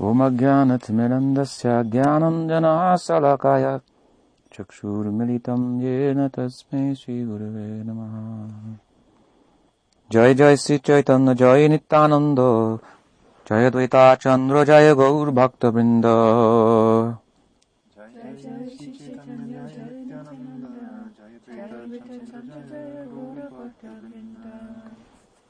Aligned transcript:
ओमज्ञानतिमिरन्दस्य 0.00 1.84
ज्ञानञ्जनाशलाकाय 1.84 3.80
चक्षुर्मिलितं 4.52 5.80
येन 5.80 6.28
तस्मै 6.28 6.94
श्रीगुरवे 6.94 7.84
नमः। 7.84 8.76
जय 10.12 10.34
जय 10.34 10.56
श्री 10.56 10.78
चैतन्य 10.78 11.34
जय 11.34 11.68
नित्यानन्द। 11.68 12.38
जय 13.48 13.70
द्वैता 13.70 14.14
चन्द्र 14.14 14.64
जय 14.64 14.94
गौरभक्तवृन्द। 14.94 16.04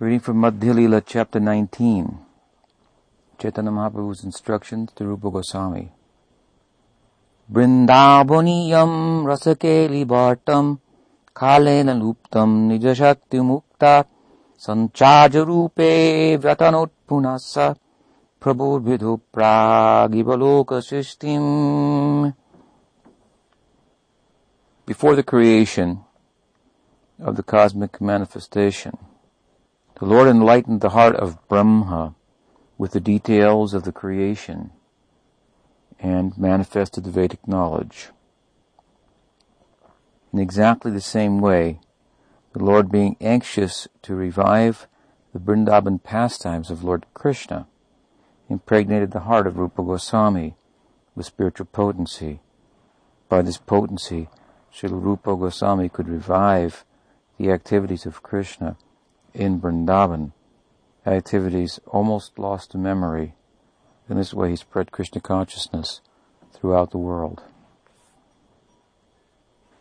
Reading 0.02 0.30
from 0.30 0.44
Madhya 0.44 0.78
Lila, 0.78 1.00
chapter 1.04 1.40
19. 1.40 2.27
Chaitanya 3.38 3.70
Mahaprabhu's 3.70 4.24
instructions 4.24 4.90
to 4.96 5.06
Rupa 5.06 5.30
Goswami. 5.30 5.92
Brindavaniyam 7.48 9.22
rasakeli 9.22 10.04
bhartam 10.04 10.80
kalena 11.32 11.94
luptam 11.94 12.66
nijashakti 12.66 13.38
mukta 13.38 14.04
sanchaja 14.58 15.46
rupe 15.46 16.36
vyatanot 16.36 16.90
punasa 17.06 17.76
prabhu 18.40 19.20
pragivaloka 19.32 20.82
system. 20.82 22.34
Before 24.84 25.14
the 25.14 25.22
creation 25.22 26.00
of 27.20 27.36
the 27.36 27.44
cosmic 27.44 28.00
manifestation, 28.00 28.98
the 30.00 30.06
Lord 30.06 30.26
enlightened 30.26 30.80
the 30.80 30.90
heart 30.90 31.14
of 31.14 31.38
Brahma 31.48 32.16
with 32.78 32.92
the 32.92 33.00
details 33.00 33.74
of 33.74 33.82
the 33.82 33.92
creation 33.92 34.70
and 35.98 36.38
manifested 36.38 37.04
the 37.04 37.10
Vedic 37.10 37.46
knowledge. 37.46 38.10
In 40.32 40.38
exactly 40.38 40.92
the 40.92 41.00
same 41.00 41.40
way, 41.40 41.80
the 42.52 42.64
Lord 42.64 42.90
being 42.90 43.16
anxious 43.20 43.88
to 44.02 44.14
revive 44.14 44.86
the 45.32 45.40
Vrindavan 45.40 46.02
pastimes 46.02 46.70
of 46.70 46.84
Lord 46.84 47.04
Krishna 47.12 47.66
impregnated 48.48 49.10
the 49.10 49.20
heart 49.20 49.46
of 49.46 49.58
Rupa 49.58 49.82
Goswami 49.82 50.56
with 51.14 51.26
spiritual 51.26 51.66
potency. 51.66 52.40
By 53.28 53.42
this 53.42 53.58
potency, 53.58 54.28
Srila 54.72 55.02
Rupa 55.02 55.36
Goswami 55.36 55.88
could 55.88 56.08
revive 56.08 56.84
the 57.36 57.50
activities 57.50 58.06
of 58.06 58.22
Krishna 58.22 58.76
in 59.34 59.60
Vrindavan, 59.60 60.32
activities 61.14 61.80
almost 61.86 62.38
lost 62.38 62.72
to 62.72 62.78
memory. 62.78 63.34
In 64.08 64.16
this 64.16 64.34
way, 64.34 64.50
he 64.50 64.56
spread 64.56 64.92
Krishna 64.92 65.20
consciousness 65.20 66.00
throughout 66.52 66.90
the 66.90 66.98
world. 66.98 67.42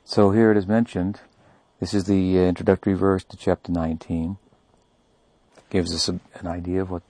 So 0.04 0.32
here 0.32 0.52
it 0.52 0.58
is 0.58 0.68
mentioned. 0.68 1.20
This 1.80 1.94
is 1.94 2.06
the 2.06 2.40
uh, 2.40 2.42
introductory 2.42 2.94
verse 2.94 3.24
to 3.26 3.38
chapter 3.38 3.72
19. 3.72 4.38
It 5.58 5.70
gives 5.70 5.94
us 5.94 6.10
a, 6.10 6.20
an 6.36 6.48
idea 6.48 6.82
of 6.82 6.90
what, 6.90 7.04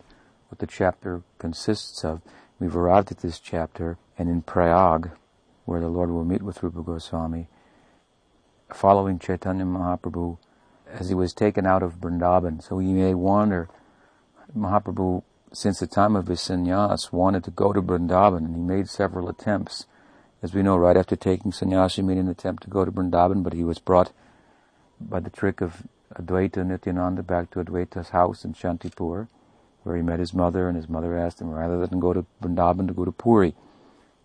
what 0.49 0.59
the 0.59 0.67
chapter 0.67 1.21
consists 1.37 2.03
of. 2.03 2.21
We've 2.59 2.75
arrived 2.75 3.11
at 3.11 3.19
this 3.19 3.39
chapter, 3.39 3.97
and 4.17 4.29
in 4.29 4.41
Prayag, 4.41 5.11
where 5.65 5.79
the 5.79 5.89
Lord 5.89 6.09
will 6.09 6.25
meet 6.25 6.41
with 6.41 6.63
Rupa 6.63 6.81
Goswami, 6.81 7.47
following 8.73 9.19
Chaitanya 9.19 9.65
Mahaprabhu 9.65 10.37
as 10.87 11.09
he 11.09 11.15
was 11.15 11.33
taken 11.33 11.65
out 11.65 11.83
of 11.83 11.99
Vrindavan. 11.99 12.63
So 12.63 12.79
you 12.79 12.95
may 12.95 13.13
wonder, 13.13 13.69
Mahaprabhu, 14.55 15.23
since 15.53 15.79
the 15.79 15.87
time 15.87 16.15
of 16.15 16.27
his 16.27 16.39
sannyas, 16.39 17.11
wanted 17.11 17.43
to 17.43 17.51
go 17.51 17.73
to 17.73 17.81
Vrindavan, 17.81 18.45
and 18.45 18.55
he 18.55 18.61
made 18.61 18.89
several 18.89 19.29
attempts. 19.29 19.85
As 20.41 20.53
we 20.53 20.61
know, 20.61 20.77
right 20.77 20.97
after 20.97 21.15
taking 21.15 21.51
sannyas, 21.51 21.95
he 21.95 22.01
made 22.01 22.17
an 22.17 22.27
attempt 22.27 22.63
to 22.63 22.69
go 22.69 22.85
to 22.85 22.91
Vrindavan, 22.91 23.43
but 23.43 23.53
he 23.53 23.63
was 23.63 23.79
brought 23.79 24.11
by 24.99 25.19
the 25.19 25.29
trick 25.29 25.61
of 25.61 25.83
Advaita 26.15 26.65
Nityananda 26.65 27.23
back 27.23 27.51
to 27.51 27.59
Advaita's 27.59 28.09
house 28.09 28.45
in 28.45 28.53
Shantipur, 28.53 29.27
where 29.83 29.95
he 29.95 30.01
met 30.01 30.19
his 30.19 30.33
mother, 30.33 30.67
and 30.67 30.77
his 30.77 30.89
mother 30.89 31.17
asked 31.17 31.41
him, 31.41 31.49
rather 31.49 31.85
than 31.85 31.99
go 31.99 32.13
to 32.13 32.25
Vrindavan, 32.41 32.87
to 32.87 32.93
go 32.93 33.05
to 33.05 33.11
Puri. 33.11 33.55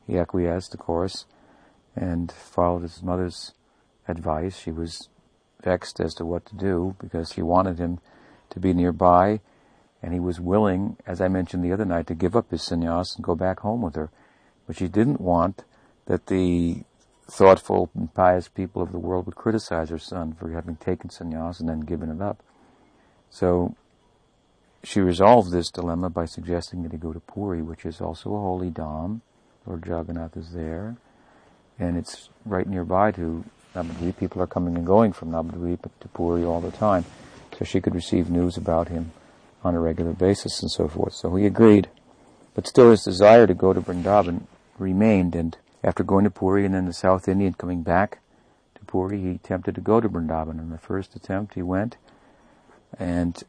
He 0.06 0.18
acquiesced, 0.18 0.74
of 0.74 0.80
course, 0.80 1.26
and 1.96 2.30
followed 2.30 2.82
his 2.82 3.02
mother's 3.02 3.52
advice. 4.08 4.58
She 4.58 4.72
was 4.72 5.08
vexed 5.62 6.00
as 6.00 6.14
to 6.14 6.24
what 6.24 6.44
to 6.46 6.56
do 6.56 6.96
because 7.00 7.32
she 7.32 7.42
wanted 7.42 7.78
him 7.78 8.00
to 8.50 8.60
be 8.60 8.74
nearby 8.74 9.40
and 10.02 10.12
he 10.12 10.20
was 10.20 10.40
willing, 10.40 10.96
as 11.06 11.20
I 11.20 11.28
mentioned 11.28 11.64
the 11.64 11.72
other 11.72 11.84
night, 11.84 12.08
to 12.08 12.14
give 12.14 12.34
up 12.34 12.50
his 12.50 12.62
sannyas 12.62 13.14
and 13.14 13.24
go 13.24 13.36
back 13.36 13.60
home 13.60 13.82
with 13.82 13.94
her. 13.94 14.10
But 14.66 14.76
she 14.76 14.88
didn't 14.88 15.20
want 15.20 15.64
that 16.06 16.26
the 16.26 16.82
thoughtful 17.30 17.88
and 17.94 18.12
pious 18.12 18.48
people 18.48 18.82
of 18.82 18.90
the 18.90 18.98
world 18.98 19.26
would 19.26 19.36
criticize 19.36 19.90
her 19.90 19.98
son 19.98 20.32
for 20.32 20.50
having 20.50 20.76
taken 20.76 21.08
sannyas 21.08 21.60
and 21.60 21.68
then 21.68 21.80
given 21.80 22.10
it 22.10 22.20
up. 22.20 22.42
So 23.30 23.76
she 24.82 25.00
resolved 25.00 25.52
this 25.52 25.70
dilemma 25.70 26.10
by 26.10 26.24
suggesting 26.24 26.82
that 26.82 26.92
he 26.92 26.98
go 26.98 27.12
to 27.12 27.20
Puri, 27.20 27.62
which 27.62 27.84
is 27.84 28.00
also 28.00 28.34
a 28.34 28.40
holy 28.40 28.70
dham. 28.70 29.20
Lord 29.64 29.86
Jagannath 29.86 30.36
is 30.36 30.52
there, 30.52 30.96
and 31.78 31.96
it's 31.96 32.28
right 32.44 32.66
nearby 32.66 33.12
to 33.12 33.44
Navadvip. 33.76 34.16
People 34.16 34.42
are 34.42 34.48
coming 34.48 34.76
and 34.76 34.84
going 34.84 35.12
from 35.12 35.30
Navadvip 35.30 35.88
to 36.00 36.08
Puri 36.08 36.44
all 36.44 36.60
the 36.60 36.72
time. 36.72 37.04
So 37.56 37.64
she 37.64 37.80
could 37.80 37.94
receive 37.94 38.28
news 38.28 38.56
about 38.56 38.88
him 38.88 39.12
on 39.64 39.74
a 39.74 39.80
regular 39.80 40.12
basis 40.12 40.60
and 40.62 40.70
so 40.70 40.88
forth. 40.88 41.14
So 41.14 41.34
he 41.36 41.46
agreed. 41.46 41.88
But 42.54 42.66
still 42.66 42.90
his 42.90 43.04
desire 43.04 43.46
to 43.46 43.54
go 43.54 43.72
to 43.72 43.80
Vrindavan 43.80 44.42
remained 44.78 45.34
and 45.34 45.56
after 45.84 46.04
going 46.04 46.24
to 46.24 46.30
Puri 46.30 46.64
and 46.64 46.74
then 46.74 46.86
the 46.86 46.92
South 46.92 47.28
India 47.28 47.46
and 47.46 47.58
coming 47.58 47.82
back 47.82 48.20
to 48.74 48.84
Puri, 48.84 49.20
he 49.20 49.30
attempted 49.30 49.74
to 49.74 49.80
go 49.80 50.00
to 50.00 50.08
Vrindavan. 50.08 50.58
In 50.58 50.70
the 50.70 50.78
first 50.78 51.16
attempt 51.16 51.54
he 51.54 51.62
went 51.62 51.96
and 52.98 53.42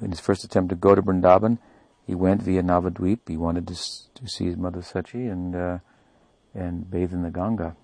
in 0.00 0.10
his 0.10 0.20
first 0.20 0.44
attempt 0.44 0.70
to 0.70 0.76
go 0.76 0.94
to 0.94 1.02
Vrindavan, 1.02 1.58
he 2.06 2.14
went 2.14 2.42
via 2.42 2.62
Navadvip. 2.62 3.20
He 3.28 3.36
wanted 3.36 3.68
to, 3.68 3.74
to 3.74 4.28
see 4.28 4.46
his 4.46 4.56
mother 4.56 4.80
Sachi 4.80 5.30
and, 5.30 5.54
uh, 5.54 5.78
and 6.54 6.90
bathe 6.90 7.12
in 7.12 7.22
the 7.22 7.30
Ganga. 7.30 7.76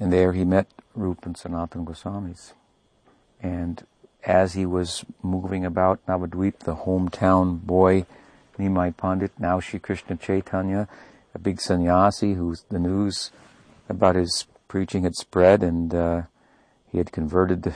And 0.00 0.12
there 0.12 0.32
he 0.32 0.44
met 0.44 0.66
Rupa 0.94 1.26
and 1.26 1.36
Sanatan 1.36 1.84
Goswamis. 1.84 2.54
And 3.40 3.86
as 4.24 4.54
he 4.54 4.66
was 4.66 5.04
moving 5.22 5.64
about 5.64 6.04
Navadvip, 6.06 6.60
the 6.60 6.76
hometown 6.76 7.60
boy, 7.60 8.06
Nimai 8.58 8.96
Pandit, 8.96 9.32
now 9.38 9.60
Shri 9.60 9.80
Krishna 9.80 10.16
Chaitanya, 10.16 10.88
a 11.34 11.38
big 11.38 11.60
sannyasi 11.60 12.34
whose 12.34 12.64
the 12.68 12.78
news 12.78 13.30
about 13.88 14.14
his 14.14 14.46
preaching 14.68 15.02
had 15.02 15.16
spread 15.16 15.62
and 15.62 15.94
uh, 15.94 16.22
he 16.90 16.98
had 16.98 17.10
converted 17.10 17.74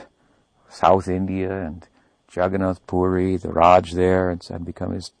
South 0.69 1.07
India 1.07 1.51
and 1.65 1.87
Jagannath 2.33 2.85
Puri, 2.87 3.37
the 3.37 3.49
Raj 3.49 3.93
there, 3.93 4.29
and 4.29 4.43
had 4.43 4.65
become 4.65 4.91
his, 4.91 5.11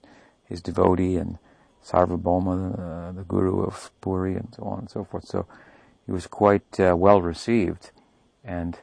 his 0.45 0.61
devotee 0.61 1.17
and 1.17 1.39
Sarvabhauma, 1.85 3.09
uh, 3.09 3.11
the 3.13 3.23
guru 3.23 3.63
of 3.63 3.91
Puri 4.01 4.35
and 4.35 4.53
so 4.55 4.63
on 4.63 4.79
and 4.79 4.89
so 4.89 5.03
forth. 5.03 5.25
So 5.25 5.45
he 6.05 6.11
was 6.11 6.27
quite 6.27 6.79
uh, 6.79 6.95
well 6.97 7.21
received, 7.21 7.91
and 8.43 8.77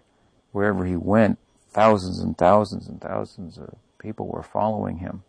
wherever 0.52 0.84
he 0.84 0.96
went, 0.96 1.38
thousands 1.74 2.20
and 2.20 2.38
thousands 2.38 2.86
and 2.86 3.00
thousands 3.00 3.58
of 3.58 3.74
people 3.98 4.26
were 4.28 4.42
following 4.42 4.98
him. 4.98 5.24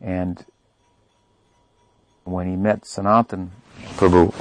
And 0.00 0.44
when 2.24 2.48
he 2.48 2.56
met 2.56 2.84
Sanatan 2.84 3.50
Prabhu 3.96 4.34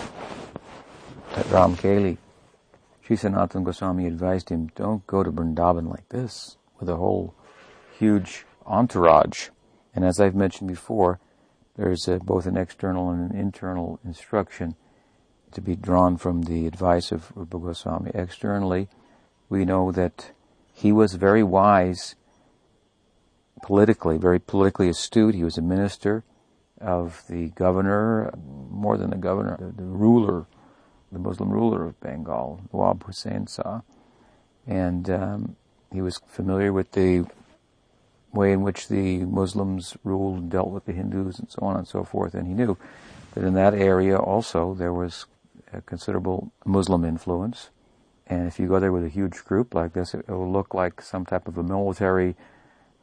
at 1.36 1.46
Ramkeli, 1.46 2.18
Sri 3.02 3.16
Sanatan 3.16 3.64
Goswami 3.64 4.06
advised 4.06 4.50
him, 4.50 4.70
don't 4.76 5.08
go 5.08 5.24
to 5.24 5.32
Vrindavan 5.32 5.90
like 5.90 6.10
this, 6.10 6.58
with 6.80 6.90
a 6.90 6.98
whole 6.98 7.34
huge 7.98 8.46
entourage. 8.66 9.48
And 9.96 10.04
as 10.04 10.20
I've 10.20 10.36
mentioned 10.36 10.68
before, 10.68 11.20
there's 11.78 12.08
a, 12.08 12.20
both 12.20 12.46
an 12.46 12.58
external 12.58 13.10
and 13.10 13.32
an 13.32 13.40
internal 13.40 14.00
instruction 14.04 14.76
to 15.52 15.62
be 15.62 15.76
drawn 15.76 16.18
from 16.18 16.42
the 16.42 16.68
advice 16.68 17.14
of 17.14 17.32
Rupa 17.36 17.58
Goswami. 17.58 18.12
Externally, 18.14 18.90
we 19.48 19.64
know 19.64 19.94
that 19.94 20.32
he 20.78 20.92
was 20.92 21.16
very 21.16 21.42
wise 21.42 22.14
politically, 23.64 24.20
very 24.20 24.38
politically 24.38 24.88
astute. 24.88 25.34
He 25.34 25.44
was 25.44 25.58
a 25.58 25.62
minister 25.64 26.24
of 26.80 27.24
the 27.28 27.48
governor, 27.50 28.32
more 28.70 28.96
than 28.96 29.10
the 29.10 29.18
governor, 29.18 29.58
the, 29.60 29.72
the 29.72 29.84
ruler, 29.84 30.46
the 31.12 31.18
Muslim 31.18 31.50
ruler 31.50 31.84
of 31.84 32.00
Bengal, 32.00 32.62
Nawab 32.72 33.04
Hussain 33.04 33.48
Shah. 33.48 33.82
And 34.68 35.10
um, 35.10 35.56
he 35.92 36.02
was 36.02 36.22
familiar 36.28 36.72
with 36.72 36.92
the 36.92 37.26
way 38.32 38.52
in 38.52 38.62
which 38.62 38.88
the 38.88 39.26
Muslims 39.26 39.98
ruled 40.04 40.38
and 40.38 40.52
dealt 40.52 40.70
with 40.70 40.86
the 40.86 40.92
Hindus 40.92 41.40
and 41.40 41.50
so 41.50 41.60
on 41.64 41.76
and 41.76 41.88
so 41.88 42.04
forth. 42.04 42.36
And 42.36 42.48
he 42.48 42.54
knew 42.54 42.78
that 43.34 43.44
in 43.44 43.56
that 43.56 43.74
area 43.74 44.16
also 44.16 44.76
there 44.76 44.94
was 44.94 45.26
a 45.74 45.82
considerable 45.82 46.52
Muslim 46.66 47.04
influence. 47.04 47.72
And 48.30 48.48
if 48.48 48.60
you 48.60 48.68
go 48.68 48.80
there 48.80 48.92
with 48.92 49.06
a 49.06 49.10
huge 49.10 49.44
group 49.46 49.74
like 49.74 49.94
this, 49.94 50.14
it 50.14 50.28
will 50.28 50.52
look 50.52 50.74
like 50.74 51.02
some 51.02 51.26
type 51.26 51.48
of 51.48 51.58
a 51.58 51.64
military 51.64 52.36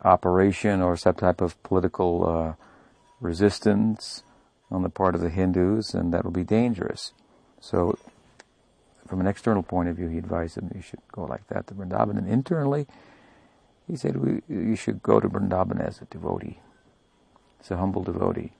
operation 0.02 0.82
or 0.82 0.96
some 0.96 1.14
type 1.14 1.40
of 1.40 1.60
political 1.62 2.28
uh, 2.28 2.64
resistance 3.20 4.22
on 4.70 4.82
the 4.82 4.90
part 4.90 5.14
of 5.14 5.22
the 5.22 5.30
Hindus, 5.30 5.94
and 5.94 6.12
that 6.12 6.24
will 6.24 6.30
be 6.30 6.44
dangerous. 6.44 7.12
So, 7.60 7.98
from 9.06 9.20
an 9.20 9.26
external 9.26 9.62
point 9.62 9.88
of 9.88 9.96
view, 9.96 10.08
he 10.08 10.18
advised 10.18 10.56
them 10.56 10.70
you 10.74 10.82
should 10.82 11.00
go 11.12 11.24
like 11.24 11.46
that 11.48 11.66
to 11.68 11.74
Vrindavan. 11.74 12.18
And 12.18 12.28
internally, 12.28 12.86
he 13.86 13.96
said 13.96 14.16
we, 14.16 14.42
you 14.48 14.76
should 14.76 15.02
go 15.02 15.20
to 15.20 15.28
Vrindavan 15.28 15.80
as 15.80 16.02
a 16.02 16.04
devotee, 16.06 16.58
as 17.60 17.70
a 17.70 17.76
humble 17.78 18.02
devotee, 18.02 18.52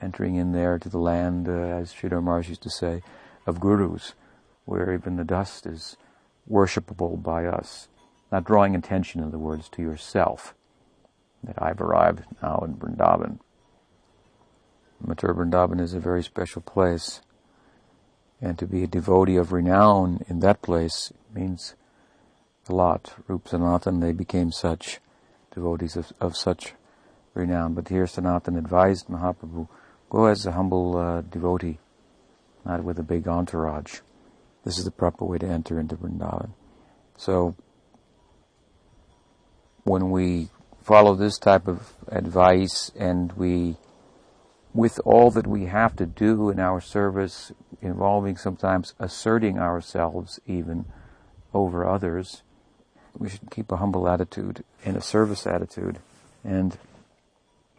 entering 0.00 0.36
in 0.36 0.52
there 0.52 0.78
to 0.78 0.88
the 0.88 0.98
land, 0.98 1.48
uh, 1.48 1.52
as 1.52 1.92
Sridhar 1.92 2.22
Maharaj 2.22 2.48
used 2.48 2.62
to 2.62 2.70
say, 2.70 3.02
of 3.46 3.60
gurus, 3.60 4.14
where 4.68 4.92
even 4.92 5.16
the 5.16 5.24
dust 5.24 5.64
is 5.64 5.96
worshipable 6.50 7.20
by 7.22 7.46
us. 7.46 7.88
Not 8.30 8.44
drawing 8.44 8.74
attention, 8.74 9.22
in 9.22 9.28
other 9.28 9.38
words, 9.38 9.66
to 9.70 9.82
yourself, 9.82 10.54
that 11.42 11.60
I've 11.60 11.80
arrived 11.80 12.24
now 12.42 12.62
in 12.66 12.74
Vrindavan. 12.74 13.38
Mathura 15.02 15.34
Vrindavan 15.34 15.80
is 15.80 15.94
a 15.94 16.00
very 16.00 16.22
special 16.22 16.60
place. 16.60 17.22
And 18.42 18.58
to 18.58 18.66
be 18.66 18.82
a 18.82 18.86
devotee 18.86 19.36
of 19.36 19.52
renown 19.52 20.22
in 20.28 20.40
that 20.40 20.60
place 20.60 21.14
means 21.34 21.74
a 22.68 22.74
lot. 22.74 23.14
Rup 23.26 23.48
Sanatan, 23.48 24.00
they 24.00 24.12
became 24.12 24.52
such 24.52 25.00
devotees 25.54 25.96
of, 25.96 26.12
of 26.20 26.36
such 26.36 26.74
renown. 27.32 27.72
But 27.72 27.88
here 27.88 28.06
Sanatan 28.06 28.56
advised 28.56 29.06
Mahaprabhu, 29.06 29.66
go 30.10 30.26
as 30.26 30.44
a 30.44 30.52
humble 30.52 30.98
uh, 30.98 31.22
devotee, 31.22 31.78
not 32.66 32.84
with 32.84 32.98
a 32.98 33.02
big 33.02 33.26
entourage. 33.26 34.00
This 34.64 34.78
is 34.78 34.84
the 34.84 34.90
proper 34.90 35.24
way 35.24 35.38
to 35.38 35.46
enter 35.46 35.78
into 35.78 35.96
Vrindavan. 35.96 36.50
So, 37.16 37.54
when 39.84 40.10
we 40.10 40.48
follow 40.82 41.14
this 41.14 41.38
type 41.38 41.68
of 41.68 41.94
advice 42.08 42.90
and 42.96 43.32
we 43.32 43.76
with 44.74 45.00
all 45.04 45.30
that 45.30 45.46
we 45.46 45.64
have 45.66 45.96
to 45.96 46.06
do 46.06 46.50
in 46.50 46.60
our 46.60 46.80
service, 46.80 47.52
involving 47.80 48.36
sometimes 48.36 48.94
asserting 48.98 49.58
ourselves 49.58 50.38
even 50.46 50.84
over 51.54 51.88
others, 51.88 52.42
we 53.16 53.28
should 53.28 53.50
keep 53.50 53.72
a 53.72 53.76
humble 53.78 54.08
attitude 54.08 54.62
and 54.84 54.96
a 54.96 55.00
service 55.00 55.46
attitude 55.46 55.98
and 56.44 56.78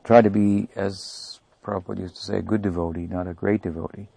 try 0.03 0.21
to 0.21 0.29
be, 0.29 0.67
as 0.75 1.39
Prabhupada 1.63 1.99
used 1.99 2.15
to 2.15 2.21
say, 2.21 2.37
a 2.37 2.41
good 2.41 2.61
devotee, 2.61 3.07
not 3.07 3.27
a 3.27 3.33
great 3.33 3.61
devotee. 3.61 4.09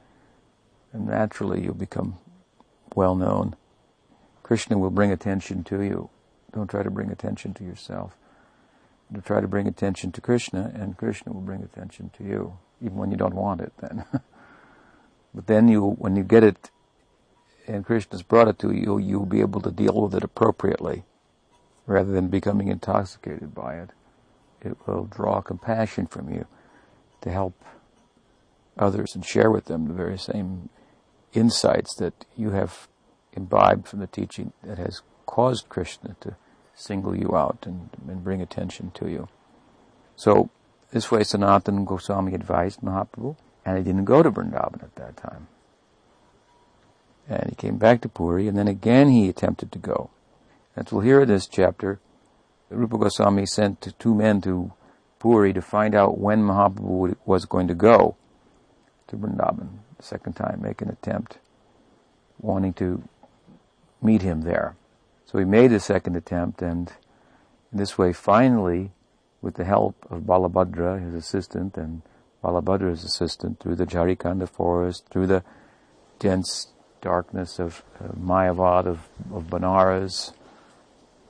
And 0.92 1.06
naturally 1.06 1.62
you'll 1.62 1.74
become 1.74 2.18
well 2.96 3.14
known. 3.14 3.56
Krishna 4.42 4.78
will 4.78 4.90
bring 4.90 5.10
attention 5.10 5.64
to 5.64 5.82
you. 5.82 6.10
Don't 6.52 6.68
try 6.68 6.82
to 6.82 6.90
bring 6.90 7.10
attention 7.10 7.54
to 7.54 7.64
yourself 7.64 8.16
try 9.20 9.40
to 9.40 9.48
bring 9.48 9.66
attention 9.66 10.12
to 10.12 10.20
Krishna, 10.20 10.72
and 10.74 10.96
Krishna 10.96 11.32
will 11.32 11.42
bring 11.42 11.62
attention 11.62 12.10
to 12.16 12.24
you, 12.24 12.58
even 12.80 12.96
when 12.96 13.10
you 13.10 13.16
don't 13.16 13.34
want 13.34 13.60
it. 13.60 13.72
Then, 13.78 14.04
but 15.34 15.46
then 15.46 15.68
you, 15.68 15.82
when 15.82 16.16
you 16.16 16.22
get 16.22 16.42
it, 16.42 16.70
and 17.66 17.84
Krishna's 17.84 18.22
brought 18.22 18.48
it 18.48 18.58
to 18.60 18.72
you, 18.72 18.98
you'll 18.98 19.26
be 19.26 19.40
able 19.40 19.60
to 19.60 19.70
deal 19.70 20.00
with 20.00 20.14
it 20.14 20.24
appropriately, 20.24 21.04
rather 21.86 22.12
than 22.12 22.28
becoming 22.28 22.68
intoxicated 22.68 23.54
by 23.54 23.76
it. 23.76 23.90
It 24.62 24.76
will 24.86 25.04
draw 25.04 25.40
compassion 25.40 26.06
from 26.06 26.32
you 26.32 26.46
to 27.20 27.30
help 27.30 27.54
others 28.78 29.14
and 29.14 29.24
share 29.24 29.50
with 29.50 29.66
them 29.66 29.86
the 29.86 29.94
very 29.94 30.18
same 30.18 30.70
insights 31.32 31.94
that 31.96 32.24
you 32.36 32.50
have 32.50 32.88
imbibed 33.32 33.88
from 33.88 34.00
the 34.00 34.06
teaching 34.06 34.52
that 34.62 34.78
has 34.78 35.02
caused 35.26 35.68
Krishna 35.68 36.16
to 36.20 36.36
single 36.74 37.16
you 37.16 37.34
out 37.36 37.58
and, 37.66 37.90
and 38.08 38.24
bring 38.24 38.42
attention 38.42 38.90
to 38.94 39.08
you. 39.08 39.28
So 40.16 40.50
this 40.90 41.10
way 41.10 41.20
Sanatana 41.20 41.86
Goswami 41.86 42.34
advised 42.34 42.80
Mahaprabhu, 42.80 43.36
and 43.64 43.78
he 43.78 43.84
didn't 43.84 44.04
go 44.04 44.22
to 44.22 44.30
Vrindavan 44.30 44.82
at 44.82 44.94
that 44.96 45.16
time. 45.16 45.48
And 47.28 47.48
he 47.48 47.54
came 47.54 47.78
back 47.78 48.00
to 48.02 48.08
Puri, 48.08 48.48
and 48.48 48.58
then 48.58 48.68
again 48.68 49.08
he 49.08 49.28
attempted 49.28 49.72
to 49.72 49.78
go. 49.78 50.10
As 50.76 50.90
we'll 50.90 51.02
hear 51.02 51.22
in 51.22 51.28
this 51.28 51.46
chapter, 51.46 52.00
Rupa 52.68 52.98
Goswami 52.98 53.46
sent 53.46 53.94
two 53.98 54.14
men 54.14 54.40
to 54.42 54.72
Puri 55.18 55.52
to 55.52 55.62
find 55.62 55.94
out 55.94 56.18
when 56.18 56.42
Mahaprabhu 56.42 57.16
was 57.24 57.44
going 57.44 57.68
to 57.68 57.74
go 57.74 58.16
to 59.08 59.16
Vrindavan. 59.16 59.81
Second 60.02 60.34
time, 60.34 60.60
make 60.60 60.82
an 60.82 60.90
attempt, 60.90 61.38
wanting 62.40 62.72
to 62.74 63.02
meet 64.02 64.22
him 64.22 64.42
there. 64.42 64.76
So 65.24 65.38
he 65.38 65.44
made 65.44 65.72
a 65.72 65.80
second 65.80 66.16
attempt 66.16 66.60
and 66.60 66.92
in 67.72 67.78
this 67.78 67.96
way 67.96 68.12
finally, 68.12 68.90
with 69.40 69.54
the 69.54 69.64
help 69.64 70.06
of 70.10 70.22
Balabhadra, 70.22 71.02
his 71.02 71.14
assistant, 71.14 71.76
and 71.76 72.02
Balabhadra's 72.44 73.02
assistant, 73.02 73.60
through 73.60 73.76
the 73.76 73.86
Jharikhanda 73.86 74.48
forest, 74.48 75.08
through 75.08 75.26
the 75.26 75.42
dense 76.18 76.68
darkness 77.00 77.58
of 77.58 77.82
uh, 77.98 78.08
Mayavad 78.08 78.86
of, 78.86 79.08
of 79.32 79.44
Banaras, 79.44 80.32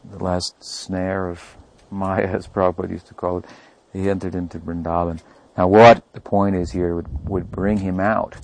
the 0.04 0.22
last 0.22 0.62
snare 0.62 1.28
of 1.28 1.56
Maya, 1.90 2.26
as 2.26 2.48
Prabhupada 2.48 2.90
used 2.90 3.06
to 3.06 3.14
call 3.14 3.38
it, 3.38 3.44
he 3.92 4.10
entered 4.10 4.34
into 4.34 4.58
Vrindavan. 4.58 5.20
Now 5.56 5.68
what 5.68 6.02
the 6.12 6.20
point 6.20 6.56
is 6.56 6.72
here 6.72 6.94
would, 6.94 7.28
would 7.28 7.50
bring 7.50 7.78
him 7.78 8.00
out 8.00 8.36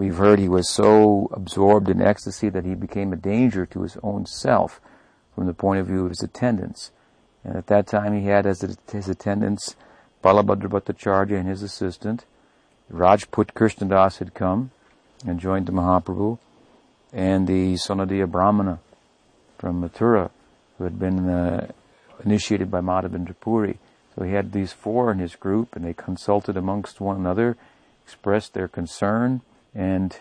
We've 0.00 0.16
heard 0.16 0.38
he 0.38 0.48
was 0.48 0.70
so 0.70 1.28
absorbed 1.30 1.90
in 1.90 2.00
ecstasy 2.00 2.48
that 2.48 2.64
he 2.64 2.74
became 2.74 3.12
a 3.12 3.16
danger 3.16 3.66
to 3.66 3.82
his 3.82 3.98
own 4.02 4.24
self 4.24 4.80
from 5.34 5.44
the 5.44 5.52
point 5.52 5.78
of 5.78 5.88
view 5.88 6.04
of 6.04 6.08
his 6.08 6.22
attendants. 6.22 6.90
And 7.44 7.54
at 7.54 7.66
that 7.66 7.86
time 7.86 8.18
he 8.18 8.24
had 8.24 8.46
as 8.46 8.62
his 8.62 9.08
attendants 9.10 9.76
Balabhadra 10.24 10.70
Bhattacharya 10.70 11.38
and 11.38 11.46
his 11.46 11.62
assistant. 11.62 12.24
Rajput 12.88 13.52
Krishnadas 13.52 14.20
had 14.20 14.32
come 14.32 14.70
and 15.26 15.38
joined 15.38 15.66
the 15.66 15.72
Mahaprabhu 15.72 16.38
and 17.12 17.46
the 17.46 17.74
Sanodiya 17.74 18.26
Brahmana 18.26 18.78
from 19.58 19.82
Mathura 19.82 20.30
who 20.78 20.84
had 20.84 20.98
been 20.98 21.28
uh, 21.28 21.70
initiated 22.24 22.70
by 22.70 22.80
Madhavendra 22.80 23.38
Puri. 23.38 23.78
So 24.14 24.24
he 24.24 24.32
had 24.32 24.52
these 24.52 24.72
four 24.72 25.12
in 25.12 25.18
his 25.18 25.36
group 25.36 25.76
and 25.76 25.84
they 25.84 25.92
consulted 25.92 26.56
amongst 26.56 27.02
one 27.02 27.16
another, 27.16 27.58
expressed 28.06 28.54
their 28.54 28.66
concern, 28.66 29.42
and 29.74 30.18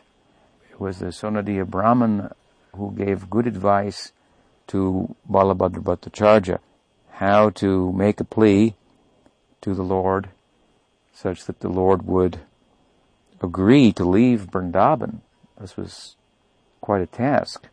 it 0.72 0.80
was 0.80 1.00
the 1.00 1.08
Sanodiya 1.08 1.68
Brahman 1.68 2.32
who 2.76 2.94
gave 2.96 3.30
good 3.30 3.48
advice 3.48 4.12
to 4.68 5.16
Balabhadra 5.30 5.82
Bhattacharya 5.82 6.60
how 7.12 7.50
to 7.50 7.92
make 7.92 8.20
a 8.20 8.24
plea 8.24 8.76
to 9.62 9.74
the 9.74 9.84
Lord 9.84 10.30
such 11.14 11.46
that 11.46 11.60
the 11.60 11.68
Lord 11.68 12.06
would 12.06 12.40
agree 13.42 13.92
to 13.94 14.06
leave 14.06 14.52
Vrindavan. 14.52 15.20
This 15.60 15.76
was 15.76 16.16
quite 16.80 17.02
a 17.02 17.08
task 17.08 17.68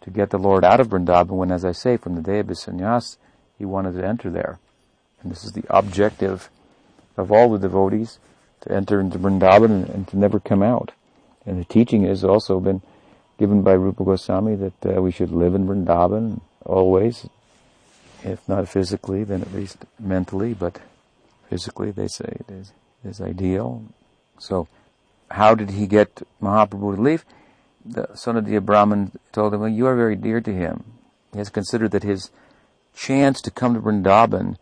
to 0.00 0.10
get 0.10 0.30
the 0.30 0.38
Lord 0.38 0.64
out 0.64 0.80
of 0.80 0.88
Vrindavan 0.88 1.36
when, 1.36 1.52
as 1.52 1.64
I 1.64 1.70
say, 1.72 1.96
from 1.96 2.16
the 2.16 2.22
day 2.22 2.40
of 2.40 2.48
his 2.48 2.58
sannyas, 2.64 3.18
he 3.56 3.64
wanted 3.64 3.92
to 3.94 4.04
enter 4.04 4.30
there. 4.30 4.58
And 5.22 5.30
this 5.30 5.44
is 5.44 5.52
the 5.52 5.64
objective 5.70 6.50
of 7.16 7.30
all 7.30 7.52
the 7.52 7.58
devotees, 7.58 8.18
to 8.62 8.72
enter 8.72 9.00
into 9.00 9.18
Vrindavan 9.18 9.64
and, 9.64 9.88
and 9.88 10.08
to 10.08 10.16
never 10.16 10.40
come 10.40 10.62
out. 10.62 10.92
And 11.44 11.58
the 11.58 11.64
teaching 11.64 12.04
has 12.04 12.24
also 12.24 12.60
been 12.60 12.82
given 13.38 13.62
by 13.62 13.72
Rupa 13.72 14.04
Goswami 14.04 14.54
that 14.56 14.86
uh, 14.86 15.02
we 15.02 15.10
should 15.10 15.30
live 15.30 15.54
in 15.54 15.66
Vrindavan 15.66 16.40
always, 16.64 17.28
if 18.22 18.48
not 18.48 18.68
physically, 18.68 19.24
then 19.24 19.42
at 19.42 19.52
least 19.52 19.84
mentally, 19.98 20.54
but 20.54 20.80
physically 21.50 21.90
they 21.90 22.06
say 22.06 22.36
it 22.40 22.50
is, 22.50 22.72
is 23.04 23.20
ideal. 23.20 23.84
So, 24.38 24.68
how 25.30 25.54
did 25.54 25.70
he 25.70 25.86
get 25.86 26.22
Mahaprabhu 26.40 26.96
to 26.96 27.02
leave? 27.02 27.24
The 27.84 28.14
son 28.14 28.36
of 28.36 28.46
the 28.46 28.58
Brahman 28.60 29.12
told 29.32 29.54
him, 29.54 29.60
well, 29.60 29.68
you 29.68 29.86
are 29.86 29.96
very 29.96 30.14
dear 30.14 30.40
to 30.40 30.52
him. 30.52 30.84
He 31.32 31.38
has 31.38 31.48
considered 31.48 31.90
that 31.92 32.04
his 32.04 32.30
chance 32.94 33.40
to 33.42 33.50
come 33.50 33.74
to 33.74 33.80
Vrindavan, 33.80 34.56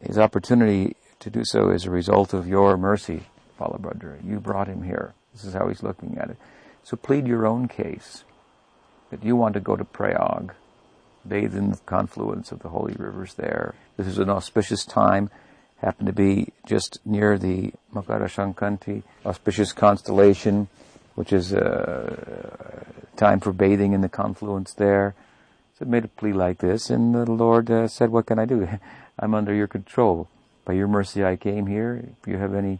his 0.00 0.18
opportunity 0.18 0.96
to 1.20 1.30
do 1.30 1.44
so 1.44 1.70
is 1.70 1.84
a 1.84 1.90
result 1.90 2.34
of 2.34 2.48
your 2.48 2.76
mercy, 2.76 3.24
Balabhadra. 3.60 4.26
You 4.26 4.40
brought 4.40 4.66
him 4.66 4.82
here. 4.82 5.14
This 5.34 5.44
is 5.44 5.52
how 5.52 5.68
he's 5.68 5.82
looking 5.82 6.16
at 6.18 6.30
it. 6.30 6.36
So 6.82 6.96
plead 6.96 7.26
your 7.26 7.46
own 7.46 7.68
case 7.68 8.24
that 9.10 9.24
you 9.24 9.36
want 9.36 9.54
to 9.54 9.60
go 9.60 9.76
to 9.76 9.84
Prayag, 9.84 10.52
bathe 11.26 11.56
in 11.56 11.70
the 11.70 11.76
confluence 11.86 12.52
of 12.52 12.60
the 12.60 12.68
holy 12.68 12.94
rivers 12.98 13.34
there. 13.34 13.74
This 13.96 14.06
is 14.06 14.18
an 14.18 14.30
auspicious 14.30 14.84
time, 14.84 15.30
happened 15.78 16.06
to 16.06 16.12
be 16.12 16.52
just 16.66 16.98
near 17.04 17.38
the 17.38 17.72
Makara 17.92 18.28
Sankranti, 18.28 19.02
auspicious 19.26 19.72
constellation, 19.72 20.68
which 21.14 21.32
is 21.32 21.52
a 21.52 22.86
time 23.16 23.40
for 23.40 23.52
bathing 23.52 23.92
in 23.92 24.00
the 24.00 24.08
confluence 24.08 24.74
there. 24.74 25.14
So 25.78 25.84
made 25.84 26.04
a 26.04 26.08
plea 26.08 26.32
like 26.32 26.58
this, 26.58 26.88
and 26.88 27.14
the 27.14 27.30
Lord 27.30 27.70
uh, 27.70 27.88
said, 27.88 28.10
what 28.10 28.26
can 28.26 28.38
I 28.38 28.44
do? 28.44 28.68
I'm 29.18 29.34
under 29.34 29.54
your 29.54 29.66
control. 29.66 30.28
By 30.64 30.74
your 30.74 30.88
mercy 30.88 31.24
I 31.24 31.36
came 31.36 31.66
here. 31.66 32.10
If 32.20 32.28
you 32.28 32.38
have 32.38 32.54
any 32.54 32.78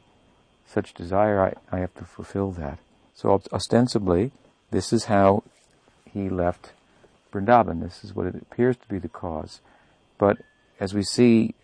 such 0.74 0.92
desire, 0.92 1.40
I, 1.40 1.76
I 1.76 1.80
have 1.80 1.94
to 1.94 2.04
fulfill 2.04 2.50
that. 2.52 2.80
So 3.14 3.40
ostensibly, 3.52 4.32
this 4.72 4.92
is 4.92 5.04
how 5.04 5.44
he 6.04 6.28
left 6.28 6.72
Vrindavan. 7.32 7.80
This 7.80 8.02
is 8.02 8.14
what 8.14 8.26
it 8.26 8.34
appears 8.34 8.76
to 8.78 8.88
be 8.88 8.98
the 8.98 9.08
cause. 9.08 9.60
But 10.18 10.38
as 10.80 10.92
we 10.92 11.04
see 11.04 11.54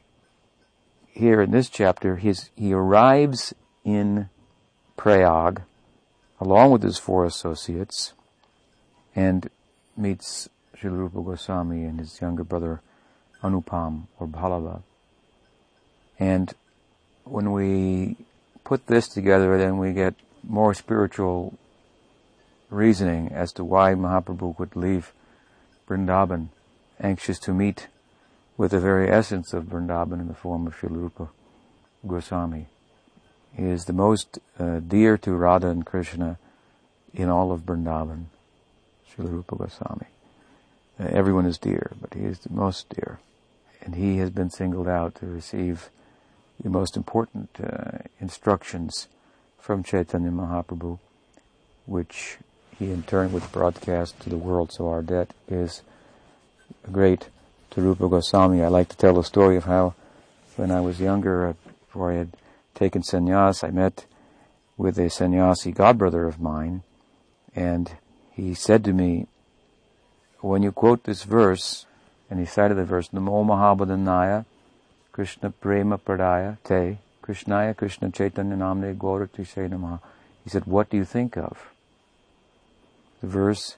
here 1.08 1.42
in 1.42 1.50
this 1.50 1.68
chapter, 1.68 2.16
his, 2.16 2.50
he 2.54 2.72
arrives 2.72 3.52
in 3.84 4.28
Prayag, 4.96 5.62
along 6.40 6.70
with 6.70 6.82
his 6.82 6.98
four 6.98 7.24
associates, 7.24 8.12
and 9.16 9.50
meets 9.96 10.48
Srila 10.76 10.98
Rupa 10.98 11.20
Goswami 11.22 11.84
and 11.84 11.98
his 11.98 12.20
younger 12.20 12.44
brother 12.44 12.80
Anupam 13.42 14.06
or 14.20 14.28
Vallabha. 14.28 14.82
And 16.18 16.54
when 17.24 17.50
we 17.52 18.16
put 18.64 18.86
this 18.86 19.08
together, 19.08 19.58
then 19.58 19.78
we 19.78 19.92
get 19.92 20.14
more 20.42 20.74
spiritual 20.74 21.58
reasoning 22.70 23.32
as 23.32 23.52
to 23.52 23.64
why 23.64 23.94
Mahaprabhu 23.94 24.58
would 24.58 24.76
leave 24.76 25.12
Vrindavan, 25.88 26.48
anxious 27.00 27.38
to 27.40 27.52
meet 27.52 27.88
with 28.56 28.70
the 28.70 28.80
very 28.80 29.10
essence 29.10 29.52
of 29.52 29.64
Vrindavan 29.64 30.20
in 30.20 30.28
the 30.28 30.34
form 30.34 30.66
of 30.66 30.76
Srila 30.76 31.28
Goswami. 32.06 32.66
He 33.56 33.64
is 33.64 33.86
the 33.86 33.92
most 33.92 34.38
uh, 34.58 34.80
dear 34.80 35.18
to 35.18 35.32
Radha 35.32 35.68
and 35.68 35.84
Krishna 35.84 36.38
in 37.12 37.28
all 37.28 37.50
of 37.52 37.62
Vrindavan, 37.62 38.26
Srila 39.10 39.46
Goswami. 39.46 40.06
Uh, 40.98 41.08
everyone 41.10 41.46
is 41.46 41.58
dear, 41.58 41.92
but 42.00 42.14
he 42.14 42.20
is 42.20 42.40
the 42.40 42.52
most 42.52 42.88
dear. 42.90 43.18
And 43.82 43.94
he 43.94 44.18
has 44.18 44.30
been 44.30 44.50
singled 44.50 44.88
out 44.88 45.16
to 45.16 45.26
receive 45.26 45.90
the 46.62 46.70
most 46.70 46.96
important 46.96 47.48
uh, 47.62 47.98
instructions 48.20 49.08
from 49.58 49.82
Chaitanya 49.82 50.30
Mahaprabhu, 50.30 50.98
which 51.86 52.38
he 52.78 52.90
in 52.90 53.02
turn 53.02 53.32
would 53.32 53.50
broadcast 53.52 54.18
to 54.20 54.30
the 54.30 54.36
world. 54.36 54.72
So 54.72 54.88
our 54.88 55.02
debt 55.02 55.32
is 55.48 55.82
great 56.90 57.28
to 57.70 57.80
Rupa 57.80 58.08
Goswami. 58.08 58.62
I 58.62 58.68
like 58.68 58.88
to 58.88 58.96
tell 58.96 59.14
the 59.14 59.24
story 59.24 59.56
of 59.56 59.64
how 59.64 59.94
when 60.56 60.70
I 60.70 60.80
was 60.80 61.00
younger, 61.00 61.48
uh, 61.48 61.52
before 61.86 62.12
I 62.12 62.16
had 62.16 62.36
taken 62.74 63.02
sannyas, 63.02 63.64
I 63.64 63.70
met 63.70 64.06
with 64.76 64.98
a 64.98 65.10
sannyasi 65.10 65.72
godbrother 65.72 66.26
of 66.26 66.40
mine, 66.40 66.82
and 67.54 67.90
he 68.32 68.54
said 68.54 68.84
to 68.84 68.92
me, 68.92 69.26
when 70.40 70.62
you 70.62 70.72
quote 70.72 71.04
this 71.04 71.24
verse, 71.24 71.86
and 72.30 72.40
he 72.40 72.46
cited 72.46 72.76
the 72.76 72.84
verse, 72.84 73.08
Namo 73.08 73.44
Mahavadanyaya, 73.44 74.46
Krishna 75.12 75.50
Prema 75.50 75.98
Pradaya 75.98 76.58
Te, 76.64 76.98
Krishnaya 77.22 77.76
Krishna 77.76 78.10
Chaitanya 78.10 78.56
Namne 78.56 78.96
Gaurati 78.96 79.44
Namaha. 79.68 80.00
He 80.44 80.50
said, 80.50 80.66
what 80.66 80.90
do 80.90 80.96
you 80.96 81.04
think 81.04 81.36
of? 81.36 81.70
The 83.20 83.26
verse 83.26 83.76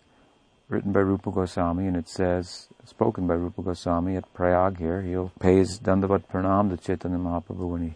written 0.69 0.93
by 0.93 1.01
Rupa 1.01 1.31
Goswami, 1.31 1.87
and 1.87 1.97
it 1.97 2.09
says, 2.09 2.69
spoken 2.85 3.27
by 3.27 3.35
Rupa 3.35 3.63
Goswami 3.63 4.17
at 4.17 4.33
Prayag 4.33 4.79
here, 4.79 5.03
he'll 5.03 5.33
pay 5.39 5.57
his 5.57 5.79
Dandavat 5.79 6.25
Pranam 6.33 6.71
to 6.71 6.83
Chaitanya 6.83 7.19
Mahaprabhu 7.19 7.69
when 7.69 7.83
he 7.83 7.95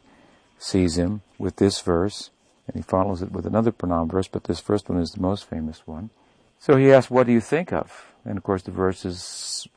sees 0.59 0.99
him 0.99 1.23
with 1.38 1.57
this 1.57 1.81
verse, 1.81 2.31
and 2.66 2.76
he 2.76 2.83
follows 2.83 3.23
it 3.23 3.33
with 3.33 3.47
another 3.47 3.73
Pranam 3.73 4.11
verse, 4.11 4.28
but 4.28 4.45
this 4.45 4.61
first 4.61 4.88
one 4.88 4.99
is 4.99 5.11
the 5.11 5.21
most 5.21 5.49
famous 5.49 5.87
one. 5.87 6.11
So 6.59 6.76
he 6.76 6.93
asks, 6.93 7.11
what 7.11 7.26
do 7.26 7.33
you 7.33 7.40
think 7.40 7.73
of? 7.73 8.12
And 8.25 8.37
of 8.37 8.43
course 8.43 8.62
the 8.62 8.73
verse 8.73 9.05
is 9.05 9.69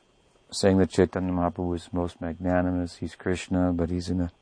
saying 0.52 0.78
that 0.78 0.90
Chaitanya 0.90 1.32
Mahaprabhu 1.32 1.76
is 1.76 1.88
most 1.92 2.20
magnanimous, 2.20 2.96
he's 2.96 3.14
Krishna, 3.14 3.72
but 3.72 3.90
he's 3.90 4.08
in 4.08 4.20
a, 4.20 4.32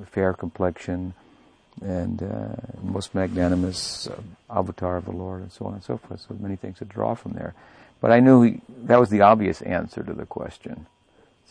a 0.00 0.06
fair 0.06 0.32
complexion, 0.32 1.14
and 1.82 2.22
uh, 2.22 2.56
most 2.82 3.14
magnanimous 3.14 4.06
uh, 4.06 4.20
avatar 4.50 4.96
of 4.96 5.06
the 5.06 5.12
Lord, 5.12 5.42
and 5.42 5.52
so 5.52 5.66
on 5.66 5.74
and 5.74 5.82
so 5.82 5.96
forth. 5.96 6.20
So 6.20 6.36
many 6.38 6.56
things 6.56 6.78
to 6.78 6.84
draw 6.84 7.14
from 7.14 7.32
there. 7.32 7.54
But 8.00 8.12
I 8.12 8.20
knew 8.20 8.42
he, 8.42 8.60
that 8.84 9.00
was 9.00 9.10
the 9.10 9.22
obvious 9.22 9.62
answer 9.62 10.02
to 10.02 10.12
the 10.12 10.26
question. 10.26 10.86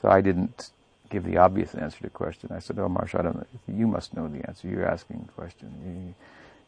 So 0.02 0.10
I 0.10 0.22
didn't 0.22 0.70
give 1.10 1.24
the 1.24 1.38
obvious 1.38 1.76
answer 1.76 1.98
to 1.98 2.04
the 2.04 2.10
question. 2.10 2.52
I 2.54 2.60
said, 2.60 2.80
oh, 2.80 2.88
Marsha, 2.88 3.20
I 3.20 3.24
don't 3.24 3.36
know. 3.36 3.46
You 3.68 3.88
must 3.88 4.16
know 4.16 4.28
the 4.28 4.48
answer. 4.48 4.68
You're 4.68 4.88
asking 4.88 5.26
the 5.26 5.32
question. 5.34 6.16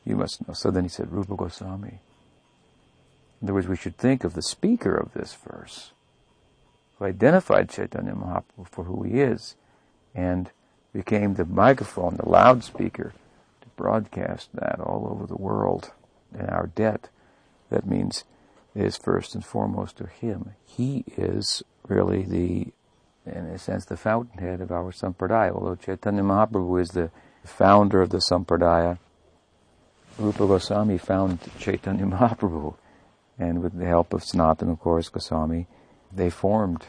You, 0.05 0.11
you 0.11 0.17
must 0.17 0.47
know. 0.47 0.53
So 0.53 0.71
then 0.71 0.83
he 0.83 0.89
said, 0.89 1.11
Rupa 1.11 1.35
Goswami. 1.35 1.99
In 3.41 3.45
other 3.47 3.53
words, 3.53 3.67
we 3.67 3.75
should 3.75 3.97
think 3.97 4.23
of 4.23 4.33
the 4.33 4.41
speaker 4.41 4.95
of 4.95 5.13
this 5.13 5.33
verse 5.35 5.91
who 6.97 7.05
identified 7.05 7.69
Chaitanya 7.69 8.13
Mahaprabhu 8.13 8.67
for 8.67 8.85
who 8.85 9.03
he 9.03 9.21
is 9.21 9.55
and 10.13 10.51
became 10.93 11.33
the 11.33 11.45
microphone, 11.45 12.15
the 12.15 12.29
loudspeaker 12.29 13.13
to 13.61 13.67
broadcast 13.75 14.49
that 14.53 14.79
all 14.79 15.07
over 15.11 15.25
the 15.25 15.35
world 15.35 15.91
in 16.33 16.45
our 16.45 16.67
debt. 16.67 17.09
That 17.69 17.85
means 17.85 18.23
is 18.75 18.97
first 18.97 19.33
and 19.33 19.45
foremost 19.45 19.97
to 19.97 20.05
him. 20.05 20.53
He 20.65 21.05
is 21.17 21.63
really 21.87 22.23
the, 22.23 22.67
in 23.25 23.45
a 23.45 23.57
sense, 23.57 23.85
the 23.85 23.97
fountainhead 23.97 24.61
of 24.61 24.71
our 24.71 24.91
sampradaya. 24.91 25.51
Although 25.51 25.75
Chaitanya 25.75 26.23
Mahaprabhu 26.23 26.81
is 26.81 26.89
the 26.89 27.09
founder 27.45 28.01
of 28.01 28.09
the 28.09 28.17
sampradaya, 28.17 28.99
Rupa 30.17 30.45
Goswami 30.47 30.97
found 30.97 31.39
Chaitanya 31.57 32.05
Mahaprabhu. 32.05 32.75
And 33.37 33.61
with 33.61 33.77
the 33.77 33.85
help 33.85 34.13
of 34.13 34.21
Sanatana, 34.21 34.71
of 34.71 34.79
course, 34.79 35.09
Goswami, 35.09 35.67
they 36.15 36.29
formed, 36.29 36.85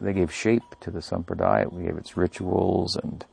they 0.00 0.12
gave 0.12 0.32
shape 0.32 0.62
to 0.80 0.90
the 0.90 1.00
sampradaya. 1.00 1.72
We 1.72 1.84
gave 1.84 1.96
its 1.96 2.16
rituals 2.16 2.96
and 2.96 3.24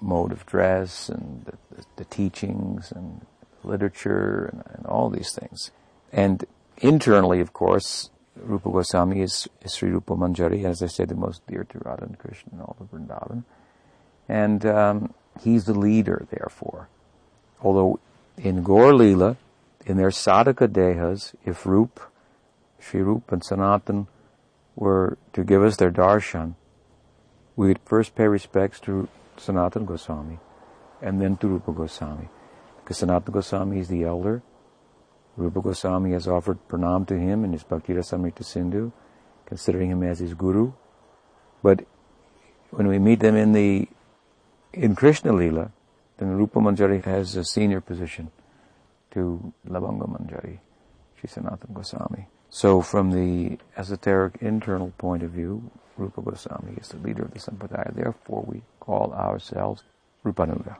mode 0.00 0.32
of 0.32 0.44
dress 0.46 1.08
and 1.08 1.44
the, 1.46 1.76
the, 1.76 1.84
the 1.96 2.04
teachings 2.04 2.92
and 2.92 3.24
literature 3.62 4.50
and, 4.52 4.62
and, 4.74 4.86
all 4.86 5.08
these 5.08 5.32
things. 5.32 5.70
And 6.12 6.44
internally, 6.78 7.40
of 7.40 7.52
course, 7.52 8.10
Rupa 8.36 8.70
Goswami 8.70 9.20
is, 9.20 9.48
is 9.62 9.74
Sri 9.74 9.90
Rupa 9.90 10.14
Manjari, 10.14 10.64
as 10.64 10.82
I 10.82 10.86
said, 10.86 11.08
the 11.08 11.14
most 11.14 11.46
dear 11.46 11.64
to 11.64 11.78
Radha 11.78 12.04
and 12.04 12.18
Krishna 12.18 12.52
in 12.54 12.60
all 12.60 12.76
of 12.80 12.90
Vrindavan. 12.90 13.44
And 14.28 14.66
um, 14.66 15.14
he's 15.42 15.64
the 15.64 15.78
leader, 15.78 16.26
therefore. 16.30 16.88
Although 17.62 18.00
in 18.36 18.62
Gaur 18.62 18.92
Leela, 18.92 19.36
in 19.86 19.96
their 19.96 20.10
sadhaka 20.10 20.68
dehas, 20.68 21.34
if 21.44 21.64
Rup, 21.64 22.12
Sri 22.80 23.00
Rup 23.00 23.30
and 23.32 23.44
Sanatan 23.44 24.08
were 24.76 25.18
to 25.32 25.44
give 25.44 25.62
us 25.62 25.76
their 25.76 25.90
darshan, 25.90 26.54
we 27.56 27.68
would 27.68 27.80
first 27.84 28.14
pay 28.14 28.26
respects 28.26 28.80
to 28.80 29.08
Sanatana 29.36 29.86
Goswami 29.86 30.38
and 31.00 31.20
then 31.20 31.36
to 31.36 31.48
Rupa 31.48 31.72
Goswami. 31.72 32.28
Because 32.82 33.00
Sanatana 33.00 33.32
Goswami 33.32 33.78
is 33.78 33.88
the 33.88 34.04
elder. 34.04 34.42
Rupa 35.36 35.60
Goswami 35.60 36.12
has 36.12 36.28
offered 36.28 36.58
pranam 36.68 37.06
to 37.08 37.18
him 37.18 37.44
in 37.44 37.52
his 37.52 37.62
Bhakti 37.62 37.92
Rasamrita 37.92 38.44
Sindhu, 38.44 38.92
considering 39.46 39.90
him 39.90 40.02
as 40.02 40.18
his 40.18 40.34
guru. 40.34 40.72
But 41.62 41.86
when 42.70 42.88
we 42.88 42.98
meet 42.98 43.20
them 43.20 43.36
in 43.36 43.52
the 43.52 43.88
in 44.72 44.96
Krishna 44.96 45.32
Lila, 45.32 45.70
then 46.18 46.30
Rupa 46.30 46.58
Manjari 46.58 47.02
has 47.04 47.36
a 47.36 47.44
senior 47.44 47.80
position 47.80 48.30
to 49.12 49.52
Labanga 49.68 50.08
Manjari, 50.08 50.58
Sri 51.18 51.28
Sanatana 51.28 51.72
Goswami. 51.72 52.26
So 52.54 52.82
from 52.82 53.10
the 53.10 53.58
esoteric 53.76 54.36
internal 54.40 54.92
point 54.96 55.24
of 55.24 55.32
view, 55.32 55.72
Rupa 55.96 56.22
Goswami 56.22 56.74
is 56.80 56.86
the 56.86 56.98
leader 56.98 57.24
of 57.24 57.32
the 57.32 57.40
Sampradaya. 57.40 57.92
Therefore, 57.92 58.44
we 58.46 58.62
call 58.78 59.12
ourselves 59.12 59.82
Rupanuga. 60.24 60.76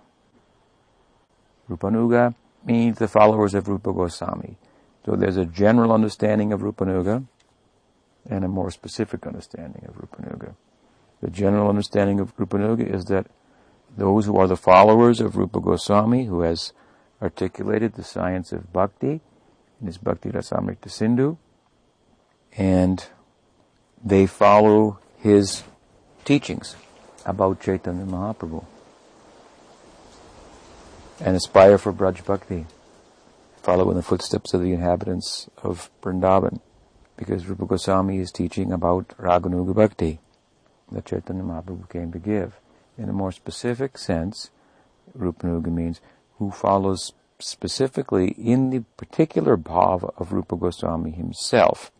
Rupanuga 1.68 2.36
means 2.64 2.98
the 2.98 3.08
followers 3.08 3.54
of 3.54 3.66
Rupa 3.66 3.92
Goswami. 3.92 4.56
So 5.04 5.16
there's 5.16 5.36
a 5.36 5.44
general 5.44 5.90
understanding 5.90 6.52
of 6.52 6.60
Rupanuga 6.60 7.26
and 8.30 8.44
a 8.44 8.48
more 8.48 8.70
specific 8.70 9.26
understanding 9.26 9.84
of 9.88 9.96
Rupanuga. 9.96 10.54
The 11.22 11.30
general 11.30 11.68
understanding 11.68 12.20
of 12.20 12.36
Rupanuga 12.36 12.86
is 12.86 13.06
that 13.06 13.26
those 13.96 14.26
who 14.26 14.36
are 14.36 14.46
the 14.46 14.56
followers 14.56 15.20
of 15.20 15.34
Rupa 15.34 15.58
Goswami, 15.58 16.26
who 16.26 16.42
has 16.42 16.72
articulated 17.20 17.94
the 17.94 18.04
science 18.04 18.52
of 18.52 18.72
bhakti 18.72 19.22
in 19.80 19.88
his 19.88 19.98
Bhakti 19.98 20.28
Rasamrita 20.28 20.88
Sindhu, 20.88 21.36
and 22.56 23.06
they 24.04 24.26
follow 24.26 24.98
his 25.18 25.64
teachings 26.24 26.76
about 27.24 27.60
Chaitanya 27.60 28.04
Mahaprabhu 28.04 28.64
and 31.20 31.36
aspire 31.36 31.78
for 31.78 31.92
Braj 31.92 32.24
Bhakti, 32.24 32.66
follow 33.62 33.90
in 33.90 33.96
the 33.96 34.02
footsteps 34.02 34.52
of 34.52 34.60
the 34.60 34.72
inhabitants 34.72 35.48
of 35.62 35.90
Vrindavan, 36.02 36.60
because 37.16 37.46
Rupa 37.46 37.66
Goswami 37.66 38.18
is 38.18 38.30
teaching 38.30 38.72
about 38.72 39.08
Raganuga 39.18 39.74
Bhakti 39.74 40.18
that 40.92 41.06
Chaitanya 41.06 41.42
Mahaprabhu 41.42 41.88
came 41.90 42.12
to 42.12 42.18
give. 42.18 42.58
In 42.98 43.08
a 43.08 43.12
more 43.12 43.32
specific 43.32 43.98
sense, 43.98 44.50
Rupanuga 45.16 45.72
means 45.72 46.00
who 46.38 46.50
follows 46.50 47.12
specifically 47.38 48.28
in 48.32 48.70
the 48.70 48.80
particular 48.96 49.56
bhava 49.56 50.12
of 50.18 50.32
Rupa 50.32 50.56
Goswami 50.56 51.10
himself 51.10 51.90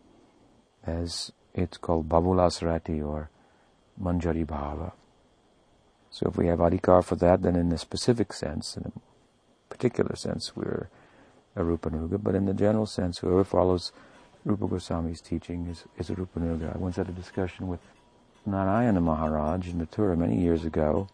as 0.85 1.31
it's 1.53 1.77
called 1.77 2.09
Babulasrati 2.09 3.05
or 3.05 3.29
Manjari 4.01 4.45
Bhava. 4.45 4.91
So 6.09 6.27
if 6.27 6.37
we 6.37 6.47
have 6.47 6.59
adhikar 6.59 7.03
for 7.03 7.15
that, 7.17 7.41
then 7.41 7.55
in 7.55 7.71
a 7.71 7.77
specific 7.77 8.33
sense, 8.33 8.77
in 8.77 8.85
a 8.85 8.91
particular 9.69 10.15
sense, 10.15 10.55
we're 10.55 10.89
a 11.55 11.61
Rupanuga, 11.61 12.21
but 12.21 12.35
in 12.35 12.45
the 12.45 12.53
general 12.53 12.85
sense, 12.85 13.19
whoever 13.19 13.43
follows 13.43 13.91
Rupa 14.43 14.67
Goswami's 14.67 15.21
teaching 15.21 15.67
is, 15.67 15.85
is 15.97 16.09
a 16.09 16.15
Rupanuga. 16.15 16.75
I 16.75 16.77
once 16.77 16.97
had 16.97 17.09
a 17.09 17.13
discussion 17.13 17.67
with 17.67 17.79
Narayana 18.45 19.01
Maharaj 19.01 19.67
in 19.67 19.85
Mathura 19.85 20.17
many 20.17 20.39
years 20.39 20.65
ago, 20.65 21.07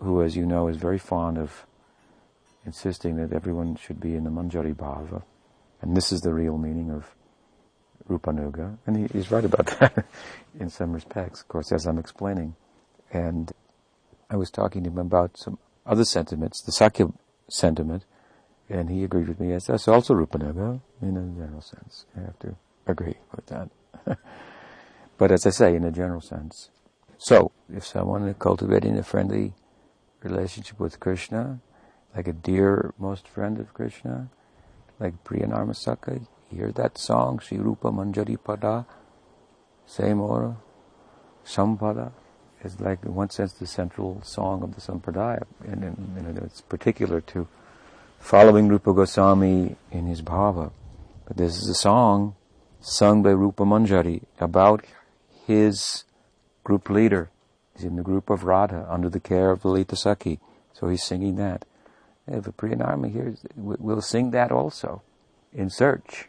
who, 0.00 0.22
as 0.22 0.36
you 0.36 0.46
know, 0.46 0.68
is 0.68 0.76
very 0.76 0.98
fond 0.98 1.38
of 1.38 1.66
insisting 2.64 3.16
that 3.16 3.32
everyone 3.32 3.76
should 3.76 4.00
be 4.00 4.14
in 4.14 4.24
the 4.24 4.30
Manjari 4.30 4.74
Bhava. 4.74 5.22
And 5.82 5.96
this 5.96 6.12
is 6.12 6.20
the 6.20 6.32
real 6.32 6.58
meaning 6.58 6.90
of 6.90 7.14
Rupanuga. 8.08 8.78
And 8.86 8.96
he, 8.96 9.18
he's 9.18 9.30
right 9.30 9.44
about 9.44 9.66
that 9.80 10.04
in 10.58 10.70
some 10.70 10.92
respects, 10.92 11.42
of 11.42 11.48
course, 11.48 11.72
as 11.72 11.86
I'm 11.86 11.98
explaining. 11.98 12.56
And 13.12 13.52
I 14.30 14.36
was 14.36 14.50
talking 14.50 14.84
to 14.84 14.90
him 14.90 14.98
about 14.98 15.36
some 15.36 15.58
other 15.86 16.04
sentiments, 16.04 16.60
the 16.60 16.72
Sakhya 16.72 17.12
sentiment, 17.48 18.04
and 18.68 18.90
he 18.90 19.04
agreed 19.04 19.28
with 19.28 19.40
me 19.40 19.52
as 19.52 19.66
that's 19.66 19.88
also 19.88 20.14
Rupanuga 20.14 20.80
in 21.00 21.16
a 21.16 21.40
general 21.40 21.62
sense. 21.62 22.04
I 22.16 22.20
have 22.20 22.38
to 22.40 22.56
agree 22.86 23.16
with 23.34 23.46
that. 23.46 23.70
but 25.18 25.32
as 25.32 25.46
I 25.46 25.50
say, 25.50 25.74
in 25.74 25.84
a 25.84 25.90
general 25.90 26.20
sense. 26.20 26.70
So, 27.16 27.50
if 27.74 27.86
someone 27.86 28.28
is 28.28 28.36
cultivating 28.38 28.96
a 28.98 29.02
friendly 29.02 29.54
relationship 30.22 30.78
with 30.78 31.00
Krishna, 31.00 31.60
like 32.14 32.28
a 32.28 32.32
dear 32.32 32.94
most 32.98 33.26
friend 33.26 33.58
of 33.58 33.72
Krishna, 33.74 34.28
like 35.00 35.24
Priyanarmasakha, 35.24 36.26
hear 36.50 36.72
that 36.72 36.98
song, 36.98 37.38
Sri 37.38 37.58
Rupa 37.58 37.90
Manjari 37.90 38.38
Pada, 38.38 38.86
same 39.86 40.20
or 40.20 40.56
Sampada, 41.44 42.12
It's 42.62 42.78
like 42.80 43.04
in 43.04 43.14
one 43.14 43.30
sense 43.30 43.52
the 43.52 43.66
central 43.66 44.20
song 44.22 44.62
of 44.62 44.74
the 44.74 44.80
Sampradaya, 44.80 45.44
and, 45.66 45.82
and, 45.82 46.14
and 46.16 46.38
it's 46.38 46.60
particular 46.60 47.20
to 47.22 47.48
following 48.18 48.68
Rupa 48.68 48.92
Goswami 48.92 49.76
in 49.90 50.06
his 50.06 50.22
bhava. 50.22 50.72
But 51.26 51.36
this 51.36 51.56
is 51.56 51.68
a 51.68 51.74
song 51.74 52.34
sung 52.80 53.22
by 53.22 53.30
Rupa 53.30 53.64
Manjari 53.64 54.22
about 54.40 54.84
his 55.46 56.04
group 56.64 56.90
leader. 56.90 57.30
He's 57.74 57.84
in 57.84 57.96
the 57.96 58.02
group 58.02 58.28
of 58.28 58.44
Radha 58.44 58.86
under 58.90 59.08
the 59.08 59.20
care 59.20 59.50
of 59.50 59.64
Lalita 59.64 59.94
Sakhi. 59.94 60.38
So 60.72 60.88
he's 60.88 61.02
singing 61.02 61.36
that. 61.36 61.64
If 62.26 62.46
a 62.46 62.52
Priyanarma 62.52 63.10
here 63.10 63.34
we'll 63.56 64.02
sing 64.02 64.32
that 64.32 64.52
also 64.52 65.02
in 65.52 65.70
search. 65.70 66.28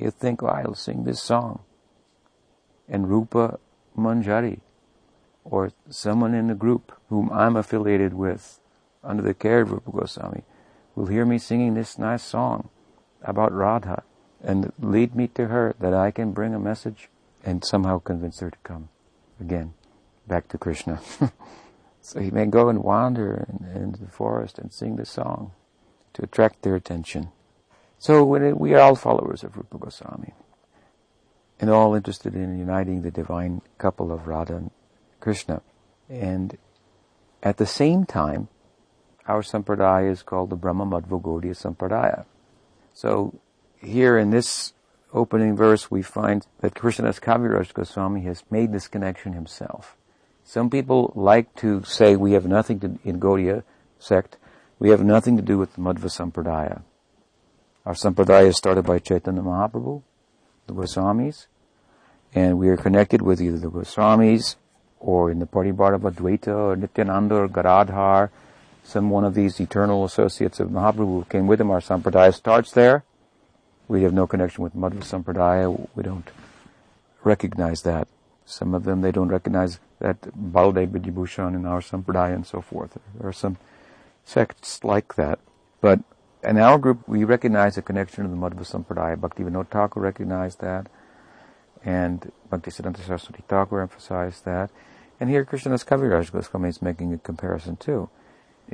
He'll 0.00 0.10
think, 0.10 0.42
oh, 0.42 0.46
I'll 0.46 0.74
sing 0.74 1.04
this 1.04 1.22
song. 1.22 1.60
And 2.88 3.08
Rupa 3.08 3.58
Manjari, 3.96 4.60
or 5.44 5.72
someone 5.90 6.34
in 6.34 6.46
the 6.46 6.54
group 6.54 6.92
whom 7.10 7.30
I'm 7.30 7.54
affiliated 7.54 8.14
with 8.14 8.60
under 9.04 9.22
the 9.22 9.34
care 9.34 9.60
of 9.60 9.70
Rupa 9.70 9.90
Goswami, 9.90 10.42
will 10.94 11.06
hear 11.06 11.26
me 11.26 11.38
singing 11.38 11.74
this 11.74 11.98
nice 11.98 12.22
song 12.22 12.70
about 13.22 13.52
Radha 13.52 14.02
and 14.42 14.72
lead 14.78 15.14
me 15.14 15.28
to 15.28 15.48
her 15.48 15.74
that 15.78 15.92
I 15.92 16.10
can 16.10 16.32
bring 16.32 16.54
a 16.54 16.58
message 16.58 17.10
and 17.44 17.62
somehow 17.62 17.98
convince 17.98 18.40
her 18.40 18.50
to 18.50 18.58
come 18.62 18.88
again 19.38 19.74
back 20.26 20.48
to 20.48 20.58
Krishna. 20.58 21.00
so 22.00 22.20
he 22.20 22.30
may 22.30 22.46
go 22.46 22.70
and 22.70 22.82
wander 22.82 23.46
in, 23.48 23.82
in, 23.82 23.92
the 23.92 24.10
forest 24.10 24.58
and 24.58 24.72
sing 24.72 24.96
the 24.96 25.04
song 25.04 25.52
to 26.14 26.22
attract 26.22 26.62
their 26.62 26.74
attention. 26.74 27.30
So 28.00 28.24
we 28.24 28.72
are 28.72 28.80
all 28.80 28.96
followers 28.96 29.44
of 29.44 29.58
Rupa 29.58 29.76
Goswami 29.76 30.32
and 31.60 31.68
all 31.68 31.94
interested 31.94 32.34
in 32.34 32.58
uniting 32.58 33.02
the 33.02 33.10
divine 33.10 33.60
couple 33.76 34.10
of 34.10 34.26
Radha 34.26 34.56
and 34.56 34.70
Krishna. 35.20 35.60
And 36.08 36.56
at 37.42 37.58
the 37.58 37.66
same 37.66 38.06
time, 38.06 38.48
our 39.26 39.42
sampradaya 39.42 40.10
is 40.10 40.22
called 40.22 40.48
the 40.48 40.56
Brahma 40.56 40.86
Madhva 40.86 41.20
Gaudiya 41.20 41.54
Sampradaya. 41.54 42.24
So 42.94 43.38
here 43.76 44.16
in 44.16 44.30
this 44.30 44.72
opening 45.12 45.54
verse 45.54 45.90
we 45.90 46.00
find 46.00 46.46
that 46.60 46.72
Krishnadas 46.72 47.20
Kaviraj 47.20 47.74
Goswami 47.74 48.22
has 48.22 48.44
made 48.50 48.72
this 48.72 48.88
connection 48.88 49.34
himself. 49.34 49.98
Some 50.42 50.70
people 50.70 51.12
like 51.14 51.54
to 51.56 51.84
say 51.84 52.16
we 52.16 52.32
have 52.32 52.46
nothing 52.46 52.80
to, 52.80 52.98
in 53.04 53.20
Gaudiya 53.20 53.62
sect, 53.98 54.38
we 54.78 54.88
have 54.88 55.04
nothing 55.04 55.36
to 55.36 55.42
do 55.42 55.58
with 55.58 55.74
the 55.74 55.82
Madhva 55.82 56.08
Sampradaya. 56.08 56.80
Our 57.86 57.94
Sampradaya 57.94 58.48
is 58.48 58.58
started 58.58 58.84
by 58.84 58.98
Chaitanya 58.98 59.40
Mahaprabhu, 59.40 60.02
the 60.66 60.74
Goswamis, 60.74 61.46
and 62.34 62.58
we 62.58 62.68
are 62.68 62.76
connected 62.76 63.22
with 63.22 63.40
either 63.40 63.58
the 63.58 63.70
Goswamis 63.70 64.56
or 64.98 65.30
in 65.30 65.38
the 65.38 65.46
Paribhara 65.46 65.94
of 65.94 66.02
Advaita 66.02 66.48
or 66.48 66.76
Nityananda 66.76 67.36
or 67.36 67.48
Gadadhar, 67.48 68.30
some 68.84 69.08
one 69.08 69.24
of 69.24 69.32
these 69.32 69.58
eternal 69.60 70.04
associates 70.04 70.60
of 70.60 70.68
Mahaprabhu 70.68 71.22
who 71.22 71.26
came 71.30 71.46
with 71.46 71.58
him. 71.58 71.70
Our 71.70 71.80
Sampradaya 71.80 72.34
starts 72.34 72.70
there. 72.72 73.02
We 73.88 74.02
have 74.02 74.12
no 74.12 74.26
connection 74.26 74.62
with 74.62 74.76
Madhva 74.76 75.00
Sampradaya. 75.00 75.88
We 75.94 76.02
don't 76.02 76.28
recognize 77.24 77.80
that. 77.82 78.08
Some 78.44 78.74
of 78.74 78.84
them, 78.84 79.00
they 79.00 79.10
don't 79.10 79.28
recognize 79.28 79.80
that 80.00 80.20
Baladev 80.20 80.88
Vidyabhushan 80.88 81.54
in 81.54 81.64
our 81.64 81.80
Sampradaya 81.80 82.34
and 82.34 82.46
so 82.46 82.60
forth. 82.60 82.98
There 83.18 83.28
are 83.28 83.32
some 83.32 83.56
sects 84.26 84.84
like 84.84 85.14
that. 85.14 85.38
But 85.80 86.00
in 86.42 86.58
our 86.58 86.78
group, 86.78 87.06
we 87.08 87.24
recognize 87.24 87.74
the 87.74 87.82
connection 87.82 88.24
of 88.24 88.30
the 88.30 88.36
Madhva 88.36 88.60
Sampradaya. 88.60 89.20
Bhakti 89.20 89.42
Vinod 89.42 89.68
Thakur 89.68 90.00
recognized 90.00 90.60
that. 90.60 90.86
And 91.84 92.32
Bhaktisiddhanta 92.50 93.04
Saraswati 93.04 93.44
Thakur 93.48 93.80
emphasized 93.80 94.44
that. 94.44 94.70
And 95.18 95.28
here 95.28 95.44
Krishnadas 95.44 95.84
Kaviraj 95.84 96.32
Goswami 96.32 96.70
is 96.70 96.80
making 96.80 97.12
a 97.12 97.18
comparison 97.18 97.76
too, 97.76 98.08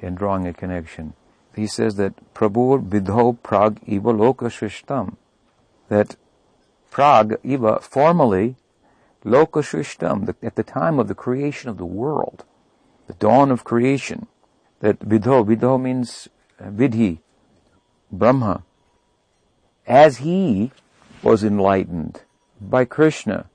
and 0.01 0.17
drawing 0.17 0.47
a 0.47 0.53
connection 0.53 1.15
he 1.57 1.67
says 1.67 1.97
that 1.97 2.35
Prabhur 2.35 2.87
Vidho 2.87 3.43
Prag 3.43 3.81
Iva 3.87 4.13
Loka 4.13 4.51
Shrishtam. 4.51 5.17
That 5.89 6.17
Prag 6.91 7.39
Iva, 7.43 7.81
formerly, 7.81 8.57
Loka 9.25 9.63
Shrishtam, 9.63 10.35
at 10.43 10.55
the 10.55 10.63
time 10.63 10.99
of 10.99 11.09
the 11.09 11.15
creation 11.15 11.71
of 11.71 11.79
the 11.79 11.87
world, 11.87 12.45
the 13.07 13.15
dawn 13.15 13.51
of 13.51 13.65
creation, 13.65 14.27
that 14.81 14.99
Vidho, 15.01 15.45
Vidho 15.47 15.81
means 15.81 16.29
Vidhi, 16.61 17.21
Brahma, 18.19 18.63
as 19.87 20.19
he 20.19 20.73
was 21.23 21.45
enlightened 21.45 22.23
by 22.61 22.85
Krishna 22.85 23.47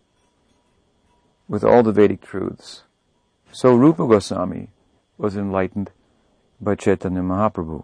with 1.47 1.63
all 1.63 1.83
the 1.83 1.91
Vedic 1.91 2.21
truths, 2.21 2.83
so 3.51 3.75
Rupa 3.75 4.07
Goswami 4.07 4.69
was 5.17 5.35
enlightened 5.35 5.91
by 6.59 6.75
Chaitanya 6.75 7.21
Mahaprabhu 7.21 7.83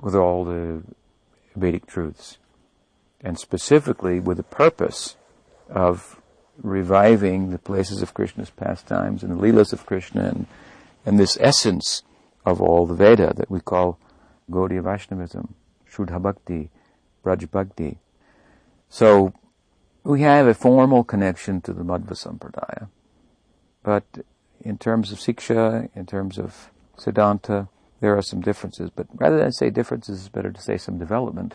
with 0.00 0.14
all 0.14 0.44
the 0.44 0.82
Vedic 1.54 1.86
truths, 1.86 2.38
and 3.20 3.38
specifically 3.38 4.20
with 4.20 4.36
the 4.36 4.42
purpose 4.42 5.16
of 5.68 6.20
reviving 6.62 7.50
the 7.50 7.58
places 7.58 8.02
of 8.02 8.14
Krishna's 8.14 8.50
pastimes 8.50 9.22
and 9.22 9.32
the 9.32 9.42
Leelas 9.42 9.72
of 9.72 9.86
Krishna 9.86 10.24
and, 10.24 10.46
and 11.04 11.18
this 11.18 11.36
essence 11.40 12.02
of 12.44 12.60
all 12.60 12.86
the 12.86 12.94
Veda 12.94 13.32
that 13.36 13.50
we 13.50 13.60
call 13.60 13.98
Gaudiya 14.50 14.82
Vaishnavism, 14.82 15.54
Shuddha 15.92 16.20
Bhakti, 16.20 16.70
Bhakti. 17.22 17.98
So 18.88 19.32
we 20.04 20.22
have 20.22 20.46
a 20.46 20.54
formal 20.54 21.04
connection 21.04 21.60
to 21.62 21.72
the 21.72 21.82
Madhva 21.82 22.12
Sampradaya, 22.12 22.88
but 23.82 24.04
in 24.60 24.78
terms 24.78 25.12
of 25.12 25.18
Siksha, 25.18 25.88
in 25.94 26.06
terms 26.06 26.38
of 26.38 26.70
Siddhanta, 26.96 27.68
there 28.00 28.16
are 28.16 28.22
some 28.22 28.40
differences, 28.40 28.90
but 28.90 29.06
rather 29.14 29.38
than 29.38 29.52
say 29.52 29.70
differences, 29.70 30.20
it's 30.20 30.28
better 30.28 30.50
to 30.50 30.60
say 30.60 30.76
some 30.76 30.98
development 30.98 31.54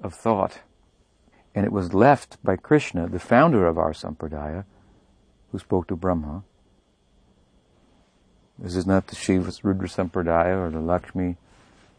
of 0.00 0.14
thought. 0.14 0.60
And 1.54 1.64
it 1.64 1.72
was 1.72 1.94
left 1.94 2.42
by 2.42 2.56
Krishna, 2.56 3.08
the 3.08 3.18
founder 3.18 3.66
of 3.66 3.78
our 3.78 3.92
sampradaya, 3.92 4.64
who 5.52 5.58
spoke 5.58 5.88
to 5.88 5.96
Brahma. 5.96 6.42
This 8.58 8.76
is 8.76 8.86
not 8.86 9.06
the 9.06 9.16
Shiva 9.16 9.52
Rudra 9.62 9.88
Sampradaya 9.88 10.66
or 10.66 10.70
the 10.70 10.80
Lakshmi 10.80 11.36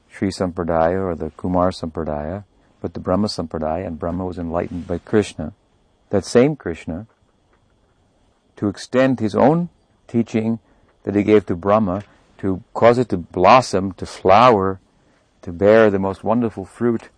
Sri 0.09 0.29
Sampradaya 0.29 1.01
or 1.01 1.15
the 1.15 1.29
Kumar 1.31 1.71
Sampradaya, 1.71 2.43
but 2.81 2.93
the 2.93 2.99
Brahma 2.99 3.27
Sampradaya, 3.27 3.85
and 3.85 3.99
Brahma 3.99 4.25
was 4.25 4.37
enlightened 4.37 4.87
by 4.87 4.97
Krishna. 4.97 5.53
That 6.09 6.25
same 6.25 6.55
Krishna, 6.55 7.07
to 8.55 8.67
extend 8.67 9.19
his 9.19 9.35
own 9.35 9.69
teaching 10.07 10.59
that 11.03 11.15
he 11.15 11.23
gave 11.23 11.45
to 11.45 11.55
Brahma 11.55 12.03
to 12.39 12.63
cause 12.73 12.97
it 12.97 13.09
to 13.09 13.17
blossom, 13.17 13.93
to 13.93 14.05
flower, 14.05 14.79
to 15.41 15.51
bear 15.51 15.89
the 15.89 15.99
most 15.99 16.23
wonderful 16.23 16.65
fruit 16.65 17.09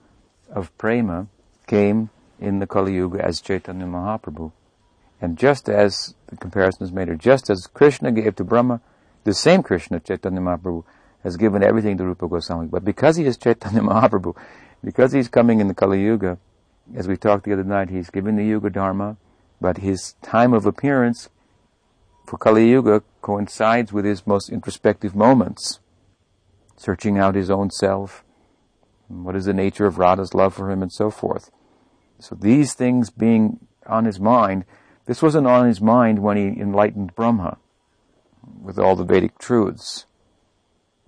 of 0.49 0.75
prema 0.77 1.27
came 1.67 2.09
in 2.39 2.59
the 2.59 2.67
Kali 2.67 2.93
Yuga 2.93 3.23
as 3.23 3.41
Chaitanya 3.41 3.85
Mahaprabhu. 3.85 4.51
And 5.21 5.37
just 5.37 5.67
as 5.67 6.15
the 6.27 6.37
comparison 6.37 6.83
is 6.83 6.91
made 6.91 7.07
here, 7.07 7.17
just 7.17 7.49
as 7.49 7.67
Krishna 7.67 8.11
gave 8.11 8.35
to 8.37 8.43
Brahma, 8.43 8.81
the 9.25 9.33
same 9.33 9.61
Krishna, 9.61 9.99
Chaitanya 9.99 10.39
Mahaprabhu, 10.39 10.83
has 11.23 11.37
given 11.37 11.63
everything 11.63 11.97
to 11.97 12.05
Rupa 12.05 12.27
Goswami. 12.27 12.67
But 12.67 12.85
because 12.85 13.17
he 13.17 13.25
is 13.25 13.37
Chaitanya 13.37 13.81
Mahaprabhu, 13.89 14.35
because 14.83 15.11
he's 15.11 15.27
coming 15.27 15.59
in 15.59 15.67
the 15.67 15.73
Kali 15.73 16.01
Yuga, 16.01 16.37
as 16.95 17.07
we 17.07 17.17
talked 17.17 17.45
the 17.45 17.53
other 17.53 17.63
night, 17.63 17.89
he's 17.89 18.09
given 18.09 18.35
the 18.35 18.45
Yuga 18.45 18.69
Dharma, 18.69 19.17
but 19.61 19.77
his 19.77 20.15
time 20.21 20.53
of 20.53 20.65
appearance 20.65 21.29
for 22.25 22.37
Kali 22.37 22.69
Yuga 22.69 23.03
coincides 23.21 23.91
with 23.91 24.05
his 24.05 24.25
most 24.25 24.49
introspective 24.49 25.15
moments, 25.15 25.79
searching 26.77 27.17
out 27.17 27.35
his 27.35 27.49
own 27.49 27.69
self, 27.69 28.23
what 29.07 29.35
is 29.35 29.45
the 29.45 29.53
nature 29.53 29.85
of 29.85 29.97
Radha's 29.97 30.33
love 30.33 30.53
for 30.53 30.71
him, 30.71 30.81
and 30.81 30.91
so 30.91 31.09
forth. 31.09 31.51
So 32.19 32.35
these 32.35 32.73
things 32.73 33.09
being 33.09 33.59
on 33.87 34.05
his 34.05 34.19
mind, 34.19 34.65
this 35.05 35.21
wasn't 35.21 35.47
on 35.47 35.67
his 35.67 35.81
mind 35.81 36.19
when 36.19 36.37
he 36.37 36.61
enlightened 36.61 37.15
Brahma 37.15 37.57
with 38.61 38.77
all 38.77 38.95
the 38.95 39.03
Vedic 39.03 39.37
truths. 39.39 40.05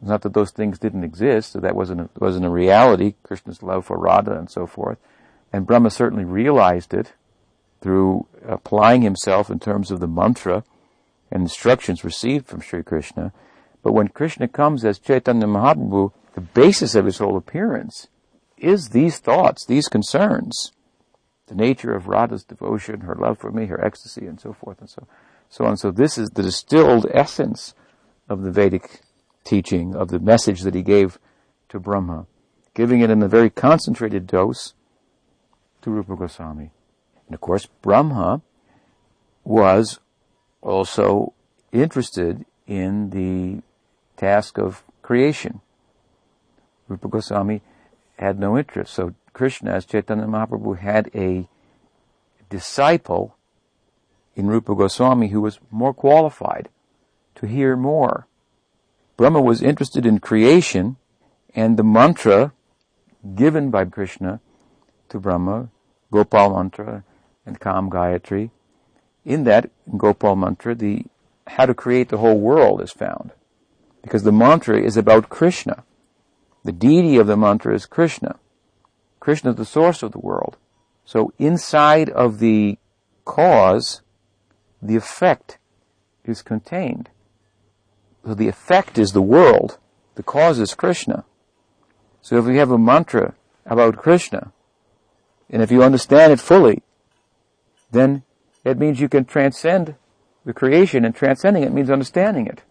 It's 0.02 0.10
not 0.10 0.24
that 0.24 0.34
those 0.34 0.50
things 0.50 0.80
didn't 0.80 1.04
exist, 1.04 1.54
that 1.54 1.62
that 1.62 1.76
wasn't 1.76 2.02
a, 2.02 2.10
wasn't 2.18 2.46
a 2.46 2.50
reality, 2.50 3.14
Krishna's 3.22 3.62
love 3.62 3.86
for 3.86 4.00
Radha 4.00 4.36
and 4.38 4.50
so 4.50 4.66
forth. 4.66 4.98
And 5.54 5.68
Brahma 5.68 5.92
certainly 5.92 6.26
realized 6.26 6.94
it 6.94 7.14
through 7.82 8.26
applying 8.48 9.04
himself 9.04 9.52
in 9.52 9.60
terms 9.60 9.92
of 9.92 10.00
the 10.00 10.08
mantra 10.08 10.64
and 11.32 11.44
instructions 11.44 12.04
received 12.04 12.48
from 12.48 12.62
Sri 12.62 12.82
Krishna. 12.82 13.32
But 13.84 13.94
when 13.94 14.08
Krishna 14.08 14.48
comes 14.48 14.84
as 14.84 14.98
Chaitanya 14.98 15.46
Mahaprabhu, 15.46 16.12
the 16.34 16.42
basis 16.42 16.96
of 16.96 17.06
his 17.06 17.20
whole 17.20 17.38
appearance 17.38 18.08
is 18.58 18.90
these 18.90 19.20
thoughts, 19.20 19.66
these 19.66 19.88
concerns. 19.88 20.72
The 21.46 21.56
nature 21.56 21.94
of 21.94 22.08
Radha's 22.08 22.44
devotion, 22.44 23.02
her 23.02 23.16
love 23.16 23.38
for 23.38 23.52
me, 23.52 23.68
her 23.68 23.84
ecstasy, 23.84 24.26
and 24.26 24.40
so 24.40 24.54
forth 24.54 24.80
and 24.80 24.90
so, 24.90 25.08
so 25.50 25.66
on. 25.66 25.78
So 25.78 25.92
this 25.92 26.18
is 26.18 26.32
the 26.32 26.44
distilled 26.44 27.06
essence 27.14 27.76
of 28.30 28.42
the 28.42 28.52
Vedic 28.52 29.02
teaching, 29.44 29.96
of 29.96 30.10
the 30.10 30.20
message 30.20 30.62
that 30.62 30.76
he 30.76 30.82
gave 30.82 31.20
to 31.70 31.80
Brahma, 31.80 32.28
giving 32.74 33.02
it 33.02 33.10
in 33.10 33.22
a 33.22 33.28
very 33.28 33.50
concentrated 33.50 34.28
dose 34.28 34.74
to 35.82 35.90
Rupa 35.90 36.16
Goswami. 36.16 36.72
And 37.28 37.34
of 37.34 37.42
course, 37.42 37.66
Brahma 37.82 38.42
was 39.44 40.00
also 40.62 41.34
interested 41.72 42.46
in 42.68 43.10
the 43.10 43.64
task 44.18 44.58
of 44.58 44.84
creation. 45.02 45.62
Rupa 46.88 47.08
Goswami 47.08 47.62
had 48.18 48.40
no 48.40 48.58
interest. 48.58 48.94
So 48.94 49.16
Krishna, 49.34 49.72
as 49.72 49.86
Chaitanya 49.86 50.26
Mahaprabhu, 50.26 50.78
had 50.78 51.10
a 51.16 51.48
disciple 52.50 53.36
in 54.36 54.48
Rupa 54.48 54.76
Goswami 54.76 55.30
who 55.30 55.42
was 55.42 55.60
more 55.72 55.94
qualified 55.94 56.70
to 57.36 57.48
hear 57.48 57.76
more. 57.76 58.28
Brahma 59.22 59.40
was 59.40 59.62
interested 59.62 60.04
in 60.04 60.18
creation 60.18 60.98
and 61.54 61.78
the 61.78 61.84
mantra 61.84 62.54
given 63.36 63.70
by 63.70 63.86
Krishna 63.86 64.42
to 65.10 65.20
Brahma, 65.20 65.70
Gopal 66.10 66.56
mantra 66.56 67.04
and 67.46 67.60
Kam 67.60 67.92
Gayatri. 67.92 68.50
In 69.24 69.44
that 69.44 69.70
Gopal 69.96 70.36
mantra, 70.36 70.74
the 70.74 71.06
how 71.46 71.68
to 71.68 71.76
create 71.76 72.10
the 72.10 72.18
whole 72.18 72.40
world 72.40 72.82
is 72.82 72.92
found. 72.92 73.34
Because 74.02 74.24
the 74.24 74.32
mantra 74.32 74.82
is 74.82 74.98
about 74.98 75.30
Krishna. 75.30 75.84
The 76.64 76.72
deity 76.72 77.18
of 77.18 77.28
the 77.28 77.38
mantra 77.38 77.76
is 77.76 77.86
Krishna. 77.86 78.40
Krishna 79.20 79.52
is 79.52 79.58
the 79.58 79.66
source 79.66 80.02
of 80.02 80.14
the 80.14 80.26
world. 80.32 80.58
So 81.06 81.32
inside 81.38 82.10
of 82.10 82.40
the 82.40 82.80
cause, 83.26 84.02
the 84.82 84.96
effect 84.96 85.60
is 86.26 86.42
contained. 86.42 87.12
So 88.26 88.34
the 88.34 88.48
effect 88.48 88.98
is 88.98 89.14
the 89.14 89.22
world. 89.22 89.78
The 90.16 90.24
cause 90.24 90.60
is 90.60 90.76
Krishna. 90.76 91.26
So 92.22 92.38
if 92.38 92.46
we 92.46 92.58
have 92.58 92.72
a 92.72 92.78
mantra 92.78 93.34
about 93.66 93.98
Krishna, 93.98 94.52
and 95.50 95.62
if 95.62 95.72
you 95.72 95.84
understand 95.84 96.32
it 96.32 96.40
fully, 96.40 96.82
then 97.92 98.24
it 98.64 98.78
means 98.78 99.00
you 99.00 99.10
can 99.10 99.26
transcend 99.26 99.96
the 100.46 100.54
creation, 100.54 101.06
and 101.06 101.16
transcending 101.16 101.64
it 101.64 101.72
means 101.72 101.90
understanding 101.90 102.48
it 102.48 102.64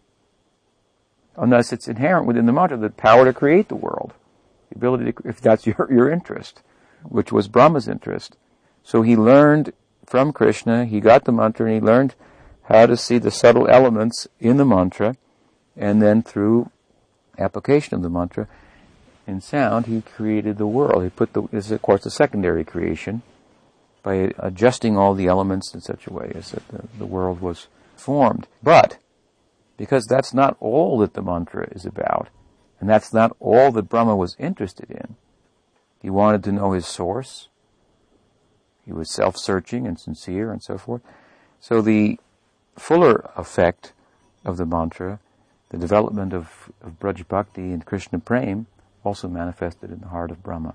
unless 1.36 1.72
it's 1.72 1.88
inherent 1.88 2.26
within 2.26 2.46
the 2.46 2.52
mantra, 2.52 2.76
the 2.76 2.90
power 2.90 3.24
to 3.24 3.32
create 3.32 3.68
the 3.68 3.74
world. 3.74 4.12
The 4.70 4.76
ability 4.76 5.12
to, 5.12 5.22
if 5.24 5.40
that's 5.40 5.66
your, 5.66 5.88
your 5.90 6.10
interest, 6.10 6.62
which 7.02 7.32
was 7.32 7.48
Brahma's 7.48 7.88
interest. 7.88 8.36
So 8.82 9.02
he 9.02 9.16
learned 9.16 9.72
from 10.06 10.32
Krishna, 10.32 10.84
he 10.84 11.00
got 11.00 11.24
the 11.24 11.32
mantra 11.32 11.66
and 11.66 11.74
he 11.74 11.80
learned 11.80 12.14
how 12.64 12.86
to 12.86 12.96
see 12.96 13.18
the 13.18 13.30
subtle 13.30 13.68
elements 13.68 14.28
in 14.38 14.56
the 14.56 14.64
mantra, 14.64 15.16
and 15.81 16.01
then 16.01 16.23
through 16.23 16.71
application 17.38 17.97
of 17.97 18.03
the 18.03 18.11
mantra 18.11 18.47
in 19.27 19.40
sound, 19.40 19.87
he 19.87 20.03
created 20.03 20.59
the 20.59 20.66
world. 20.66 21.03
He 21.03 21.11
put 21.11 21.33
the, 21.33 21.43
this 21.51 21.66
is 21.66 21.73
of 21.73 21.83
course 21.83 22.05
the 22.05 22.11
secondary 22.11 22.64
creation, 22.64 23.23
by 24.03 24.33
adjusting 24.38 24.97
all 24.97 25.14
the 25.14 25.27
elements 25.27 25.75
in 25.75 25.81
such 25.81 26.07
a 26.07 26.12
way 26.12 26.31
as 26.35 26.53
that 26.53 26.66
the, 26.69 26.85
the 26.99 27.07
world 27.07 27.40
was 27.40 27.66
formed. 27.97 28.47
But 28.62 28.99
because 29.81 30.05
that's 30.05 30.35
not 30.35 30.59
all 30.61 30.99
that 30.99 31.14
the 31.14 31.23
mantra 31.23 31.66
is 31.73 31.87
about. 31.87 32.29
And 32.81 32.88
that's 32.88 33.14
not 33.14 33.35
all 33.40 33.73
that 33.73 33.88
Brahma 33.88 34.14
was 34.14 34.37
interested 34.38 34.90
in. 34.90 35.16
He 36.03 36.11
wanted 36.11 36.45
to 36.45 36.53
know 36.53 36.73
his 36.73 36.87
source. 36.87 37.49
He 38.85 38.93
was 38.93 39.11
self-searching 39.11 39.87
and 39.87 39.99
sincere 39.99 40.53
and 40.53 40.62
so 40.62 40.77
forth. 40.77 41.01
So 41.61 41.81
the 41.81 42.19
fuller 42.77 43.31
effect 43.37 43.95
of 44.45 44.59
the 44.59 44.66
mantra, 44.66 45.19
the 45.70 45.78
development 45.78 46.33
of, 46.33 46.70
of 46.83 46.98
Braj 47.00 47.26
Bhakti 47.26 47.72
and 47.72 47.85
Krishna 47.85 48.18
Prem, 48.18 48.66
also 49.02 49.28
manifested 49.28 49.90
in 49.90 50.00
the 50.00 50.09
heart 50.09 50.30
of 50.30 50.42
Brahma. 50.42 50.74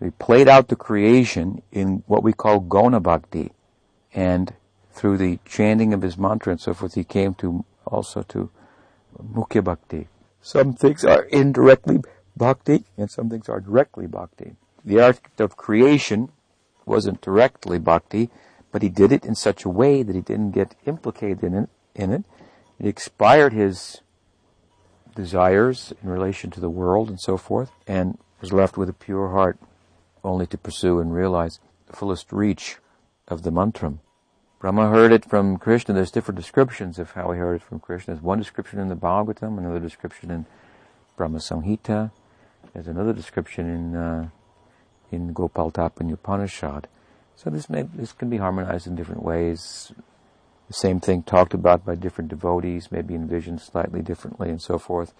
He 0.00 0.10
played 0.10 0.46
out 0.46 0.68
the 0.68 0.76
creation 0.76 1.62
in 1.72 2.04
what 2.06 2.22
we 2.22 2.32
call 2.32 2.60
Gauna 2.60 3.02
Bhakti. 3.02 3.52
And 4.12 4.54
through 4.92 5.16
the 5.16 5.38
chanting 5.44 5.92
of 5.92 6.02
his 6.02 6.18
mantra 6.18 6.52
and 6.52 6.60
so 6.60 6.74
forth, 6.74 6.94
he 6.94 7.04
came 7.04 7.34
to 7.34 7.64
also 7.86 8.22
to 8.22 8.50
Mukhya 9.18 9.64
Bhakti. 9.64 10.08
Some 10.42 10.74
things 10.74 11.04
are 11.04 11.22
indirectly 11.24 12.00
Bhakti 12.36 12.84
and 12.96 13.10
some 13.10 13.30
things 13.30 13.48
are 13.48 13.60
directly 13.60 14.06
Bhakti. 14.06 14.56
The 14.84 15.00
act 15.00 15.40
of 15.40 15.56
creation 15.56 16.30
wasn't 16.84 17.20
directly 17.20 17.78
Bhakti, 17.78 18.30
but 18.70 18.82
he 18.82 18.88
did 18.88 19.12
it 19.12 19.24
in 19.24 19.34
such 19.34 19.64
a 19.64 19.70
way 19.70 20.02
that 20.02 20.14
he 20.14 20.20
didn't 20.20 20.50
get 20.50 20.74
implicated 20.84 21.42
in 21.42 21.54
it. 21.54 21.68
In 21.94 22.12
it. 22.12 22.24
It 22.78 22.86
expired 22.86 23.54
his 23.54 24.02
desires 25.16 25.92
in 26.02 26.08
relation 26.08 26.50
to 26.52 26.60
the 26.60 26.70
world 26.70 27.08
and 27.08 27.20
so 27.20 27.36
forth, 27.36 27.72
and 27.86 28.18
was 28.40 28.52
left 28.52 28.76
with 28.76 28.88
a 28.88 28.92
pure 28.92 29.30
heart 29.30 29.58
only 30.22 30.46
to 30.46 30.58
pursue 30.58 31.00
and 31.00 31.12
realize 31.12 31.58
the 31.86 31.96
fullest 31.96 32.32
reach 32.32 32.76
of 33.26 33.42
the 33.42 33.50
mantram. 33.50 33.98
Brahma 34.58 34.88
heard 34.88 35.12
it 35.12 35.24
from 35.24 35.58
Krishna. 35.58 35.94
There's 35.94 36.10
different 36.10 36.38
descriptions 36.38 36.98
of 36.98 37.12
how 37.12 37.32
he 37.32 37.38
heard 37.38 37.56
it 37.56 37.62
from 37.62 37.80
Krishna. 37.80 38.14
There's 38.14 38.24
one 38.24 38.38
description 38.38 38.78
in 38.78 38.88
the 38.88 38.96
Bhagavatam, 38.96 39.58
another 39.58 39.80
description 39.80 40.30
in 40.30 40.46
Brahma 41.16 41.38
Samhita. 41.38 42.10
There's 42.72 42.88
another 42.88 43.12
description 43.12 43.68
in 43.68 43.96
uh, 43.96 44.28
in 45.12 45.32
Gopal 45.32 45.70
Tapani 45.70 46.12
Upanishad. 46.12 46.88
So 47.36 47.50
this 47.50 47.68
may 47.68 47.82
this 47.82 48.12
can 48.12 48.30
be 48.30 48.38
harmonized 48.38 48.86
in 48.86 48.96
different 48.96 49.22
ways. 49.22 49.92
The 50.68 50.74
same 50.74 51.00
thing 51.00 51.22
talked 51.22 51.54
about 51.54 51.84
by 51.84 51.94
different 51.94 52.30
devotees, 52.30 52.90
maybe 52.90 53.14
envisioned 53.14 53.60
slightly 53.60 54.02
differently, 54.02 54.50
and 54.50 54.60
so 54.60 54.78
forth, 54.78 55.14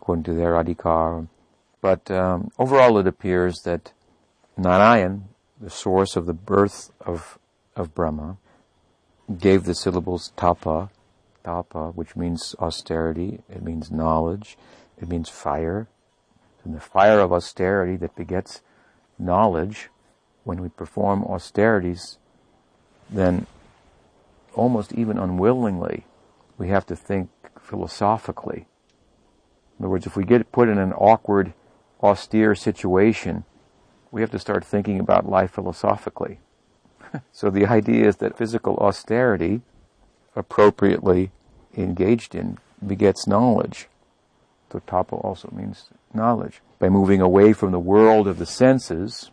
according 0.00 0.24
to 0.24 0.34
their 0.34 0.54
adhikar. 0.54 1.28
But 1.80 2.10
um, 2.10 2.50
overall, 2.58 2.98
it 2.98 3.06
appears 3.06 3.60
that 3.62 3.92
Narayan, 4.56 5.28
the 5.60 5.70
source 5.70 6.16
of 6.16 6.26
the 6.26 6.32
birth 6.34 6.90
of 7.00 7.38
of 7.76 7.94
Brahma, 7.94 8.38
gave 9.38 9.64
the 9.64 9.74
syllables 9.74 10.32
tapa, 10.36 10.90
tapa, 11.44 11.92
which 11.94 12.16
means 12.16 12.56
austerity, 12.58 13.40
it 13.48 13.62
means 13.62 13.90
knowledge, 13.90 14.58
it 15.00 15.08
means 15.08 15.28
fire. 15.28 15.86
And 16.64 16.74
the 16.74 16.80
fire 16.80 17.20
of 17.20 17.32
austerity 17.32 17.96
that 17.96 18.16
begets 18.16 18.62
knowledge, 19.16 19.90
when 20.42 20.60
we 20.60 20.68
perform 20.68 21.22
austerities, 21.24 22.18
then 23.08 23.46
almost 24.58 24.92
even 24.92 25.18
unwillingly, 25.18 26.06
we 26.56 26.68
have 26.68 26.86
to 26.86 26.96
think 26.96 27.30
philosophically. 27.60 28.66
In 29.78 29.84
other 29.84 29.90
words, 29.90 30.06
if 30.06 30.16
we 30.16 30.24
get 30.24 30.52
put 30.52 30.68
in 30.68 30.78
an 30.78 30.92
awkward, 30.92 31.52
austere 32.02 32.54
situation, 32.54 33.44
we 34.10 34.20
have 34.20 34.30
to 34.30 34.38
start 34.38 34.64
thinking 34.64 34.98
about 34.98 35.28
life 35.28 35.52
philosophically 35.52 36.40
so 37.32 37.50
the 37.50 37.66
idea 37.66 38.06
is 38.06 38.16
that 38.16 38.36
physical 38.36 38.76
austerity, 38.76 39.62
appropriately 40.36 41.30
engaged 41.76 42.34
in, 42.34 42.58
begets 42.84 43.26
knowledge. 43.26 43.88
So 44.70 44.82
also 45.10 45.50
means 45.52 45.88
knowledge. 46.12 46.60
By 46.78 46.88
moving 46.88 47.20
away 47.20 47.52
from 47.52 47.72
the 47.72 47.78
world 47.78 48.28
of 48.28 48.38
the 48.38 48.46
senses, 48.46 49.30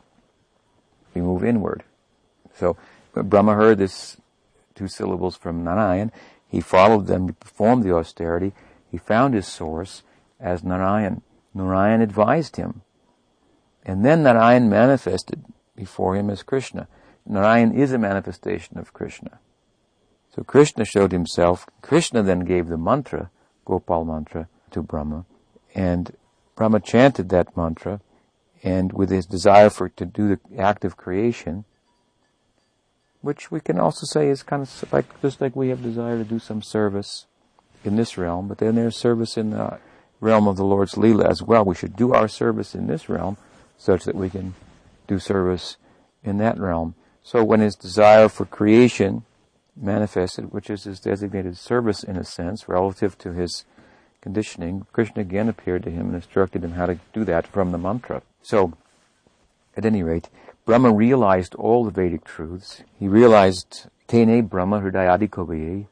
we 1.13 1.21
move 1.21 1.43
inward. 1.43 1.83
So 2.55 2.77
Brahma 3.13 3.53
heard 3.53 3.77
this 3.77 4.17
two 4.75 4.87
syllables 4.87 5.35
from 5.35 5.63
Narayan. 5.63 6.11
He 6.47 6.61
followed 6.61 7.07
them, 7.07 7.27
he 7.27 7.33
performed 7.33 7.83
the 7.83 7.95
austerity. 7.95 8.53
He 8.91 8.97
found 8.97 9.33
his 9.33 9.47
source 9.47 10.03
as 10.39 10.63
Narayan. 10.63 11.21
Narayan 11.53 12.01
advised 12.01 12.57
him. 12.57 12.81
And 13.85 14.05
then 14.05 14.23
Narayan 14.23 14.69
manifested 14.69 15.43
before 15.75 16.15
him 16.15 16.29
as 16.29 16.43
Krishna. 16.43 16.87
Narayan 17.25 17.73
is 17.73 17.91
a 17.91 17.97
manifestation 17.97 18.77
of 18.77 18.93
Krishna. 18.93 19.39
So 20.35 20.43
Krishna 20.43 20.85
showed 20.85 21.11
himself. 21.11 21.65
Krishna 21.81 22.21
then 22.21 22.41
gave 22.41 22.67
the 22.67 22.77
mantra, 22.77 23.31
Gopal 23.63 24.05
mantra, 24.05 24.47
to 24.71 24.81
Brahma. 24.81 25.25
And 25.73 26.15
Brahma 26.55 26.79
chanted 26.79 27.29
that 27.29 27.55
mantra 27.55 28.01
and 28.63 28.91
with 28.93 29.09
his 29.09 29.25
desire 29.25 29.69
for 29.69 29.89
to 29.89 30.05
do 30.05 30.27
the 30.27 30.39
act 30.59 30.83
of 30.83 30.97
creation, 30.97 31.65
which 33.25 33.49
we 33.49 33.59
can 33.59 33.79
also 33.79 34.05
say 34.05 34.29
is 34.29 34.43
kind 34.43 34.61
of 34.61 34.93
like, 34.93 35.19
just 35.21 35.41
like 35.41 35.55
we 35.55 35.69
have 35.69 35.81
desire 35.81 36.17
to 36.17 36.23
do 36.23 36.37
some 36.37 36.61
service 36.61 37.25
in 37.83 37.95
this 37.95 38.19
realm, 38.19 38.47
but 38.47 38.59
then 38.59 38.75
there's 38.75 38.95
service 38.95 39.35
in 39.35 39.49
the 39.49 39.79
realm 40.21 40.47
of 40.47 40.57
the 40.57 40.63
Lord's 40.63 40.93
Leela 40.93 41.27
as 41.27 41.41
well. 41.41 41.65
We 41.65 41.73
should 41.73 41.95
do 41.95 42.13
our 42.13 42.27
service 42.27 42.75
in 42.75 42.85
this 42.85 43.09
realm 43.09 43.37
such 43.79 44.03
that 44.03 44.15
we 44.15 44.29
can 44.29 44.53
do 45.07 45.17
service 45.17 45.77
in 46.23 46.37
that 46.37 46.59
realm. 46.59 46.93
So 47.23 47.43
when 47.43 47.61
his 47.61 47.75
desire 47.75 48.29
for 48.29 48.45
creation 48.45 49.23
manifested, 49.75 50.53
which 50.53 50.69
is 50.69 50.83
his 50.83 50.99
designated 50.99 51.57
service 51.57 52.03
in 52.03 52.17
a 52.17 52.23
sense, 52.23 52.69
relative 52.69 53.17
to 53.19 53.33
his 53.33 53.65
conditioning, 54.21 54.85
Krishna 54.93 55.23
again 55.23 55.49
appeared 55.49 55.81
to 55.83 55.89
him 55.89 56.07
and 56.07 56.15
instructed 56.15 56.63
him 56.63 56.73
how 56.73 56.85
to 56.85 56.99
do 57.11 57.23
that 57.25 57.47
from 57.47 57.71
the 57.71 57.79
mantra. 57.79 58.21
So, 58.43 58.73
at 59.75 59.83
any 59.83 60.03
rate, 60.03 60.29
Brahma 60.65 60.91
realized 60.91 61.53
all 61.55 61.85
the 61.85 61.91
Vedic 61.91 62.23
truths. 62.23 62.81
He 62.99 63.07
realized 63.07 63.87
Tene 64.07 64.41
Brahma 64.47 64.79
Hridayadi 64.81 65.29
Kavaye. 65.29 65.85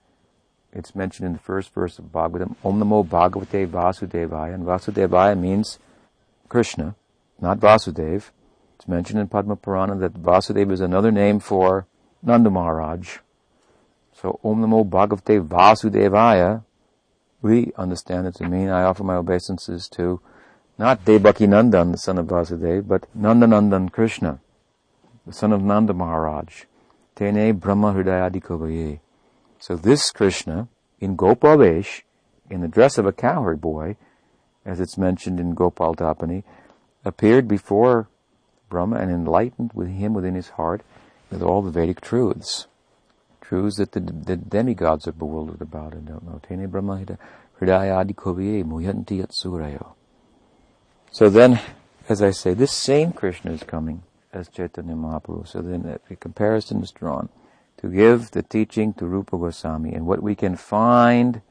It's 0.72 0.96
mentioned 0.96 1.28
in 1.28 1.34
the 1.34 1.40
first 1.40 1.72
verse 1.76 2.00
of 2.00 2.06
Bhagavatam, 2.06 2.56
Om 2.66 2.80
Namo 2.80 3.08
Bhagavate 3.08 3.68
Vasudevaya. 3.68 4.56
And 4.56 4.66
Vasudevaya 4.66 5.40
means 5.40 5.78
Krishna, 6.50 6.96
not 7.40 7.60
Vasudev. 7.60 8.32
It's 8.76 8.88
mentioned 8.88 9.20
in 9.20 9.28
Padma 9.28 9.56
Purana 9.56 9.96
that 10.00 10.16
Vasudeva 10.16 10.72
is 10.72 10.82
another 10.82 11.12
name 11.12 11.40
for 11.40 11.86
Nanda 12.24 12.50
Maharaj. 12.50 13.18
So 14.20 14.40
Om 14.44 14.64
Namo 14.64 14.90
Bhagavate 14.90 15.48
Vasudevaya, 15.48 16.64
we 17.44 17.74
understand 17.78 18.26
it 18.26 18.34
to 18.36 18.50
mean 18.50 18.70
I 18.70 18.82
offer 18.82 19.04
my 19.04 19.18
obeisances 19.18 19.88
to 19.90 20.20
not 20.80 21.06
Devaki 21.06 21.46
Nandan, 21.46 21.92
the 21.92 22.00
son 22.00 22.18
of 22.18 22.26
Vasudeva, 22.26 22.88
but 22.88 23.06
Nandanandan 23.16 23.92
Krishna, 23.92 24.40
the 25.26 25.34
son 25.34 25.54
of 25.54 25.64
Nanda 25.64 25.94
Maharaj. 25.94 26.66
Tene 27.16 27.54
Brahma 27.54 27.94
Hridayadi 27.94 29.00
So 29.60 29.76
this 29.76 30.12
Krishna, 30.12 30.68
in 31.00 31.16
Gopal 31.16 31.58
Vesh, 31.58 32.04
in 32.50 32.62
the 32.62 32.68
dress 32.68 32.98
of 32.98 33.06
a 33.06 33.14
cowherd 33.14 33.62
boy, 33.62 33.96
as 34.66 34.80
it's 34.80 34.98
mentioned 34.98 35.40
in 35.40 35.54
Gopal 35.54 35.96
Tapani, 35.96 36.44
appeared 37.06 37.48
before 37.48 38.08
Brahma 38.70 38.98
and 38.98 39.12
enlightened 39.12 39.72
with 39.74 39.90
him 39.90 40.14
within 40.14 40.36
his 40.36 40.50
heart 40.50 40.82
with 41.30 41.42
all 41.42 41.62
the 41.62 41.72
Vedic 41.72 42.02
truths. 42.02 42.68
Truths 43.42 43.78
that 43.78 43.92
the, 43.92 44.00
the 44.00 44.38
demigods 44.38 45.08
are 45.08 45.12
bewildered 45.12 45.62
about 45.62 45.94
and 45.94 46.08
don't 46.08 46.24
know. 46.24 46.42
Tene 46.48 46.68
Brahma 46.68 47.06
Hridayadi 47.60 48.14
Muhyanti 48.16 49.24
Yatsurayo. 49.24 49.94
So 51.12 51.30
then, 51.30 51.62
as 52.10 52.22
I 52.22 52.32
say, 52.32 52.54
this 52.54 52.72
same 52.72 53.12
Krishna 53.14 53.52
is 53.52 53.64
coming 53.64 54.04
as 54.34 54.50
Chaitanya 54.50 54.96
Mahaprabhu. 54.96 55.48
So 55.48 55.62
then 55.62 56.00
a 56.10 56.16
comparison 56.16 56.82
is 56.82 56.92
drawn 56.92 57.30
to 57.78 57.88
give 57.88 58.32
the 58.32 58.42
teaching 58.42 58.94
to 58.96 59.06
Rupa 59.06 59.38
Goswami. 59.38 59.94
And 59.94 60.06
what 60.06 60.22
we 60.22 60.36
can 60.36 60.56
find 60.56 61.42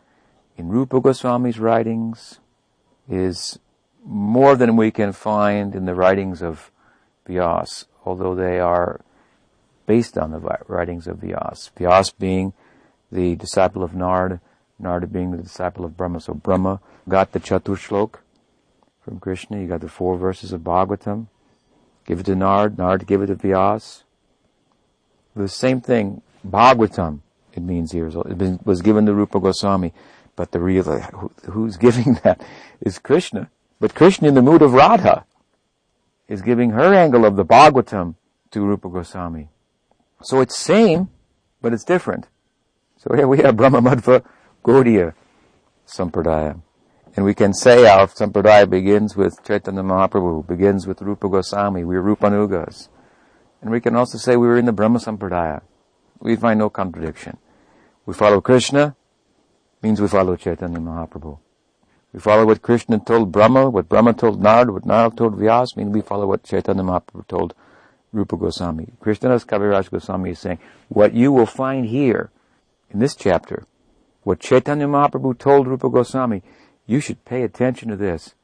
in 0.57 0.69
Rupa 0.69 1.01
Goswami's 1.01 1.59
writings 1.59 2.41
is 3.09 3.59
more 4.05 4.57
than 4.57 4.77
we 4.77 4.91
can 4.91 5.13
find 5.13 5.75
in 5.75 5.85
the 5.85 5.95
writings 5.95 6.43
of 6.43 6.71
Vyas, 7.27 7.87
although 8.05 8.35
they 8.35 8.59
are 8.59 9.01
based 9.87 10.19
on 10.19 10.33
the 10.33 10.41
writings 10.67 11.07
of 11.07 11.19
Vyas. 11.19 11.71
Vyas 11.79 12.13
being 12.19 12.53
the 13.11 13.37
disciple 13.37 13.83
of 13.83 13.95
Nard, 13.95 14.41
Nard 14.79 15.13
being 15.13 15.31
the 15.31 15.43
disciple 15.43 15.85
of 15.85 15.97
Brahma. 15.97 16.21
So 16.21 16.35
Brahma 16.35 16.81
got 17.09 17.33
the 17.33 17.41
Chatur 17.41 17.77
Shlok 17.77 18.21
from 19.03 19.21
Krishna. 19.21 19.61
You 19.61 19.69
got 19.69 19.81
the 19.81 19.89
four 19.89 20.17
verses 20.17 20.53
of 20.53 20.63
Bhagavatam. 20.63 21.27
Give 22.05 22.21
it 22.21 22.27
to 22.27 22.35
Nard, 22.35 22.79
Nard 22.79 23.07
give 23.07 23.23
it 23.23 23.27
to 23.27 23.37
Vyas. 23.37 24.03
The 25.35 25.49
same 25.49 25.81
thing, 25.81 26.23
Bhagavatam, 26.47 27.21
it 27.55 27.63
means 27.63 27.93
here, 27.93 28.09
it 28.09 28.67
was 28.67 28.83
given 28.83 29.07
to 29.07 29.15
Rupa 29.15 29.41
Goswami. 29.41 29.93
But 30.35 30.53
the 30.53 30.61
real, 30.61 30.85
who's 31.51 31.77
giving 31.87 32.15
that 32.25 32.43
is 32.81 32.99
Krishna. 32.99 33.51
But 33.81 33.95
Krishna 33.95 34.29
in 34.29 34.35
the 34.35 34.43
mood 34.43 34.63
of 34.63 34.73
Radha 34.73 35.25
is 36.29 36.43
giving 36.43 36.71
her 36.71 36.95
angle 36.95 37.25
of 37.25 37.37
the 37.37 37.45
Bhagavatam 37.45 38.15
to 38.51 38.61
Rupa 38.61 38.89
Goswami. 38.89 39.49
So 40.23 40.41
it's 40.41 40.57
same, 40.57 41.11
but 41.61 41.73
it's 41.73 41.85
different. 41.85 42.29
So 42.97 43.15
here 43.15 43.27
we 43.27 43.39
have 43.39 43.57
Brahma 43.57 43.81
Madhva 43.81 44.25
Gaudiya 44.65 45.15
Sampradaya. 45.87 46.61
And 47.15 47.27
we 47.27 47.35
can 47.35 47.53
say 47.53 47.87
our 47.87 48.07
Sampradaya 48.07 48.69
begins 48.69 49.17
with 49.17 49.45
Chaitanya 49.45 49.83
Mahaprabhu, 49.83 50.47
begins 50.47 50.87
with 50.87 51.03
Rupa 51.03 51.29
Goswami, 51.29 51.85
we're 51.85 52.03
Rupanugas. 52.03 52.89
And 53.61 53.71
we 53.71 53.81
can 53.81 53.95
also 53.95 54.17
say 54.17 54.37
we 54.37 54.47
were 54.47 54.57
in 54.57 54.65
the 54.65 54.73
Brahma 54.73 54.99
Sampradaya. 54.99 55.61
We 56.21 56.37
find 56.37 56.59
no 56.59 56.71
contradiction. 56.71 57.37
We 58.07 58.15
follow 58.15 58.41
Krishna, 58.41 58.97
means 59.83 60.01
we 60.01 60.09
follow 60.09 60.37
Chaitanya 60.37 60.79
Mahaprabhu. 60.79 61.39
We 62.15 62.21
follow 62.21 62.47
what 62.47 62.63
Krishna 62.63 62.99
told 62.99 63.31
Brahma, 63.31 63.69
what 63.69 63.89
Brahma 63.89 64.15
told 64.15 64.43
Nard, 64.43 64.71
what 64.71 64.87
Nard 64.87 65.17
told 65.17 65.39
Vyas, 65.39 65.77
mean 65.77 65.93
we 65.93 66.01
follow 66.01 66.27
what 66.27 66.45
Chaitanya 66.45 66.83
Mahaprabhu 66.83 67.27
told 67.27 67.55
Rupa 68.13 68.37
Goswami. 68.37 68.93
Krishnadas 69.03 69.45
Kaviraj 69.45 69.91
Goswami 69.91 70.31
is 70.31 70.39
saying, 70.39 70.59
what 70.89 71.13
you 71.13 71.31
will 71.31 71.47
find 71.47 71.87
here, 71.87 72.31
in 72.91 73.01
this 73.01 73.15
chapter, 73.15 73.67
what 74.23 74.41
Chaitanya 74.41 74.87
Mahaprabhu 74.87 75.39
told 75.39 75.67
Rupa 75.67 75.89
Goswami, 75.89 76.43
you 76.93 77.01
should 77.01 77.25
pay 77.25 77.43
attention 77.43 77.89
to 77.89 77.97
this. 77.97 78.35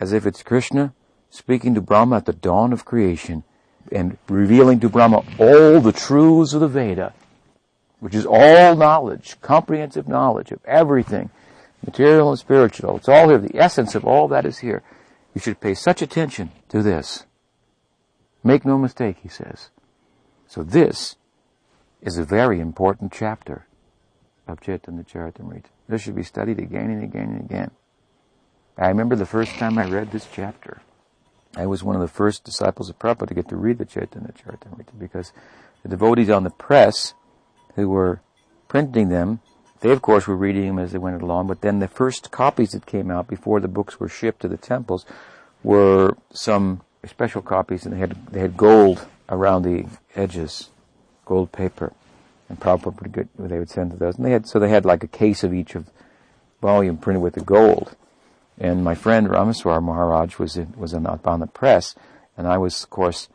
As 0.00 0.12
if 0.12 0.26
it's 0.26 0.42
Krishna 0.42 0.92
speaking 1.30 1.74
to 1.74 1.80
Brahma 1.80 2.16
at 2.16 2.26
the 2.26 2.32
dawn 2.32 2.72
of 2.72 2.84
creation 2.84 3.44
and 3.92 4.18
revealing 4.28 4.80
to 4.80 4.88
Brahma 4.88 5.24
all 5.38 5.80
the 5.80 5.92
truths 5.92 6.52
of 6.54 6.60
the 6.60 6.68
Veda, 6.68 7.14
which 8.00 8.14
is 8.14 8.26
all 8.26 8.74
knowledge, 8.74 9.36
comprehensive 9.40 10.08
knowledge 10.08 10.50
of 10.50 10.58
everything 10.64 11.30
material 11.84 12.30
and 12.30 12.38
spiritual. 12.38 12.96
It's 12.96 13.08
all 13.08 13.28
here. 13.28 13.38
The 13.38 13.56
essence 13.56 13.94
of 13.94 14.04
all 14.04 14.26
that 14.28 14.44
is 14.44 14.58
here. 14.58 14.82
You 15.32 15.40
should 15.40 15.60
pay 15.60 15.74
such 15.74 16.02
attention 16.02 16.50
to 16.70 16.82
this. 16.82 17.26
Make 18.42 18.64
no 18.64 18.76
mistake, 18.76 19.18
he 19.22 19.28
says. 19.28 19.70
So 20.48 20.62
this 20.62 21.16
is 22.02 22.18
a 22.18 22.24
very 22.24 22.58
important 22.58 23.12
chapter 23.12 23.66
of 24.46 24.60
Chaitanya 24.60 25.04
Charitamrita. 25.04 25.66
This 25.88 26.02
should 26.02 26.14
be 26.14 26.22
studied 26.22 26.58
again 26.58 26.90
and 26.90 27.02
again 27.02 27.30
and 27.30 27.40
again. 27.40 27.70
I 28.78 28.88
remember 28.88 29.16
the 29.16 29.26
first 29.26 29.52
time 29.56 29.78
I 29.78 29.86
read 29.88 30.12
this 30.12 30.26
chapter. 30.32 30.82
I 31.56 31.66
was 31.66 31.82
one 31.82 31.96
of 31.96 32.02
the 32.02 32.08
first 32.08 32.44
disciples 32.44 32.90
of 32.90 32.98
Prabhupada 32.98 33.28
to 33.28 33.34
get 33.34 33.48
to 33.48 33.56
read 33.56 33.78
the 33.78 33.84
Chaitanya 33.86 34.32
Charitamrita 34.32 34.98
because 34.98 35.32
the 35.82 35.88
devotees 35.88 36.30
on 36.30 36.44
the 36.44 36.50
press 36.50 37.14
who 37.74 37.88
were 37.88 38.20
printing 38.68 39.08
them 39.08 39.40
they, 39.80 39.90
of 39.92 40.02
course, 40.02 40.26
were 40.26 40.36
reading 40.36 40.66
them 40.66 40.78
as 40.78 40.92
they 40.92 40.98
went 40.98 41.20
along, 41.20 41.48
but 41.48 41.60
then 41.60 41.80
the 41.80 41.88
first 41.88 42.30
copies 42.30 42.72
that 42.72 42.86
came 42.86 43.10
out 43.10 43.28
before 43.28 43.60
the 43.60 43.68
books 43.68 44.00
were 44.00 44.08
shipped 44.08 44.40
to 44.40 44.48
the 44.48 44.56
temples 44.56 45.04
were 45.62 46.16
some 46.32 46.82
special 47.06 47.42
copies, 47.42 47.84
and 47.84 47.94
they 47.94 47.98
had 47.98 48.26
they 48.32 48.40
had 48.40 48.56
gold 48.56 49.06
around 49.28 49.62
the 49.62 49.86
edges, 50.14 50.70
gold 51.24 51.52
paper, 51.52 51.92
and 52.48 52.60
Prabhupada 52.60 53.10
good, 53.10 53.28
they 53.38 53.58
would 53.58 53.70
send 53.70 53.90
to 53.90 53.96
those. 53.96 54.16
And 54.16 54.24
they 54.24 54.30
had 54.30 54.46
so 54.46 54.58
they 54.58 54.68
had 54.68 54.84
like 54.84 55.02
a 55.02 55.08
case 55.08 55.42
of 55.44 55.52
each 55.52 55.74
of 55.74 55.90
volume 56.60 56.96
printed 56.96 57.22
with 57.22 57.34
the 57.34 57.40
gold. 57.40 57.96
And 58.58 58.82
my 58.82 58.94
friend 58.94 59.28
Rameshvar 59.28 59.82
Maharaj 59.82 60.38
was 60.38 60.56
in, 60.56 60.72
was 60.76 60.94
on, 60.94 61.06
on 61.06 61.40
the 61.40 61.46
press, 61.46 61.94
and 62.36 62.46
I 62.46 62.56
was, 62.56 62.84
of 62.84 62.90
course, 62.90 63.28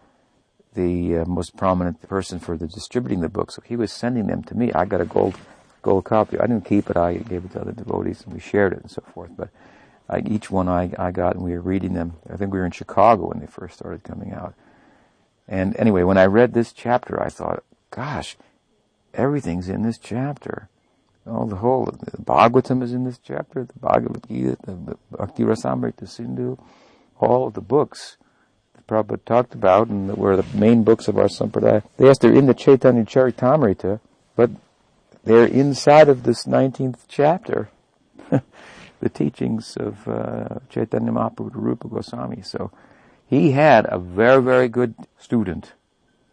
the 0.73 1.17
uh, 1.17 1.25
most 1.25 1.55
prominent 1.55 2.01
person 2.07 2.39
for 2.39 2.57
the 2.57 2.67
distributing 2.67 3.21
the 3.21 3.29
books. 3.29 3.55
So 3.55 3.61
he 3.65 3.75
was 3.75 3.91
sending 3.91 4.27
them 4.27 4.43
to 4.43 4.55
me. 4.55 4.71
I 4.73 4.85
got 4.85 5.01
a 5.01 5.05
gold 5.05 5.35
gold 5.81 6.05
copy. 6.05 6.39
I 6.39 6.47
didn't 6.47 6.65
keep 6.65 6.89
it. 6.89 6.97
I 6.97 7.15
gave 7.15 7.45
it 7.45 7.51
to 7.51 7.61
other 7.61 7.71
devotees, 7.71 8.23
and 8.23 8.33
we 8.33 8.39
shared 8.39 8.73
it 8.73 8.81
and 8.81 8.91
so 8.91 9.03
forth. 9.13 9.31
But 9.35 9.49
I, 10.09 10.19
each 10.19 10.49
one 10.49 10.67
I, 10.67 10.91
I 10.97 11.11
got, 11.11 11.35
and 11.35 11.43
we 11.43 11.53
were 11.53 11.61
reading 11.61 11.93
them. 11.93 12.13
I 12.31 12.37
think 12.37 12.53
we 12.53 12.59
were 12.59 12.65
in 12.65 12.71
Chicago 12.71 13.27
when 13.27 13.39
they 13.39 13.47
first 13.47 13.75
started 13.75 14.03
coming 14.03 14.33
out. 14.33 14.53
And 15.47 15.75
anyway, 15.77 16.03
when 16.03 16.17
I 16.17 16.25
read 16.25 16.53
this 16.53 16.71
chapter, 16.71 17.21
I 17.21 17.29
thought, 17.29 17.63
gosh, 17.89 18.37
everything's 19.13 19.69
in 19.69 19.83
this 19.83 19.97
chapter. 19.97 20.69
All 21.27 21.45
the 21.45 21.57
whole, 21.57 21.85
the 21.85 22.17
Bhagavatam 22.17 22.81
is 22.81 22.93
in 22.93 23.03
this 23.03 23.19
chapter, 23.23 23.63
the 23.63 23.79
Bhagavad 23.79 24.27
Gita, 24.27 24.57
the, 24.65 24.73
the 24.73 24.97
Bhakti 25.11 25.43
Rasamrita 25.43 26.07
Sindhu, 26.07 26.57
all 27.19 27.45
of 27.45 27.53
the 27.53 27.61
books 27.61 28.17
that 28.73 28.87
Prabhupada 28.87 29.23
talked 29.25 29.53
about 29.53 29.87
and 29.87 30.09
that 30.09 30.17
were 30.17 30.35
the 30.35 30.57
main 30.57 30.83
books 30.83 31.07
of 31.07 31.17
our 31.17 31.27
Sampradaya. 31.27 31.83
Yes, 31.99 32.17
they're 32.17 32.33
in 32.33 32.47
the 32.47 32.55
Chaitanya 32.55 33.03
Charitamrita, 33.03 33.99
but 34.35 34.49
they're 35.23 35.45
inside 35.45 36.09
of 36.09 36.23
this 36.23 36.45
19th 36.45 37.01
chapter, 37.07 37.69
the 38.99 39.09
teachings 39.09 39.77
of 39.77 40.07
uh, 40.07 40.59
Chaitanya 40.69 41.11
Mahaprabhu 41.11 41.51
Rupa 41.53 41.87
Goswami. 41.87 42.41
So 42.41 42.71
he 43.27 43.51
had 43.51 43.85
a 43.87 43.99
very, 43.99 44.41
very 44.41 44.67
good 44.67 44.95
student 45.19 45.73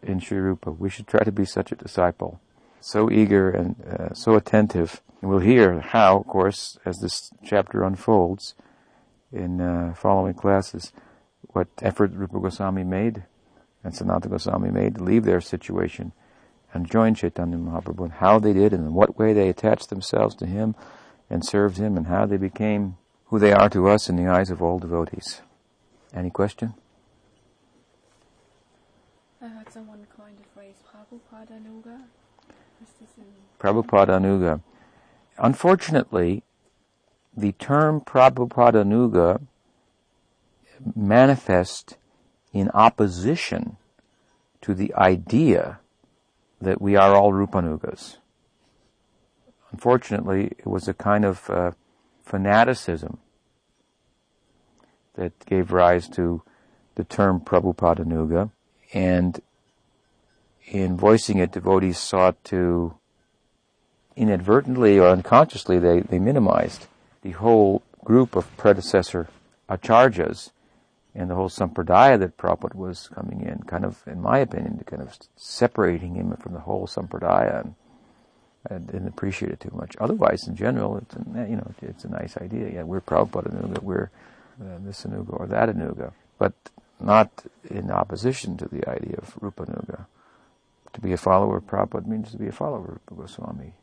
in 0.02 0.20
Sri 0.20 0.38
Rupa. 0.38 0.70
We 0.70 0.88
should 0.88 1.06
try 1.06 1.24
to 1.24 1.32
be 1.32 1.44
such 1.44 1.70
a 1.72 1.76
disciple. 1.76 2.40
So 2.80 3.10
eager 3.10 3.50
and 3.50 3.76
uh, 3.84 4.14
so 4.14 4.34
attentive. 4.34 5.00
And 5.20 5.30
we'll 5.30 5.40
hear 5.40 5.80
how, 5.80 6.18
of 6.18 6.26
course, 6.26 6.78
as 6.84 6.98
this 6.98 7.30
chapter 7.44 7.82
unfolds 7.82 8.54
in 9.32 9.60
uh, 9.60 9.94
following 9.94 10.34
classes, 10.34 10.92
what 11.48 11.68
effort 11.82 12.12
Rupa 12.12 12.40
Goswami 12.40 12.84
made 12.84 13.24
and 13.84 13.92
Sanatana 13.94 14.30
Goswami 14.30 14.70
made 14.70 14.96
to 14.96 15.04
leave 15.04 15.24
their 15.24 15.40
situation 15.40 16.12
and 16.72 16.90
joined 16.90 17.16
Chaitanya 17.16 17.56
Mahaprabhu 17.56 18.04
and 18.04 18.12
how 18.12 18.38
they 18.38 18.52
did 18.52 18.72
and 18.72 18.86
in 18.86 18.94
what 18.94 19.18
way 19.18 19.32
they 19.32 19.48
attached 19.48 19.90
themselves 19.90 20.34
to 20.36 20.46
him 20.46 20.74
and 21.30 21.44
served 21.44 21.78
him 21.78 21.96
and 21.96 22.06
how 22.06 22.26
they 22.26 22.36
became 22.36 22.96
who 23.26 23.38
they 23.38 23.52
are 23.52 23.68
to 23.70 23.88
us 23.88 24.08
in 24.08 24.16
the 24.16 24.26
eyes 24.26 24.50
of 24.50 24.62
all 24.62 24.78
devotees. 24.78 25.40
Any 26.14 26.30
question? 26.30 26.74
I 29.40 29.48
heard 29.48 29.70
someone 29.72 30.06
coin 30.16 30.32
the 30.36 30.48
phrase 30.54 30.76
Prabhupada 30.90 31.60
Nuga. 31.62 32.00
Prabhupada 33.58 34.20
Nuga. 34.20 34.60
Unfortunately, 35.38 36.42
the 37.36 37.52
term 37.52 38.00
Prabhupada 38.00 38.84
Nuga 38.84 39.40
manifests 40.94 41.94
in 42.52 42.70
opposition 42.70 43.76
to 44.60 44.74
the 44.74 44.94
idea 44.94 45.80
that 46.60 46.80
we 46.80 46.96
are 46.96 47.14
all 47.14 47.32
Rupanugas. 47.32 48.16
Unfortunately, 49.70 50.52
it 50.58 50.66
was 50.66 50.88
a 50.88 50.94
kind 50.94 51.24
of 51.24 51.48
uh, 51.50 51.72
fanaticism 52.24 53.18
that 55.14 55.32
gave 55.46 55.72
rise 55.72 56.08
to 56.08 56.42
the 56.94 57.04
term 57.04 57.40
Prabhupada 57.40 58.04
Nuga, 58.04 58.50
and 58.92 59.40
in 60.70 60.96
voicing 60.96 61.38
it, 61.38 61.52
devotees 61.52 61.98
sought 61.98 62.42
to 62.44 62.94
inadvertently 64.16 64.98
or 64.98 65.08
unconsciously, 65.08 65.78
they, 65.78 66.00
they 66.00 66.18
minimized 66.18 66.86
the 67.22 67.32
whole 67.32 67.82
group 68.04 68.36
of 68.36 68.54
predecessor 68.56 69.28
acharyas 69.68 70.50
and 71.14 71.30
the 71.30 71.34
whole 71.34 71.48
sampradaya 71.48 72.18
that 72.18 72.36
Prabhupada 72.36 72.74
was 72.74 73.08
coming 73.08 73.40
in, 73.40 73.62
kind 73.64 73.84
of, 73.84 74.02
in 74.06 74.20
my 74.20 74.38
opinion, 74.38 74.82
kind 74.86 75.02
of 75.02 75.16
separating 75.36 76.14
him 76.14 76.36
from 76.36 76.52
the 76.52 76.60
whole 76.60 76.86
sampradaya, 76.86 77.60
and 77.60 77.74
I 78.70 78.78
didn't 78.78 79.08
appreciate 79.08 79.50
it 79.50 79.60
too 79.60 79.72
much. 79.74 79.96
Otherwise, 79.98 80.46
in 80.46 80.54
general, 80.54 80.98
it's 80.98 81.16
a, 81.16 81.48
you 81.48 81.56
know 81.56 81.72
it's 81.82 82.04
a 82.04 82.08
nice 82.08 82.36
idea. 82.36 82.70
Yeah, 82.70 82.82
we're 82.82 83.00
Prabhupada 83.00 83.50
Anuga, 83.50 83.82
we're 83.82 84.10
uh, 84.60 84.78
this 84.80 85.04
Anuga 85.04 85.40
or 85.40 85.46
that 85.46 85.68
Anuga, 85.68 86.12
but 86.38 86.52
not 87.00 87.30
in 87.68 87.90
opposition 87.90 88.56
to 88.58 88.66
the 88.66 88.88
idea 88.88 89.16
of 89.18 89.34
Rupanuga. 89.40 90.06
To 90.98 91.02
be 91.02 91.12
a 91.12 91.16
follower 91.16 91.58
of 91.58 91.66
Prabhupada 91.68 92.08
means 92.08 92.32
to 92.32 92.38
be 92.38 92.48
a 92.48 92.52
follower 92.52 93.00
of 93.08 93.16
Goswami, 93.16 93.74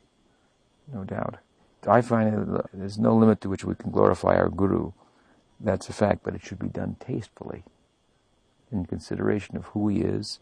no 0.93 1.06
doubt. 1.06 1.38
I 1.88 2.01
find 2.01 2.34
that 2.34 2.65
there's 2.73 2.97
no 2.97 3.15
limit 3.15 3.39
to 3.41 3.49
which 3.49 3.63
we 3.63 3.73
can 3.73 3.89
glorify 3.89 4.36
our 4.36 4.49
Guru 4.49 4.91
that's 5.62 5.88
a 5.88 5.93
fact, 5.93 6.23
but 6.25 6.36
it 6.36 6.43
should 6.43 6.60
be 6.60 6.67
done 6.67 6.97
tastefully, 6.99 7.63
in 8.69 8.86
consideration 8.86 9.56
of 9.56 9.67
who 9.67 9.88
he 9.88 10.01
is, 10.01 10.39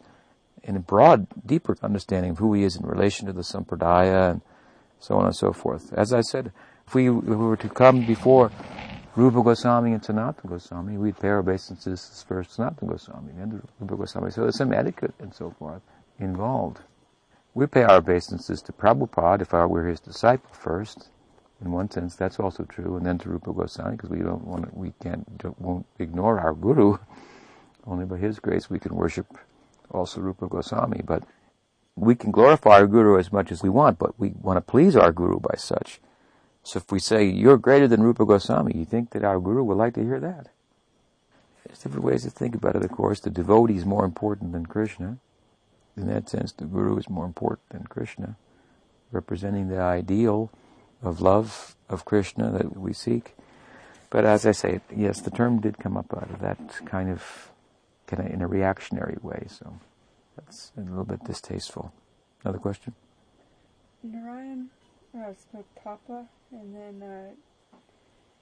in 0.64 0.74
a 0.74 0.80
broad, 0.80 1.28
deeper 1.46 1.76
understanding 1.80 2.32
of 2.32 2.38
who 2.38 2.52
he 2.54 2.64
is 2.64 2.74
in 2.74 2.84
relation 2.84 3.28
to 3.28 3.32
the 3.32 3.42
Sampradaya, 3.42 4.32
and 4.32 4.40
so 4.98 5.16
on 5.16 5.26
and 5.26 5.36
so 5.36 5.52
forth. 5.52 5.92
As 5.92 6.12
I 6.12 6.22
said, 6.22 6.50
if 6.88 6.94
we, 6.96 7.08
if 7.08 7.24
we 7.24 7.36
were 7.36 7.56
to 7.56 7.68
come 7.68 8.04
before 8.04 8.50
Rupa 9.14 9.44
Goswami 9.44 9.92
and 9.92 10.02
Sanatana 10.02 10.48
Goswami, 10.48 10.98
we'd 10.98 11.20
pay 11.20 11.28
our 11.28 11.38
obeisances 11.38 12.24
first 12.26 12.56
to 12.56 12.62
Sanatana 12.62 12.88
Goswami, 12.88 13.32
then 13.36 13.50
to 13.50 13.62
Rupa 13.78 13.96
Goswami. 13.96 14.32
So 14.32 14.40
there's 14.40 14.58
some 14.58 14.72
etiquette 14.72 15.14
and 15.20 15.32
so 15.32 15.50
forth 15.50 15.82
involved. 16.18 16.80
We 17.54 17.66
pay 17.66 17.82
our 17.82 17.96
obeisances 17.96 18.62
to 18.62 18.72
Prabhupada 18.72 19.42
if 19.42 19.54
I 19.54 19.64
were 19.66 19.86
his 19.86 20.00
disciple 20.00 20.50
first, 20.52 21.08
in 21.64 21.72
one 21.72 21.90
sense, 21.90 22.14
that's 22.14 22.38
also 22.40 22.64
true. 22.64 22.96
And 22.96 23.06
then 23.06 23.18
to 23.18 23.28
Rupa 23.28 23.52
Goswami, 23.52 23.96
because 23.96 24.10
we 24.10 24.18
don't 24.18 24.44
want 24.44 24.64
to, 24.64 24.70
we 24.78 24.92
can't, 25.02 25.26
won't 25.58 25.86
ignore 25.98 26.40
our 26.40 26.52
Guru. 26.52 26.98
Only 27.86 28.04
by 28.06 28.16
His 28.16 28.38
grace 28.38 28.70
we 28.70 28.78
can 28.78 28.94
worship 28.94 29.26
also 29.90 30.20
Rupa 30.20 30.48
Goswami. 30.48 31.02
But 31.04 31.24
we 31.96 32.14
can 32.14 32.30
glorify 32.30 32.80
our 32.80 32.86
Guru 32.86 33.18
as 33.18 33.32
much 33.32 33.52
as 33.52 33.62
we 33.62 33.68
want, 33.68 33.98
but 33.98 34.18
we 34.18 34.30
want 34.40 34.56
to 34.56 34.60
please 34.60 34.96
our 34.96 35.12
Guru 35.12 35.38
by 35.38 35.54
such. 35.56 36.00
So 36.62 36.78
if 36.78 36.90
we 36.90 36.98
say, 36.98 37.24
you're 37.24 37.58
greater 37.58 37.86
than 37.86 38.02
Rupa 38.02 38.24
Goswami, 38.24 38.72
you 38.74 38.84
think 38.84 39.10
that 39.10 39.22
our 39.22 39.38
Guru 39.38 39.62
would 39.64 39.76
like 39.76 39.94
to 39.94 40.02
hear 40.02 40.18
that? 40.20 40.48
There's 41.66 41.78
different 41.78 42.04
ways 42.04 42.24
to 42.24 42.30
think 42.30 42.54
about 42.54 42.76
it, 42.76 42.84
of 42.84 42.90
course. 42.90 43.20
The 43.20 43.30
devotee 43.30 43.76
is 43.76 43.84
more 43.84 44.04
important 44.04 44.52
than 44.52 44.66
Krishna. 44.66 45.18
In 45.96 46.06
that 46.08 46.28
sense, 46.28 46.52
the 46.52 46.64
Guru 46.64 46.96
is 46.96 47.08
more 47.08 47.24
important 47.24 47.68
than 47.70 47.84
Krishna, 47.84 48.36
representing 49.12 49.68
the 49.68 49.80
ideal 49.80 50.50
of 51.02 51.20
love 51.20 51.76
of 51.88 52.04
Krishna 52.04 52.50
that 52.50 52.76
we 52.76 52.92
seek. 52.92 53.34
But 54.10 54.24
as 54.24 54.46
I 54.46 54.52
say, 54.52 54.80
yes, 54.94 55.20
the 55.20 55.30
term 55.30 55.60
did 55.60 55.78
come 55.78 55.96
up 55.96 56.12
out 56.16 56.30
of 56.30 56.40
that 56.40 56.58
kind 56.86 57.10
of, 57.10 57.50
kind 58.06 58.26
of 58.26 58.32
in 58.32 58.42
a 58.42 58.46
reactionary 58.46 59.18
way. 59.22 59.46
So 59.48 59.78
that's 60.36 60.72
a 60.76 60.80
little 60.80 61.04
bit 61.04 61.24
distasteful. 61.24 61.92
Another 62.42 62.58
question? 62.58 62.94
Narayan 64.02 64.70
uh, 65.16 65.32
spoke 65.34 65.66
Papa, 65.82 66.26
and 66.50 66.74
then 66.74 67.02
uh, 67.02 67.76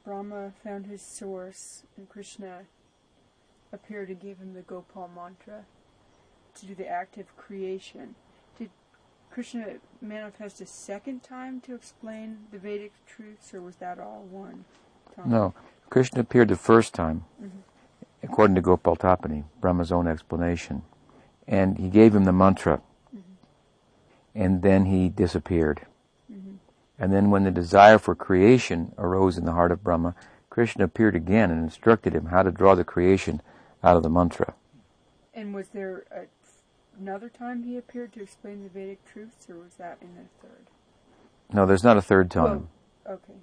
Brahma 0.05 0.53
found 0.65 0.87
his 0.87 1.03
source, 1.03 1.85
and 1.97 2.09
Krishna 2.09 2.63
appeared 3.73 4.09
and 4.09 4.21
gave 4.21 4.39
him 4.39 4.55
the 4.55 4.63
Gopal 4.63 5.09
mantra 5.15 5.65
to 6.57 6.67
do 6.67 6.75
the 6.75 6.89
act 6.89 7.19
of 7.19 7.37
creation. 7.37 8.15
Did 8.59 8.71
Krishna 9.31 9.77
manifest 10.01 10.61
a 10.61 10.67
second 10.67 11.23
time 11.23 11.61
to 11.63 11.75
explain 11.75 12.39
the 12.51 12.59
Vedic 12.59 12.93
truths, 13.07 13.55
or 13.55 13.61
was 13.61 13.77
that 13.77 13.99
all 13.99 14.27
one 14.31 14.65
time? 15.15 15.31
No. 15.31 15.55
Krishna 15.91 16.21
appeared 16.21 16.49
the 16.49 16.57
first 16.57 16.95
time, 16.95 17.25
mm-hmm. 17.43 17.59
according 18.23 18.55
to 18.55 18.63
Gopal 18.63 18.97
Tapani, 18.97 19.45
Brahma's 19.61 19.93
own 19.93 20.07
explanation. 20.09 20.83
And 21.47 21.77
he 21.77 21.89
gave 21.89 22.15
him 22.15 22.25
the 22.25 22.33
mantra. 22.33 22.81
Mm-hmm. 23.15 23.33
And 24.35 24.63
then 24.63 24.87
he 24.87 25.09
disappeared. 25.09 25.83
Mm-hmm. 26.33 26.55
And 26.99 27.13
then 27.13 27.31
when 27.31 27.45
the 27.45 27.51
desire 27.51 27.99
for 27.99 28.15
creation 28.15 28.93
arose 28.97 29.37
in 29.37 29.45
the 29.45 29.53
heart 29.53 29.73
of 29.73 29.85
Brahma, 29.85 30.15
Krishna 30.49 30.85
appeared 30.85 31.17
again 31.17 31.51
and 31.51 31.63
instructed 31.63 32.15
him 32.15 32.27
how 32.27 32.43
to 32.43 32.51
draw 32.51 32.75
the 32.75 32.85
creation 32.85 33.41
out 33.83 33.97
of 33.97 34.03
the 34.03 34.11
mantra. 34.11 34.55
And 35.35 35.55
was 35.55 35.69
there 35.69 36.05
a 36.11 36.27
another 36.99 37.29
time 37.29 37.63
he 37.63 37.77
appeared 37.77 38.13
to 38.15 38.23
explain 38.23 38.63
the 38.63 38.69
Vedic 38.69 39.05
truths, 39.05 39.49
or 39.49 39.57
was 39.57 39.75
that 39.75 39.99
in 40.01 40.15
the 40.15 40.47
third? 40.47 40.67
No, 41.53 41.67
there's 41.67 41.85
not 41.85 41.97
a 41.97 42.03
third 42.03 42.31
time. 42.31 42.69
Well, 43.05 43.15
okay. 43.15 43.39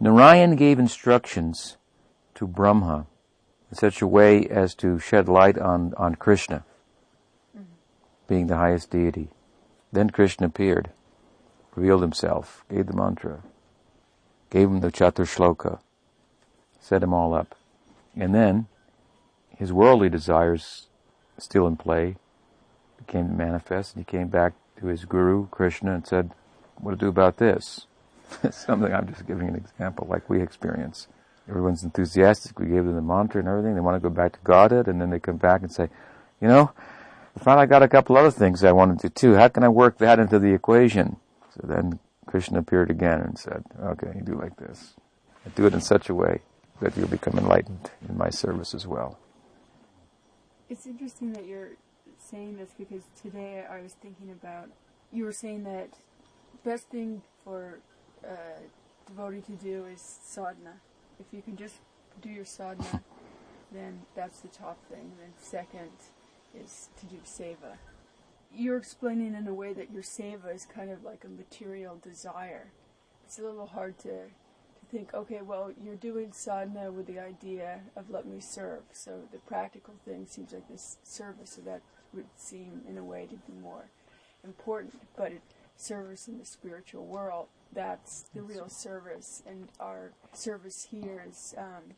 Narayan 0.00 0.56
gave 0.56 0.78
instructions 0.78 1.76
to 2.34 2.46
Brahma 2.46 3.06
in 3.70 3.76
such 3.76 4.02
a 4.02 4.06
way 4.06 4.46
as 4.46 4.74
to 4.76 4.98
shed 4.98 5.28
light 5.28 5.56
on, 5.56 5.94
on 5.96 6.14
Krishna, 6.16 6.64
mm-hmm. 7.56 7.66
being 8.26 8.48
the 8.48 8.56
highest 8.56 8.90
deity. 8.90 9.30
Then 9.92 10.10
Krishna 10.10 10.46
appeared, 10.46 10.90
revealed 11.74 12.02
himself, 12.02 12.64
gave 12.70 12.86
the 12.86 12.96
mantra, 12.96 13.42
gave 14.50 14.68
him 14.68 14.80
the 14.80 14.90
Chatur 14.90 15.26
Shloka, 15.26 15.80
set 16.80 17.02
him 17.02 17.14
all 17.14 17.32
up. 17.32 17.54
And 18.16 18.34
then 18.34 18.66
his 19.48 19.72
worldly 19.72 20.08
desires 20.08 20.88
still 21.38 21.66
in 21.66 21.76
play, 21.76 22.16
became 23.06 23.36
manifest, 23.36 23.94
and 23.94 24.04
he 24.04 24.10
came 24.10 24.28
back 24.28 24.52
to 24.80 24.86
his 24.86 25.04
guru, 25.04 25.46
Krishna, 25.48 25.94
and 25.94 26.06
said, 26.06 26.30
what 26.78 26.92
to 26.92 26.96
do 26.96 27.08
about 27.08 27.36
this? 27.36 27.86
Something 28.50 28.92
I'm 28.92 29.08
just 29.08 29.26
giving 29.26 29.48
an 29.48 29.54
example, 29.54 30.06
like 30.08 30.28
we 30.28 30.42
experience. 30.42 31.08
Everyone's 31.48 31.82
enthusiastic. 31.82 32.58
We 32.58 32.66
gave 32.66 32.84
them 32.84 32.94
the 32.94 33.02
mantra 33.02 33.40
and 33.40 33.48
everything. 33.48 33.74
They 33.74 33.80
want 33.80 33.96
to 33.96 34.08
go 34.08 34.14
back 34.14 34.32
to 34.32 34.38
Godhead, 34.44 34.88
and 34.88 35.00
then 35.00 35.10
they 35.10 35.18
come 35.18 35.36
back 35.36 35.62
and 35.62 35.72
say, 35.72 35.88
you 36.40 36.48
know, 36.48 36.72
I 37.36 37.40
found 37.40 37.60
I 37.60 37.66
got 37.66 37.82
a 37.82 37.88
couple 37.88 38.16
other 38.16 38.30
things 38.30 38.62
I 38.62 38.72
wanted 38.72 39.00
to 39.00 39.08
do 39.08 39.14
too. 39.14 39.34
How 39.34 39.48
can 39.48 39.64
I 39.64 39.68
work 39.68 39.98
that 39.98 40.18
into 40.18 40.38
the 40.38 40.52
equation? 40.52 41.16
So 41.54 41.66
then 41.66 41.98
Krishna 42.26 42.60
appeared 42.60 42.90
again 42.90 43.20
and 43.20 43.38
said, 43.38 43.64
okay, 43.80 44.12
you 44.14 44.22
do 44.22 44.34
like 44.34 44.56
this. 44.56 44.94
I 45.44 45.50
do 45.50 45.66
it 45.66 45.74
in 45.74 45.80
such 45.80 46.08
a 46.08 46.14
way 46.14 46.40
that 46.80 46.96
you'll 46.96 47.08
become 47.08 47.38
enlightened 47.38 47.90
in 48.08 48.16
my 48.16 48.30
service 48.30 48.74
as 48.74 48.86
well. 48.86 49.18
It's 50.68 50.86
interesting 50.86 51.32
that 51.32 51.46
you're 51.46 51.72
saying 52.32 52.56
this 52.56 52.70
because 52.78 53.02
today 53.20 53.64
I 53.70 53.80
was 53.82 53.92
thinking 53.92 54.30
about 54.30 54.70
you 55.12 55.24
were 55.24 55.32
saying 55.32 55.64
that 55.64 55.90
best 56.64 56.88
thing 56.88 57.20
for 57.44 57.80
a 58.24 58.32
uh, 58.32 58.58
devotee 59.06 59.42
to 59.42 59.52
do 59.52 59.84
is 59.84 60.00
sadhana. 60.00 60.80
If 61.20 61.26
you 61.32 61.42
can 61.42 61.56
just 61.56 61.76
do 62.22 62.30
your 62.30 62.46
sadhana, 62.46 63.02
then 63.70 64.00
that's 64.16 64.40
the 64.40 64.48
top 64.48 64.78
thing. 64.88 65.00
And 65.00 65.18
then 65.20 65.32
second 65.38 65.90
is 66.58 66.88
to 67.00 67.06
do 67.06 67.16
seva. 67.26 67.76
You're 68.54 68.78
explaining 68.78 69.34
in 69.34 69.46
a 69.46 69.54
way 69.54 69.74
that 69.74 69.92
your 69.92 70.02
seva 70.02 70.54
is 70.54 70.66
kind 70.66 70.90
of 70.90 71.04
like 71.04 71.24
a 71.24 71.28
material 71.28 71.98
desire. 72.02 72.70
It's 73.26 73.38
a 73.38 73.42
little 73.42 73.66
hard 73.66 73.98
to 74.00 74.08
to 74.08 74.86
think, 74.90 75.12
okay, 75.12 75.42
well, 75.42 75.70
you're 75.84 75.96
doing 75.96 76.32
sadhana 76.32 76.90
with 76.90 77.06
the 77.06 77.18
idea 77.18 77.80
of 77.94 78.08
let 78.08 78.26
me 78.26 78.40
serve. 78.40 78.82
So 78.92 79.20
the 79.30 79.38
practical 79.38 79.94
thing 80.06 80.26
seems 80.26 80.52
like 80.52 80.68
this 80.68 80.96
service, 81.02 81.50
so 81.50 81.60
that 81.62 81.82
would 82.14 82.26
seem 82.36 82.82
in 82.88 82.98
a 82.98 83.04
way 83.04 83.26
to 83.26 83.36
be 83.36 83.58
more 83.62 83.84
important, 84.44 84.94
but 85.16 85.32
it, 85.32 85.42
service 85.76 86.28
in 86.28 86.38
the 86.38 86.44
spiritual 86.44 87.04
world, 87.04 87.46
that's 87.72 88.24
the 88.34 88.42
real 88.42 88.68
service, 88.68 89.42
and 89.46 89.68
our 89.80 90.12
service 90.32 90.86
here 90.90 91.24
is 91.28 91.54
um, 91.58 91.94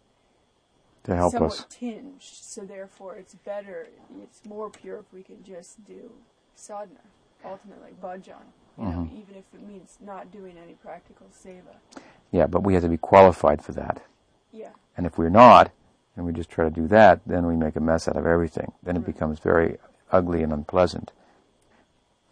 to 1.04 1.14
help 1.14 1.32
somewhat 1.32 1.52
us. 1.52 1.66
tinged, 1.68 2.22
so 2.22 2.62
therefore 2.62 3.16
it's 3.16 3.34
better, 3.34 3.88
it's 4.22 4.44
more 4.46 4.70
pure 4.70 4.98
if 5.00 5.12
we 5.12 5.22
can 5.22 5.42
just 5.42 5.84
do 5.86 6.10
sadhana, 6.54 7.00
ultimately, 7.44 7.90
bhajan, 8.02 8.36
you 8.78 8.84
know, 8.84 8.90
Mhm. 8.90 9.12
even 9.12 9.34
if 9.36 9.44
it 9.52 9.62
means 9.62 9.98
not 10.00 10.30
doing 10.30 10.56
any 10.56 10.74
practical 10.74 11.26
seva. 11.28 11.76
Yeah, 12.30 12.46
but 12.46 12.62
we 12.62 12.74
have 12.74 12.82
to 12.84 12.88
be 12.88 12.96
qualified 12.96 13.62
for 13.62 13.72
that. 13.72 14.02
Yeah. 14.52 14.70
And 14.96 15.06
if 15.06 15.18
we're 15.18 15.28
not, 15.30 15.72
and 16.16 16.24
we 16.24 16.32
just 16.32 16.48
try 16.50 16.64
to 16.64 16.70
do 16.70 16.86
that, 16.88 17.20
then 17.26 17.46
we 17.46 17.56
make 17.56 17.76
a 17.76 17.80
mess 17.80 18.06
out 18.08 18.16
of 18.16 18.24
everything. 18.26 18.72
Then 18.82 18.96
it 18.96 19.00
Right. 19.00 19.06
becomes 19.06 19.40
very 19.40 19.78
ugly 20.14 20.42
and 20.42 20.52
unpleasant. 20.52 21.10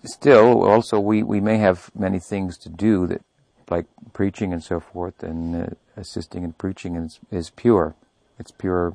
Still, 0.04 0.64
also, 0.64 0.98
we, 0.98 1.22
we 1.22 1.40
may 1.40 1.58
have 1.58 1.90
many 1.94 2.18
things 2.18 2.56
to 2.58 2.68
do 2.68 3.06
that, 3.08 3.22
like 3.68 3.86
preaching 4.12 4.52
and 4.52 4.62
so 4.62 4.80
forth, 4.80 5.22
and 5.22 5.54
uh, 5.54 5.66
assisting 5.96 6.44
in 6.44 6.52
preaching 6.52 6.96
is, 6.96 7.20
is 7.30 7.50
pure. 7.50 7.94
It's 8.38 8.50
pure, 8.50 8.94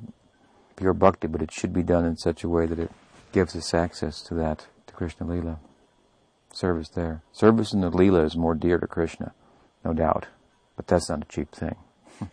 pure 0.76 0.94
bhakti, 0.94 1.28
but 1.28 1.42
it 1.42 1.52
should 1.52 1.74
be 1.74 1.84
done 1.84 2.06
in 2.06 2.18
such 2.18 2.44
a 2.44 2.50
way 2.50 2.66
that 2.66 2.80
it 2.80 2.92
gives 3.32 3.56
us 3.56 3.74
access 3.74 4.22
to 4.24 4.34
that, 4.36 4.68
to 4.88 4.94
Krishna 4.94 5.28
Lila. 5.28 5.60
Service 6.52 6.90
there. 6.90 7.22
Service 7.32 7.74
in 7.74 7.82
the 7.82 7.90
Lila 7.90 8.24
is 8.24 8.36
more 8.36 8.56
dear 8.56 8.78
to 8.78 8.88
Krishna, 8.88 9.34
no 9.86 9.94
doubt. 9.94 10.28
But 10.76 10.88
that's 10.88 11.10
not 11.10 11.22
a 11.24 11.26
cheap 11.26 11.52
thing. 11.52 11.76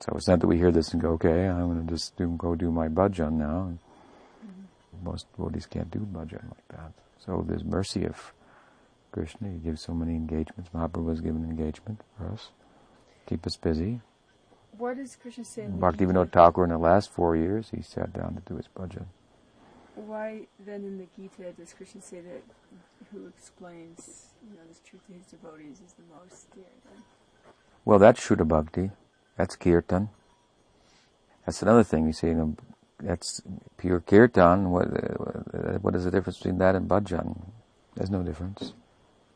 So 0.00 0.12
it's 0.14 0.28
not 0.28 0.38
that 0.38 0.46
we 0.46 0.58
hear 0.58 0.70
this 0.70 0.92
and 0.92 1.02
go, 1.02 1.10
okay, 1.14 1.48
I'm 1.48 1.74
going 1.74 1.84
to 1.84 1.92
just 1.92 2.16
do, 2.16 2.28
go 2.38 2.54
do 2.54 2.70
my 2.70 2.86
bhajan 2.86 3.32
now. 3.32 3.76
Most 5.02 5.26
devotees 5.36 5.66
can't 5.66 5.90
do 5.90 6.00
bhajan 6.00 6.44
like 6.44 6.68
that. 6.68 6.92
So 7.18 7.44
there's 7.46 7.64
mercy 7.64 8.04
of 8.04 8.32
Krishna. 9.12 9.48
He 9.50 9.58
gives 9.58 9.82
so 9.82 9.92
many 9.92 10.14
engagements. 10.14 10.70
Mahaprabhu 10.74 11.08
has 11.10 11.20
given 11.20 11.44
an 11.44 11.50
engagement 11.50 12.00
for 12.16 12.32
us. 12.32 12.50
Keep 13.26 13.46
us 13.46 13.56
busy. 13.56 14.00
What 14.76 14.96
does 14.96 15.16
Krishna 15.16 15.44
say 15.44 15.62
in 15.62 15.72
the 15.72 15.78
Bhaktivinoda? 15.78 16.30
Thakur 16.30 16.64
in 16.64 16.70
the 16.70 16.78
last 16.78 17.10
four 17.10 17.34
years, 17.36 17.70
he 17.74 17.82
sat 17.82 18.12
down 18.12 18.34
to 18.34 18.42
do 18.46 18.56
his 18.56 18.68
bhajan. 18.68 19.06
Why 19.96 20.46
then 20.64 20.84
in 20.84 20.98
the 20.98 21.06
Gita 21.16 21.52
does 21.52 21.72
Krishna 21.72 22.00
say 22.00 22.20
that 22.20 22.42
who 23.12 23.26
explains, 23.26 24.26
you 24.48 24.56
know, 24.56 24.62
this 24.68 24.80
truth 24.88 25.04
to 25.08 25.12
his 25.14 25.26
devotees 25.26 25.80
is 25.84 25.94
the 25.94 26.04
most 26.14 26.54
dear 26.54 26.64
then? 26.84 27.02
Well, 27.84 27.98
that's 27.98 28.20
Shuddha 28.24 28.46
Bhakti. 28.46 28.92
That's 29.36 29.56
Kirtan. 29.56 30.10
That's 31.44 31.62
another 31.62 31.82
thing. 31.82 32.06
You 32.06 32.12
see, 32.12 32.28
you 32.28 32.34
know, 32.34 32.56
that's 33.00 33.40
pure 33.76 34.00
Kirtan. 34.00 34.70
What, 34.70 34.86
what 35.82 35.94
is 35.94 36.04
the 36.04 36.10
difference 36.10 36.38
between 36.38 36.58
that 36.58 36.74
and 36.74 36.88
bhajan? 36.88 37.48
There's 37.94 38.10
no 38.10 38.22
difference. 38.22 38.72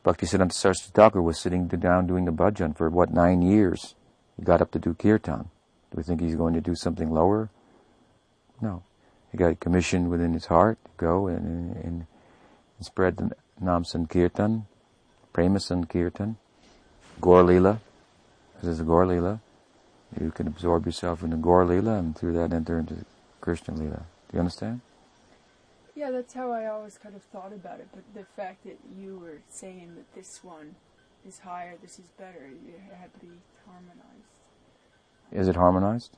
Bhakti 0.03 0.27
Siddhanta 0.27 0.53
Saraswati 0.53 0.93
Thakur 0.93 1.23
was 1.23 1.39
sitting 1.39 1.69
down 1.69 2.07
doing 2.07 2.25
the 2.25 2.33
bhajan 2.33 2.77
for 2.77 2.91
what, 2.91 3.13
nine 3.13 3.43
years? 3.43 3.95
He 4.37 4.43
got 4.43 4.61
up 4.61 4.73
to 4.73 4.79
do 4.79 4.95
Kirtan. 4.95 5.51
Do 5.91 5.97
we 5.97 6.03
think 6.03 6.21
he's 6.21 6.35
going 6.35 6.55
to 6.55 6.61
do 6.61 6.75
something 6.75 7.11
lower? 7.11 7.51
No. 8.61 8.83
He 9.31 9.39
got 9.39 9.61
commissioned 9.61 10.11
within 10.11 10.33
his 10.33 10.47
heart 10.47 10.79
to 10.85 10.91
go 10.97 11.29
and, 11.29 11.77
and, 11.77 12.07
and 12.77 12.87
spread 12.87 13.17
the 13.17 13.31
Nam 13.61 13.85
Sankirtan, 13.85 14.67
Prema 15.33 15.61
Sankirtan, 15.61 16.37
Gaur 17.21 17.43
Lila. 17.43 17.81
This 18.61 18.73
is 18.73 18.79
the 18.79 18.85
Gaur 18.85 19.07
Lila. 19.07 19.41
You 20.21 20.31
can 20.31 20.49
absorb 20.49 20.85
yourself 20.87 21.23
in 21.23 21.31
the 21.31 21.37
Gaur 21.37 21.65
Lila 21.65 21.95
and 21.95 22.17
through 22.17 22.35
that 22.35 22.53
enter 22.53 22.79
into 22.79 23.05
Krishna 23.43 23.75
Lila. 23.75 24.07
Do 24.31 24.35
you 24.35 24.39
understand? 24.39 24.81
Yeah, 25.95 26.11
that's 26.11 26.33
how 26.33 26.51
I 26.53 26.67
always 26.67 26.97
kind 26.97 27.15
of 27.15 27.23
thought 27.23 27.53
about 27.53 27.81
it. 27.81 27.89
But 27.93 28.05
the 28.15 28.25
fact 28.35 28.65
that 28.65 28.79
you 28.97 29.19
were 29.19 29.43
saying 29.51 29.97
that 29.97 30.15
this 30.15 30.43
one 30.43 30.77
is 31.27 31.41
higher, 31.41 31.75
this 31.83 31.99
is 31.99 32.07
better, 32.19 32.49
it 32.67 32.81
had 32.99 33.13
to 33.13 33.21
be 33.21 33.33
harmonized. 33.67 34.33
Is 35.31 35.49
it 35.49 35.57
harmonized? 35.57 36.17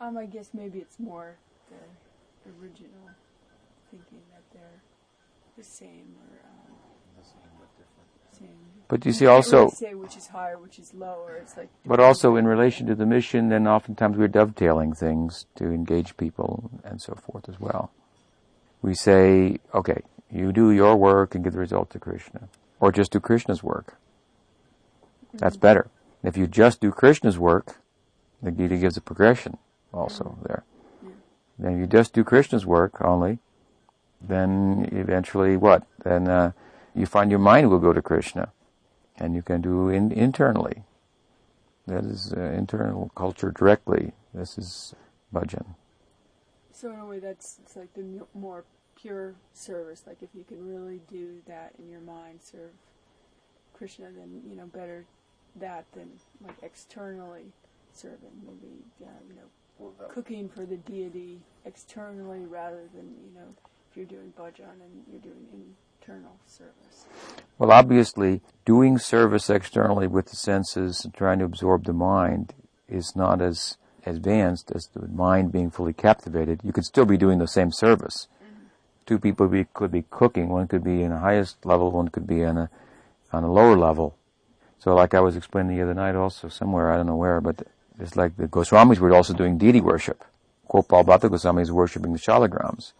Um, 0.00 0.18
I 0.18 0.26
guess 0.26 0.50
maybe 0.52 0.80
it's 0.80 0.98
more 0.98 1.36
the 1.70 2.50
original 2.60 3.08
thinking 3.90 4.20
that 4.32 4.42
they're 4.52 4.82
the 5.56 5.64
same 5.64 6.16
or 6.20 6.48
um. 6.48 6.51
But 8.92 9.06
you 9.06 9.12
see 9.14 9.24
also, 9.24 9.70
say 9.70 9.94
which 9.94 10.18
is 10.18 10.26
higher, 10.26 10.58
which 10.58 10.78
is 10.78 10.92
lower. 10.92 11.36
It's 11.36 11.56
like 11.56 11.70
but 11.86 11.98
also 11.98 12.36
in 12.36 12.46
relation 12.46 12.86
to 12.88 12.94
the 12.94 13.06
mission, 13.06 13.48
then 13.48 13.66
oftentimes 13.66 14.18
we're 14.18 14.28
dovetailing 14.28 14.92
things 14.92 15.46
to 15.54 15.64
engage 15.64 16.14
people 16.18 16.70
and 16.84 17.00
so 17.00 17.14
forth 17.14 17.48
as 17.48 17.58
well. 17.58 17.90
We 18.82 18.92
say, 18.92 19.56
okay, 19.74 20.02
you 20.30 20.52
do 20.52 20.72
your 20.72 20.94
work 20.96 21.34
and 21.34 21.42
give 21.42 21.54
the 21.54 21.58
result 21.58 21.88
to 21.92 21.98
Krishna. 21.98 22.50
Or 22.80 22.92
just 22.92 23.12
do 23.12 23.18
Krishna's 23.18 23.62
work. 23.62 23.96
That's 25.32 25.56
better. 25.56 25.88
If 26.22 26.36
you 26.36 26.46
just 26.46 26.82
do 26.82 26.90
Krishna's 26.90 27.38
work, 27.38 27.76
the 28.42 28.50
Gita 28.50 28.76
gives 28.76 28.98
a 28.98 29.00
progression 29.00 29.56
also 29.94 30.36
there. 30.42 30.64
Then 31.58 31.72
if 31.72 31.78
you 31.78 31.86
just 31.86 32.12
do 32.12 32.24
Krishna's 32.24 32.66
work 32.66 33.00
only, 33.00 33.38
then 34.20 34.86
eventually 34.92 35.56
what? 35.56 35.86
Then 36.04 36.28
uh, 36.28 36.52
you 36.94 37.06
find 37.06 37.30
your 37.30 37.40
mind 37.40 37.70
will 37.70 37.78
go 37.78 37.94
to 37.94 38.02
Krishna, 38.02 38.52
and 39.22 39.36
you 39.36 39.42
can 39.42 39.60
do 39.62 39.88
in, 39.88 40.10
internally. 40.10 40.82
That 41.86 42.04
is 42.04 42.34
uh, 42.36 42.40
internal 42.40 43.10
culture 43.14 43.52
directly. 43.52 44.12
This 44.34 44.58
is 44.58 44.94
bhajan. 45.32 45.64
So 46.72 46.92
in 46.92 46.98
a 46.98 47.06
way, 47.06 47.20
that's 47.20 47.58
it's 47.62 47.76
like 47.76 47.94
the 47.94 48.26
more 48.34 48.64
pure 49.00 49.34
service. 49.54 50.02
Like 50.06 50.18
if 50.22 50.30
you 50.34 50.44
can 50.44 50.66
really 50.66 51.00
do 51.08 51.40
that 51.46 51.72
in 51.78 51.88
your 51.88 52.00
mind, 52.00 52.40
serve 52.42 52.70
Krishna, 53.74 54.06
then 54.16 54.42
you 54.48 54.56
know 54.56 54.66
better 54.66 55.04
that 55.56 55.84
than 55.92 56.10
like 56.44 56.56
externally 56.62 57.52
serving. 57.92 58.34
Maybe 58.44 58.74
uh, 59.04 59.22
you 59.28 59.36
know 59.36 59.92
cooking 60.08 60.48
for 60.48 60.64
the 60.64 60.76
deity 60.76 61.40
externally 61.64 62.40
rather 62.40 62.88
than 62.94 63.06
you 63.24 63.34
know 63.34 63.54
if 63.90 63.96
you're 63.96 64.06
doing 64.06 64.32
bhajan 64.38 64.80
and 64.82 65.04
you're 65.10 65.20
doing 65.20 65.46
internal 66.02 66.36
service. 66.46 67.06
Well, 67.58 67.70
obviously, 67.70 68.40
doing 68.64 68.98
service 68.98 69.48
externally 69.48 70.06
with 70.06 70.26
the 70.26 70.36
senses 70.36 71.04
and 71.04 71.14
trying 71.14 71.38
to 71.38 71.44
absorb 71.44 71.84
the 71.84 71.92
mind 71.92 72.54
is 72.88 73.14
not 73.14 73.40
as 73.40 73.76
advanced 74.04 74.72
as 74.74 74.88
the 74.88 75.06
mind 75.08 75.52
being 75.52 75.70
fully 75.70 75.92
captivated. 75.92 76.60
You 76.64 76.72
could 76.72 76.84
still 76.84 77.04
be 77.04 77.16
doing 77.16 77.38
the 77.38 77.46
same 77.46 77.70
service. 77.70 78.26
Mm-hmm. 78.42 78.64
Two 79.06 79.18
people 79.18 79.48
be, 79.48 79.64
could 79.72 79.92
be 79.92 80.04
cooking. 80.10 80.48
One 80.48 80.66
could 80.66 80.82
be 80.82 81.02
in 81.02 81.10
the 81.10 81.18
highest 81.18 81.64
level. 81.64 81.90
One 81.92 82.08
could 82.08 82.26
be 82.26 82.44
on 82.44 82.58
a 82.58 82.70
on 83.32 83.44
a 83.44 83.52
lower 83.52 83.76
level. 83.76 84.16
So, 84.78 84.94
like 84.94 85.14
I 85.14 85.20
was 85.20 85.36
explaining 85.36 85.76
the 85.76 85.82
other 85.82 85.94
night, 85.94 86.16
also 86.16 86.48
somewhere 86.48 86.90
I 86.90 86.96
don't 86.96 87.06
know 87.06 87.16
where, 87.16 87.40
but 87.40 87.66
it's 87.98 88.16
like 88.16 88.36
the 88.36 88.48
Goswamis 88.48 88.98
were 88.98 89.14
also 89.14 89.32
doing 89.32 89.56
deity 89.56 89.80
worship. 89.80 90.24
Gopal 90.68 91.04
Bhatta 91.04 91.30
Goswami 91.30 91.62
is 91.62 91.70
worshiping 91.70 92.12
the 92.12 92.18
Shalagrams, 92.18 92.92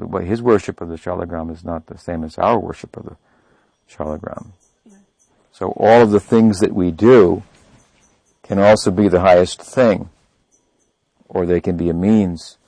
but 0.00 0.24
his 0.24 0.42
worship 0.42 0.80
of 0.80 0.88
the 0.88 0.96
Shalagram 0.96 1.50
is 1.52 1.64
not 1.64 1.86
the 1.86 1.98
same 1.98 2.24
as 2.24 2.38
our 2.38 2.58
worship 2.58 2.96
of 2.96 3.04
the 3.04 3.16
Shalagram. 3.90 4.52
So 5.52 5.72
all 5.76 6.02
of 6.02 6.10
the 6.10 6.20
things 6.20 6.60
that 6.60 6.74
we 6.74 6.90
do 6.90 7.42
can 8.42 8.58
also 8.58 8.90
be 8.90 9.08
the 9.08 9.20
highest 9.20 9.60
thing, 9.62 10.10
or 11.28 11.46
they 11.46 11.60
can 11.60 11.76
be 11.76 11.88
a 11.88 11.94
means 11.94 12.58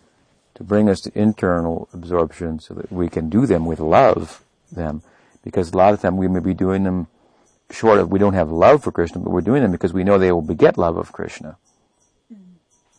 to 0.55 0.62
bring 0.62 0.89
us 0.89 1.01
to 1.01 1.18
internal 1.18 1.89
absorption 1.93 2.61
so 2.61 2.75
that 2.75 2.93
we 2.93 3.09
can 3.09 3.29
do 3.29 3.47
them 3.47 3.66
with 3.66 3.81
love, 3.81 4.45
them. 4.70 5.03
Because 5.43 5.72
a 5.72 5.77
lot 5.77 5.93
of 5.93 6.01
time 6.01 6.16
we 6.16 6.29
may 6.29 6.41
be 6.41 6.55
doing 6.55 6.85
them 6.85 7.09
short 7.70 7.99
of, 7.99 8.11
we 8.11 8.18
don't 8.18 8.35
have 8.35 8.51
love 8.51 8.85
for 8.85 8.93
Krishna, 8.93 9.20
but 9.20 9.31
we're 9.31 9.41
doing 9.41 9.62
them 9.62 9.72
because 9.72 9.93
we 9.93 10.05
know 10.05 10.18
they 10.18 10.33
will 10.33 10.43
beget 10.43 10.79
love 10.79 10.97
of 10.97 11.12
Krishna. 11.12 11.57
Mm. 12.33 12.39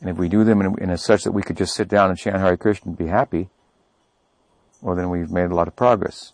And 0.01 0.09
if 0.09 0.17
we 0.17 0.27
do 0.27 0.43
them 0.43 0.61
in, 0.61 0.77
in 0.79 0.89
a 0.89 0.97
such 0.97 1.23
that 1.23 1.31
we 1.31 1.41
could 1.41 1.57
just 1.57 1.73
sit 1.73 1.87
down 1.87 2.09
and 2.09 2.19
chant 2.19 2.37
Hare 2.37 2.57
Krishna 2.57 2.89
and 2.89 2.97
be 2.97 3.07
happy, 3.07 3.49
well 4.81 4.95
then 4.95 5.09
we've 5.09 5.31
made 5.31 5.51
a 5.51 5.55
lot 5.55 5.67
of 5.67 5.75
progress. 5.75 6.33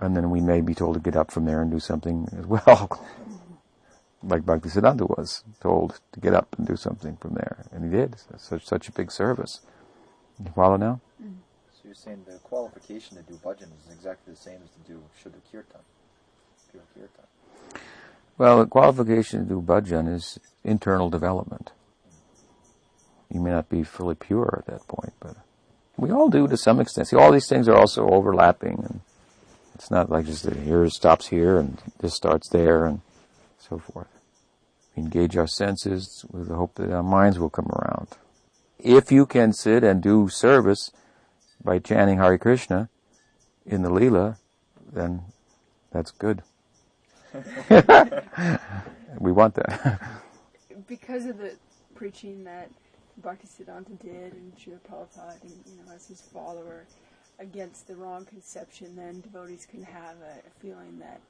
And 0.00 0.16
then 0.16 0.30
we 0.30 0.40
may 0.40 0.60
be 0.60 0.74
told 0.74 0.94
to 0.94 1.00
get 1.00 1.16
up 1.16 1.30
from 1.30 1.44
there 1.44 1.60
and 1.60 1.70
do 1.70 1.80
something 1.80 2.28
as 2.38 2.46
well. 2.46 3.04
like 4.22 4.42
Bhaktisiddhanta 4.42 5.16
was 5.16 5.44
told 5.60 6.00
to 6.12 6.20
get 6.20 6.34
up 6.34 6.54
and 6.56 6.66
do 6.66 6.76
something 6.76 7.16
from 7.16 7.34
there. 7.34 7.66
And 7.72 7.84
he 7.84 7.90
did. 7.90 8.16
It's 8.32 8.48
such, 8.48 8.66
such 8.66 8.88
a 8.88 8.92
big 8.92 9.10
service. 9.10 9.60
You 10.42 10.50
follow 10.54 10.76
now? 10.76 11.00
Mm-hmm. 11.20 11.34
So 11.72 11.80
you're 11.84 11.94
saying 11.94 12.24
the 12.26 12.38
qualification 12.38 13.16
to 13.16 13.22
do 13.22 13.38
bhajan 13.44 13.62
is 13.62 13.92
exactly 13.92 14.34
the 14.34 14.40
same 14.40 14.60
as 14.62 14.70
to 14.70 14.92
do 14.92 15.02
Shuddha 15.22 15.40
Kirtan, 15.50 15.80
pure 16.70 16.82
Kirtan. 16.94 17.80
Well, 18.36 18.60
the 18.60 18.66
qualification 18.66 19.40
to 19.40 19.48
do 19.48 19.60
bhajan 19.60 20.12
is 20.12 20.38
internal 20.64 21.10
development. 21.10 21.72
You 23.32 23.40
may 23.40 23.50
not 23.50 23.68
be 23.68 23.82
fully 23.82 24.14
pure 24.14 24.62
at 24.66 24.72
that 24.72 24.86
point, 24.88 25.12
but 25.20 25.36
we 25.98 26.12
all 26.12 26.28
do 26.28 26.46
to 26.46 26.56
some 26.56 26.80
extent. 26.80 27.08
See, 27.08 27.16
all 27.16 27.32
these 27.32 27.48
things 27.48 27.68
are 27.68 27.76
also 27.76 28.08
overlapping, 28.08 28.84
and 28.84 29.00
it's 29.74 29.90
not 29.90 30.10
like 30.10 30.26
just 30.26 30.44
that 30.44 30.56
here 30.56 30.88
stops 30.90 31.28
here 31.28 31.58
and 31.58 31.82
this 31.98 32.14
starts 32.14 32.48
there 32.48 32.86
and 32.86 33.00
so 33.58 33.78
forth. 33.78 34.08
We 34.96 35.02
engage 35.02 35.36
our 35.36 35.46
senses 35.48 36.24
with 36.30 36.48
the 36.48 36.54
hope 36.54 36.76
that 36.76 36.92
our 36.92 37.02
minds 37.02 37.38
will 37.38 37.50
come 37.50 37.66
around. 37.66 38.08
If 38.78 39.10
you 39.10 39.26
can 39.26 39.52
sit 39.52 39.82
and 39.82 40.00
do 40.00 40.28
service 40.28 40.92
by 41.62 41.80
chanting 41.80 42.18
Hare 42.18 42.38
Krishna 42.38 42.88
in 43.66 43.82
the 43.82 43.90
Leela, 43.90 44.38
then 44.92 45.22
that's 45.90 46.12
good. 46.12 46.42
we 49.18 49.32
want 49.32 49.54
that. 49.54 50.00
because 50.86 51.26
of 51.26 51.38
the 51.38 51.56
preaching 51.94 52.44
that 52.44 52.70
Bhaktisiddhanta 53.20 53.98
did 54.00 54.32
and 54.32 54.54
Srila 54.56 54.80
Prabhupada 54.88 55.42
and 55.42 55.52
you 55.66 55.76
know 55.76 55.92
as 55.94 56.06
his 56.06 56.20
follower 56.20 56.86
against 57.38 57.86
the 57.86 57.94
wrong 57.94 58.24
conception, 58.24 58.96
then 58.96 59.20
devotees 59.20 59.66
can 59.70 59.82
have 59.82 60.16
a, 60.22 60.46
a 60.46 60.50
feeling 60.60 60.98
that 60.98 61.20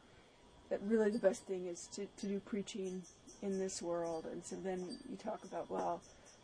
that 0.71 0.81
really 0.87 1.11
the 1.11 1.19
best 1.19 1.45
thing 1.45 1.67
is 1.67 1.87
to, 1.93 2.07
to 2.19 2.27
do 2.27 2.41
preaching 2.41 3.03
in 3.43 3.59
this 3.59 3.81
world. 3.81 4.27
And 4.31 4.45
so 4.45 4.57
then 4.57 4.99
you 5.09 5.17
talk 5.17 5.43
about, 5.45 5.71
well, 5.71 6.03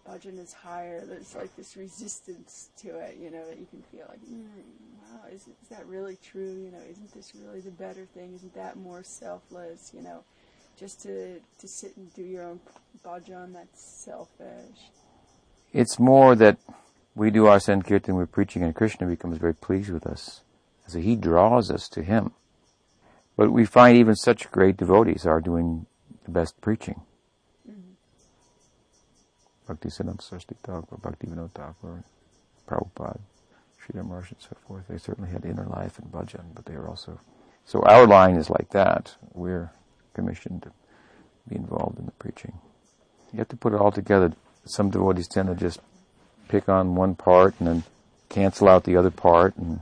bhajan 0.09 0.39
is 0.39 0.53
higher. 0.53 1.05
There's 1.05 1.35
like 1.35 1.55
this 1.57 1.77
resistance 1.77 2.71
to 2.79 2.99
it, 2.99 3.19
you 3.21 3.31
know, 3.31 3.47
that 3.47 3.59
you 3.59 3.67
can 3.67 3.83
feel 3.83 4.07
like, 4.09 4.21
mm, 4.21 4.47
wow, 5.03 5.29
is, 5.31 5.43
is 5.43 5.69
that 5.71 5.87
really 5.87 6.17
true? 6.23 6.55
You 6.55 6.71
know, 6.71 6.83
isn't 6.91 7.13
this 7.13 7.33
really 7.35 7.61
the 7.61 7.71
better 7.71 8.07
thing? 8.15 8.35
Isn't 8.35 8.55
that 8.55 8.77
more 8.77 9.03
selfless? 9.03 9.93
You 9.95 10.03
know, 10.03 10.25
just 10.79 11.03
to, 11.03 11.41
to 11.59 11.69
sit 11.69 11.97
and 11.97 12.13
do 12.15 12.23
your 12.23 12.45
own 12.45 12.61
bhajan, 13.05 13.53
that's 13.53 13.83
selfish. 13.83 14.91
It's 15.75 15.99
more 15.99 16.37
that 16.37 16.57
we 17.17 17.33
do 17.33 17.49
our 17.49 17.59
Sankirtan, 17.59 18.15
we're 18.15 18.27
preaching, 18.27 18.63
and 18.63 18.73
Krishna 18.73 19.09
becomes 19.09 19.39
very 19.39 19.55
pleased 19.55 19.91
with 19.91 20.07
us. 20.07 20.43
So 20.87 21.01
he 21.01 21.17
draws 21.17 21.69
us 21.69 21.89
to 21.91 22.03
him. 22.05 22.33
But 23.37 23.51
we 23.51 23.65
find 23.65 23.97
even 23.97 24.15
such 24.15 24.53
great 24.53 24.77
devotees 24.77 25.27
are 25.27 25.41
doing 25.41 25.87
the 26.25 26.31
best 26.31 26.61
preaching. 26.61 27.01
Mm-hmm. 27.69 27.91
Bhakti 29.67 29.89
Siddhanta 29.89 30.23
Saraswati 30.23 30.57
Thakur, 30.63 30.97
Bhakti 30.97 31.27
Vinod 31.27 31.51
Thakur, 31.51 32.05
Prabhupada, 32.69 33.19
Sridhar 33.83 34.07
Maharaj 34.07 34.31
and 34.31 34.41
so 34.41 34.57
forth. 34.69 34.85
They 34.89 34.99
certainly 34.99 35.31
had 35.31 35.45
inner 35.45 35.67
life 35.67 35.99
and 35.99 36.13
bhajan, 36.13 36.55
but 36.55 36.67
they 36.67 36.77
were 36.77 36.89
also... 36.89 37.19
So 37.67 37.83
our 37.83 38.07
line 38.07 38.37
is 38.37 38.49
like 38.49 38.71
that. 38.71 39.17
We're 39.33 39.73
commissioned 40.13 40.63
to 40.63 40.73
be 41.49 41.57
involved 41.57 41.99
in 41.99 42.07
the 42.07 42.13
preaching. 42.13 42.61
You 43.33 43.39
have 43.39 43.49
to 43.49 43.57
put 43.57 43.73
it 43.73 43.81
all 43.81 43.91
together. 43.91 44.35
Some 44.67 44.91
devotees 44.91 45.29
tend 45.29 45.49
to 45.49 45.55
just 45.55 45.81
pick 46.49 46.69
on 46.69 46.95
one 46.95 47.15
part 47.15 47.55
and 47.59 47.69
then 47.69 47.85
cancel 48.29 48.69
out 48.69 48.85
the 48.85 48.97
other 48.97 49.11
part 49.11 49.57
and 49.57 49.81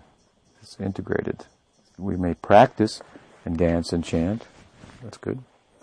it's 0.61 0.79
integrated. 0.81 1.45
We 1.99 2.17
may 2.17 2.35
practice 2.35 3.01
and 3.45 3.57
dance 3.57 3.93
and 3.93 4.05
chant. 4.05 4.47
That's 5.03 5.19
good. 5.19 5.41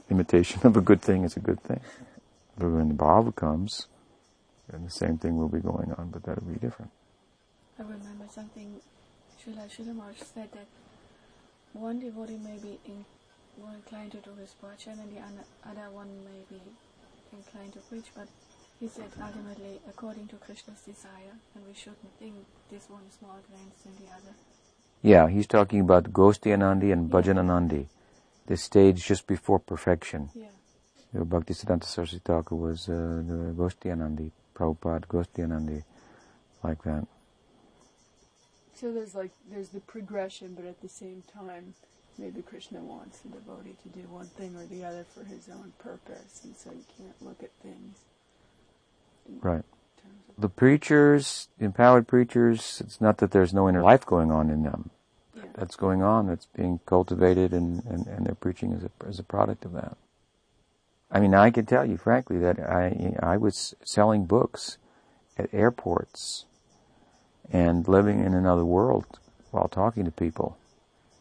Imitation 0.09 0.61
of 0.63 0.75
a 0.75 0.81
good 0.81 1.01
thing 1.01 1.23
is 1.23 1.37
a 1.37 1.39
good 1.39 1.61
thing. 1.61 1.81
But 2.57 2.69
when 2.69 2.89
the 2.89 2.93
bhava 2.93 3.33
comes, 3.35 3.87
then 4.69 4.83
the 4.83 4.91
same 4.91 5.17
thing 5.17 5.37
will 5.37 5.47
be 5.47 5.59
going 5.59 5.93
on, 5.93 6.09
but 6.09 6.23
that'll 6.23 6.43
be 6.43 6.59
different. 6.59 6.91
I 7.79 7.83
remember 7.83 8.25
something 8.29 8.81
Srila 9.39 9.69
Sridhar 9.69 10.13
said 10.17 10.51
that 10.51 10.67
one 11.73 11.99
devotee 11.99 12.37
may 12.37 12.57
be 12.57 12.79
in, 12.85 13.05
more 13.59 13.73
inclined 13.73 14.11
to 14.11 14.17
do 14.17 14.31
his 14.35 14.55
bhajan 14.61 14.99
and 14.99 15.11
the 15.15 15.69
other 15.69 15.89
one 15.91 16.09
may 16.25 16.43
be 16.49 16.61
inclined 17.31 17.73
to 17.73 17.79
preach, 17.79 18.07
but 18.15 18.27
he 18.79 18.87
said 18.87 19.11
ultimately 19.21 19.79
according 19.89 20.27
to 20.27 20.35
Krishna's 20.37 20.81
desire, 20.81 21.35
and 21.55 21.65
we 21.67 21.73
shouldn't 21.73 22.17
think 22.17 22.35
this 22.71 22.89
one 22.89 23.01
is 23.09 23.17
more 23.21 23.35
advanced 23.39 23.83
than 23.83 23.93
the 23.95 24.11
other. 24.11 24.35
Yeah, 25.01 25.29
he's 25.29 25.47
talking 25.47 25.81
about 25.81 26.11
Gosti 26.13 26.49
Anandi 26.49 26.91
and 26.91 27.09
Bhajan 27.09 27.37
Anandi, 27.37 27.87
the 28.47 28.57
stage 28.57 29.05
just 29.05 29.27
before 29.27 29.59
perfection. 29.59 30.29
Yeah. 30.33 30.47
You 31.13 31.19
know, 31.19 31.25
Bhakti 31.25 31.53
Siddhanta 31.53 31.85
Saraswati 31.85 32.21
Thakur 32.23 32.55
was 32.55 32.87
uh, 32.87 33.23
the 33.25 33.53
Gosti 33.55 33.89
Anandi, 33.89 34.31
Prabhupada 34.55 35.07
Gosti 35.07 35.41
Anandi, 35.41 35.83
like 36.63 36.83
that. 36.83 37.07
So 38.75 38.93
there's 38.93 39.15
like 39.15 39.31
there's 39.51 39.69
the 39.69 39.81
progression, 39.81 40.53
but 40.55 40.65
at 40.65 40.81
the 40.81 40.87
same 40.87 41.23
time, 41.33 41.73
maybe 42.17 42.41
Krishna 42.41 42.79
wants 42.79 43.19
the 43.19 43.29
devotee 43.29 43.75
to 43.83 43.89
do 43.89 44.07
one 44.07 44.27
thing 44.27 44.55
or 44.55 44.65
the 44.65 44.85
other 44.85 45.03
for 45.03 45.23
his 45.23 45.49
own 45.49 45.73
purpose, 45.79 46.41
and 46.45 46.55
so 46.55 46.71
you 46.71 46.85
can't 46.97 47.21
look 47.21 47.43
at 47.43 47.51
things. 47.61 47.97
Right 49.41 49.63
the 50.39 50.49
preachers, 50.49 51.49
empowered 51.59 52.07
preachers, 52.07 52.81
it's 52.85 53.01
not 53.01 53.17
that 53.17 53.31
there's 53.31 53.53
no 53.53 53.67
inner 53.67 53.83
life 53.83 54.05
going 54.05 54.31
on 54.31 54.49
in 54.49 54.63
them. 54.63 54.89
Yeah. 55.35 55.43
That's 55.53 55.75
going 55.75 56.01
on. 56.01 56.27
That's 56.27 56.47
being 56.55 56.79
cultivated, 56.85 57.51
and, 57.53 57.83
and, 57.85 58.07
and 58.07 58.25
they're 58.25 58.35
preaching 58.35 58.73
as 58.73 58.83
a 58.83 58.89
as 59.05 59.19
a 59.19 59.23
product 59.23 59.65
of 59.65 59.73
that. 59.73 59.97
I 61.11 61.19
mean, 61.19 61.33
I 61.33 61.49
can 61.51 61.65
tell 61.65 61.85
you 61.85 61.97
frankly 61.97 62.37
that 62.39 62.59
I 62.59 63.15
I 63.21 63.37
was 63.37 63.75
selling 63.83 64.25
books 64.25 64.77
at 65.37 65.53
airports 65.53 66.45
and 67.51 67.87
living 67.87 68.23
in 68.23 68.33
another 68.33 68.65
world 68.65 69.19
while 69.51 69.67
talking 69.67 70.05
to 70.05 70.11
people. 70.11 70.57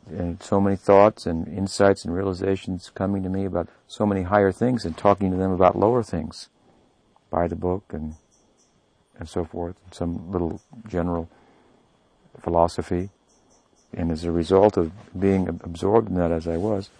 And 0.06 0.42
so 0.42 0.58
many 0.58 0.76
thoughts 0.76 1.26
and 1.26 1.46
insights 1.48 2.04
and 2.04 2.14
realizations 2.14 2.90
coming 2.94 3.22
to 3.24 3.28
me 3.28 3.44
about 3.44 3.68
so 3.86 4.06
many 4.06 4.22
higher 4.22 4.52
things 4.52 4.86
and 4.86 4.96
talking 4.96 5.30
to 5.30 5.36
them 5.36 5.50
about 5.50 5.78
lower 5.78 6.02
things 6.02 6.48
by 7.30 7.48
the 7.48 7.56
book 7.56 7.84
and 7.92 8.14
and 9.18 9.28
so 9.28 9.44
forth, 9.44 9.76
some 9.90 10.30
little 10.30 10.60
general 10.86 11.28
philosophy. 12.40 13.10
And 13.92 14.12
as 14.12 14.24
a 14.24 14.30
result 14.30 14.76
of 14.76 14.92
being 15.18 15.48
absorbed 15.48 16.08
in 16.08 16.14
that 16.14 16.30
as 16.30 16.46
I 16.46 16.56
was, 16.56 16.90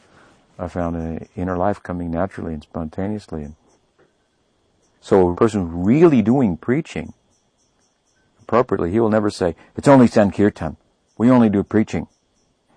I 0.59 0.66
found 0.68 0.97
an 0.97 1.29
inner 1.37 1.57
life 1.57 1.83
coming 1.83 2.11
naturally 2.11 2.55
and 2.55 2.62
spontaneously. 2.62 3.45
And 3.45 3.55
so 5.01 5.31
a 5.31 5.37
person 5.37 5.85
really 5.85 6.22
doing 6.22 6.57
preaching 6.57 7.14
appropriately, 8.43 8.91
he 8.91 8.99
will 8.99 9.11
never 9.11 9.31
say, 9.31 9.55
it's 9.76 9.87
only 9.87 10.09
Sankirtan. 10.09 10.76
We 11.18 11.31
only 11.31 11.51
do 11.51 11.62
preaching. 11.62 12.09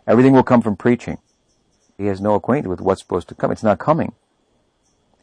Everything 0.05 0.33
will 0.33 0.43
come 0.43 0.61
from 0.61 0.75
preaching. 0.75 1.17
He 1.97 2.07
has 2.07 2.19
no 2.19 2.35
acquaintance 2.35 2.69
with 2.69 2.81
what's 2.81 3.01
supposed 3.01 3.29
to 3.29 3.35
come. 3.35 3.51
It's 3.51 3.63
not 3.63 3.79
coming. 3.79 4.13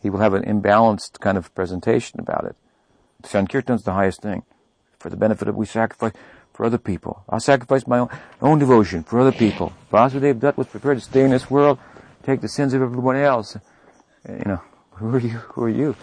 He 0.03 0.11
will 0.11 0.21
have 0.21 0.35
an 0.35 0.45
imbalanced 0.45 1.21
kind 1.21 1.37
of 1.37 1.55
presentation 1.55 2.21
about 2.21 2.45
it. 2.45 2.57
Sankirtan's 3.25 3.83
the 3.83 3.93
highest 3.93 4.23
thing. 4.23 4.45
For 4.99 5.11
the 5.11 5.17
benefit 5.17 5.49
of, 5.49 5.57
we 5.57 5.67
sacrifice 5.67 6.13
for 6.53 6.67
other 6.67 6.79
people. 6.79 7.25
I'll 7.29 7.41
sacrifice 7.41 7.87
my 7.87 8.01
own, 8.01 8.09
own 8.43 8.59
devotion 8.59 9.05
for 9.05 9.21
other 9.21 9.33
people. 9.33 9.73
Vasudev 9.93 10.41
Dutt 10.41 10.57
was 10.57 10.67
prepared 10.67 10.99
to 10.99 11.05
stay 11.05 11.23
in 11.23 11.31
this 11.31 11.51
world, 11.51 11.79
take 12.25 12.41
the 12.41 12.49
sins 12.49 12.75
of 12.75 12.83
everyone 12.83 13.17
else. 13.17 13.57
You 14.29 14.45
know, 14.45 14.63
who 14.93 15.15
are 15.15 15.21
you? 15.21 15.39
Who 15.55 15.63
are 15.65 15.69
you? 15.69 15.97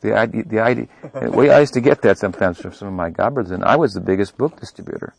The 0.00 0.14
idea, 0.14 0.44
the 0.44 0.60
idea, 0.60 0.88
way 1.12 1.50
I 1.50 1.60
used 1.60 1.74
to 1.74 1.80
get 1.80 2.02
that 2.02 2.18
sometimes 2.18 2.60
from 2.60 2.72
some 2.72 2.88
of 2.88 2.94
my 2.94 3.10
gobbers, 3.10 3.50
and 3.50 3.62
I 3.62 3.76
was 3.76 3.94
the 3.94 4.00
biggest 4.00 4.36
book 4.36 4.58
distributor. 4.58 5.14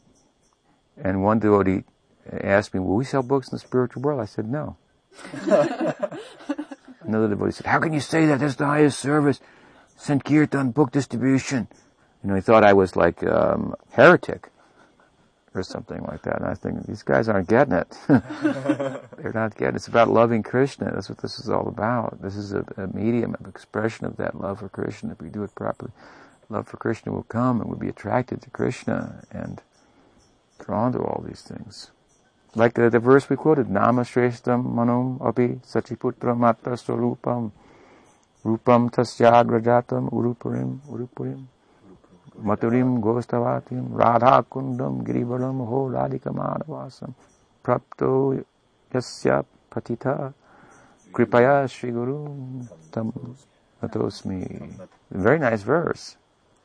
And 0.98 1.24
one 1.24 1.40
devotee 1.40 1.86
asked 2.32 2.74
me, 2.74 2.80
will 2.80 2.96
we 2.96 3.06
sell 3.06 3.24
books 3.24 3.48
in 3.50 3.56
the 3.56 3.60
spiritual 3.60 4.02
world? 4.02 4.20
I 4.20 4.26
said, 4.26 4.50
no. 4.50 4.76
Another 7.10 7.30
devotee 7.30 7.52
said, 7.52 7.66
how 7.66 7.80
can 7.80 7.92
you 7.92 8.02
say 8.02 8.28
that? 8.28 8.40
That's 8.40 8.56
the 8.56 8.68
highest 8.68 9.00
service. 9.00 9.40
Sankirtan 9.98 10.70
book 10.70 10.92
distribution. 10.92 11.68
You 12.24 12.30
know, 12.30 12.36
he 12.36 12.42
thought 12.42 12.64
I 12.64 12.74
was 12.74 12.96
like 12.96 13.24
um, 13.24 13.74
heretic 13.92 14.52
or 15.56 15.64
something 15.64 16.04
like 16.04 16.22
that. 16.22 16.36
And 16.36 16.46
I 16.46 16.54
think 16.54 16.86
these 16.86 17.02
guys 17.02 17.28
aren't 17.28 17.50
getting 17.50 17.74
it. 17.74 17.98
They're 18.08 19.34
not 19.34 19.58
getting 19.58 19.74
it. 19.74 19.76
It's 19.78 19.88
about 19.88 20.10
loving 20.10 20.44
Krishna. 20.44 20.92
That's 20.94 21.10
what 21.10 21.18
this 21.18 21.40
is 21.40 21.50
all 21.50 21.68
about. 21.68 22.22
This 22.22 22.36
is 22.36 22.54
a, 22.54 22.64
a, 22.78 22.86
medium 22.96 23.36
of 23.40 23.48
expression 23.48 24.06
of 24.06 24.18
that 24.18 24.40
love 24.40 24.60
for 24.60 24.70
Krishna. 24.70 25.14
If 25.14 25.20
we 25.20 25.30
do 25.30 25.42
it 25.42 25.56
properly, 25.56 25.92
love 26.48 26.68
for 26.68 26.78
Krishna 26.78 27.12
will 27.12 27.24
come 27.24 27.60
and 27.60 27.68
we'll 27.68 27.80
be 27.80 27.90
attracted 27.90 28.44
to 28.44 28.52
Krishna 28.52 29.24
and 29.32 29.64
drawn 30.60 30.92
to 30.92 31.00
all 31.00 31.24
these 31.28 31.42
things. 31.42 31.90
Like 32.56 32.74
the, 32.74 32.90
the 32.90 33.00
verse 33.00 33.30
we 33.30 33.36
quoted, 33.36 33.70
Nama 33.70 34.02
Shreshtam 34.02 34.66
Manum 34.66 35.22
Api 35.22 35.60
Sachiputram 35.66 36.40
Matra 36.40 36.74
Swarupam 36.76 37.52
Rupam 38.44 38.90
tasyagrajatam 38.90 40.10
urupurim 40.12 40.80
urupurim 40.88 41.46
mathurim 42.42 43.02
gostavatim 43.02 43.90
radha 43.92 44.44
kundam 44.50 45.04
girivaram 45.06 45.68
ho 45.68 45.90
radhika 45.90 46.32
radhikamadhavasam 46.32 47.14
prapto 47.62 48.42
yasya 48.94 49.44
patita 49.70 50.34
kripaya 51.12 51.70
Sri 51.70 51.92
Guru 51.92 52.64
tam 52.92 53.36
natosmi. 53.84 54.88
Very 55.12 55.38
nice 55.38 55.64
verse. 55.64 56.16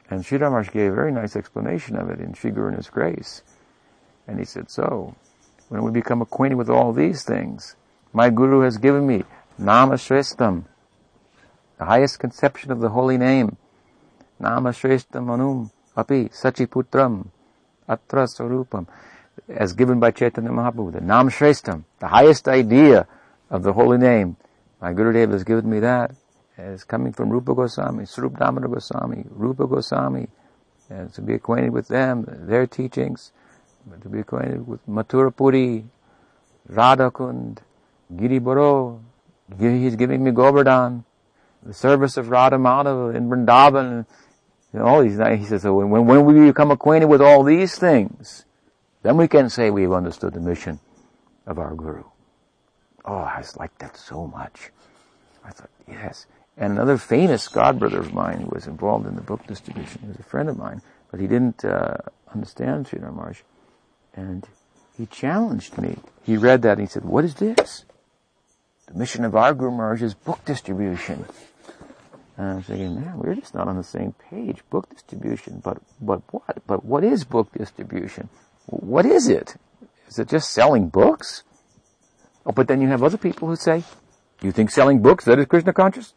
And 0.08 0.24
Sri 0.24 0.38
Maharaj 0.38 0.70
gave 0.70 0.92
a 0.92 0.94
very 0.94 1.10
nice 1.10 1.34
explanation 1.34 1.96
of 1.96 2.08
it 2.10 2.20
in 2.20 2.34
Sri 2.34 2.52
Guru 2.52 2.68
and 2.68 2.76
His 2.76 2.88
Grace. 2.88 3.42
And 4.28 4.38
he 4.38 4.44
said, 4.44 4.70
so, 4.70 5.16
when 5.68 5.82
we 5.82 5.90
become 5.90 6.22
acquainted 6.22 6.56
with 6.56 6.70
all 6.70 6.92
these 6.92 7.24
things, 7.24 7.76
my 8.12 8.30
Guru 8.30 8.60
has 8.60 8.78
given 8.78 9.06
me 9.06 9.24
Namasrestam, 9.60 10.64
the 11.78 11.84
highest 11.84 12.18
conception 12.18 12.70
of 12.70 12.80
the 12.80 12.90
holy 12.90 13.18
name. 13.18 13.56
Nama 14.38 14.72
Manum 14.72 15.70
Api 15.96 16.28
Sachiputram 16.28 17.28
Atra 17.88 18.24
Swarupam 18.24 18.86
as 19.48 19.72
given 19.72 20.00
by 20.00 20.10
Chaitanya 20.10 20.50
Mahaprabhu, 20.50 20.92
the 20.92 21.00
Nam 21.00 21.28
Shreshtam, 21.28 21.84
the 21.98 22.08
highest 22.08 22.48
idea 22.48 23.06
of 23.50 23.62
the 23.62 23.72
holy 23.72 23.98
name. 23.98 24.36
My 24.80 24.92
Guru 24.92 25.12
Gurudev 25.12 25.32
has 25.32 25.44
given 25.44 25.68
me 25.68 25.80
that 25.80 26.14
as 26.56 26.84
coming 26.84 27.12
from 27.12 27.30
Rupa 27.30 27.54
Goswami, 27.54 28.06
Swarup 28.06 28.38
Damodar 28.38 28.68
Goswami, 28.68 29.24
Rupa 29.28 29.66
Goswami, 29.66 30.28
and 30.88 31.12
to 31.14 31.22
be 31.22 31.34
acquainted 31.34 31.72
with 31.72 31.88
them, 31.88 32.26
their 32.28 32.66
teachings, 32.66 33.32
to 34.02 34.08
be 34.08 34.20
acquainted 34.20 34.66
with 34.66 34.86
Mathura 34.88 35.34
Puri, 35.34 35.84
Radhakund, 36.70 37.58
Giri 38.16 38.38
Baro, 38.38 39.00
he's 39.58 39.96
giving 39.96 40.24
me 40.24 40.30
Govardhan, 40.30 41.04
the 41.62 41.74
service 41.74 42.16
of 42.16 42.28
Radha 42.30 42.56
Madhava 42.56 43.14
in 43.14 43.28
Vrindavan, 43.28 44.06
and 44.72 44.82
all 44.82 45.02
these. 45.02 45.18
He 45.38 45.44
says, 45.44 45.62
so 45.62 45.74
when, 45.74 46.06
when 46.06 46.24
we 46.24 46.46
become 46.46 46.70
acquainted 46.70 47.06
with 47.06 47.22
all 47.22 47.44
these 47.44 47.78
things, 47.78 48.44
then 49.02 49.16
we 49.16 49.28
can 49.28 49.48
say 49.48 49.70
we've 49.70 49.92
understood 49.92 50.34
the 50.34 50.40
mission 50.40 50.80
of 51.46 51.58
our 51.58 51.74
Guru. 51.74 52.04
Oh, 53.04 53.18
I 53.18 53.38
just 53.40 53.58
like 53.58 53.76
that 53.78 53.96
so 53.96 54.26
much. 54.26 54.70
I 55.44 55.50
thought, 55.50 55.70
yes, 55.86 56.26
And 56.56 56.72
another 56.72 56.96
famous 56.96 57.48
godbrother 57.48 57.98
of 57.98 58.14
mine 58.14 58.40
who 58.40 58.50
was 58.54 58.66
involved 58.66 59.06
in 59.06 59.14
the 59.14 59.22
book 59.22 59.46
distribution, 59.46 60.00
he 60.02 60.08
was 60.08 60.18
a 60.18 60.22
friend 60.22 60.48
of 60.48 60.56
mine, 60.56 60.80
but 61.10 61.20
he 61.20 61.26
didn't 61.26 61.64
uh, 61.64 61.96
understand 62.32 62.86
Sridhar 62.86 63.14
Maharaj. 63.14 63.40
And 64.16 64.46
he 64.96 65.06
challenged 65.06 65.78
me. 65.78 65.98
He 66.22 66.36
read 66.36 66.62
that 66.62 66.78
and 66.78 66.82
he 66.82 66.86
said, 66.86 67.04
what 67.04 67.24
is 67.24 67.34
this? 67.34 67.84
The 68.86 68.94
mission 68.94 69.24
of 69.24 69.34
our 69.34 69.54
Guru 69.54 69.94
is 69.94 70.14
book 70.14 70.44
distribution. 70.44 71.24
And 72.36 72.48
I'm 72.48 72.62
thinking, 72.62 72.96
man, 72.96 73.18
we're 73.18 73.34
just 73.34 73.54
not 73.54 73.68
on 73.68 73.76
the 73.76 73.84
same 73.84 74.14
page. 74.30 74.62
Book 74.70 74.88
distribution, 74.90 75.60
but, 75.64 75.78
but 76.00 76.22
what? 76.32 76.66
But 76.66 76.84
what 76.84 77.04
is 77.04 77.24
book 77.24 77.52
distribution? 77.52 78.28
What 78.66 79.06
is 79.06 79.28
it? 79.28 79.56
Is 80.08 80.18
it 80.18 80.28
just 80.28 80.50
selling 80.50 80.88
books? 80.88 81.44
Oh, 82.46 82.52
but 82.52 82.68
then 82.68 82.80
you 82.80 82.88
have 82.88 83.02
other 83.02 83.16
people 83.16 83.48
who 83.48 83.56
say, 83.56 83.84
you 84.42 84.52
think 84.52 84.70
selling 84.70 85.00
books, 85.00 85.24
that 85.24 85.38
is 85.38 85.46
Krishna 85.46 85.72
conscious? 85.72 86.12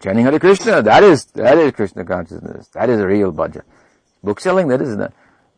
Chanting 0.00 0.24
Hare 0.24 0.38
Krishna, 0.38 0.80
that 0.82 1.02
is, 1.02 1.26
that 1.34 1.58
is 1.58 1.72
Krishna 1.72 2.04
consciousness. 2.04 2.68
That 2.68 2.88
is 2.88 3.00
a 3.00 3.06
real 3.06 3.32
bhajan. 3.32 3.62
Book 4.22 4.40
selling, 4.40 4.68
that 4.68 4.80
is, 4.80 4.96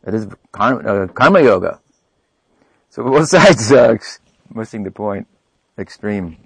that 0.04 0.14
is 0.14 0.26
karma, 0.52 0.80
uh, 0.80 1.06
karma 1.08 1.42
yoga. 1.42 1.80
So 2.90 3.04
both 3.04 3.28
sides, 3.28 3.72
uh, 3.72 3.96
missing 4.54 4.82
the 4.82 4.90
point, 4.90 5.26
extreme. 5.78 6.36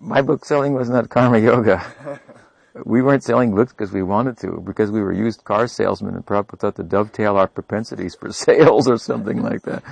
My 0.00 0.22
book 0.22 0.44
selling 0.44 0.74
was 0.74 0.88
not 0.88 1.08
karma 1.08 1.38
yoga. 1.38 1.82
we 2.84 3.02
weren't 3.02 3.24
selling 3.24 3.54
books 3.54 3.72
because 3.72 3.92
we 3.92 4.02
wanted 4.02 4.38
to, 4.38 4.62
because 4.64 4.90
we 4.90 5.00
were 5.00 5.12
used 5.12 5.44
car 5.44 5.66
salesmen 5.66 6.14
and 6.14 6.24
Prabhupada 6.24 6.58
thought 6.58 6.76
to 6.76 6.82
dovetail 6.82 7.36
our 7.36 7.48
propensities 7.48 8.14
for 8.14 8.32
sales 8.32 8.88
or 8.88 8.98
something 8.98 9.42
like 9.42 9.62
that. 9.62 9.82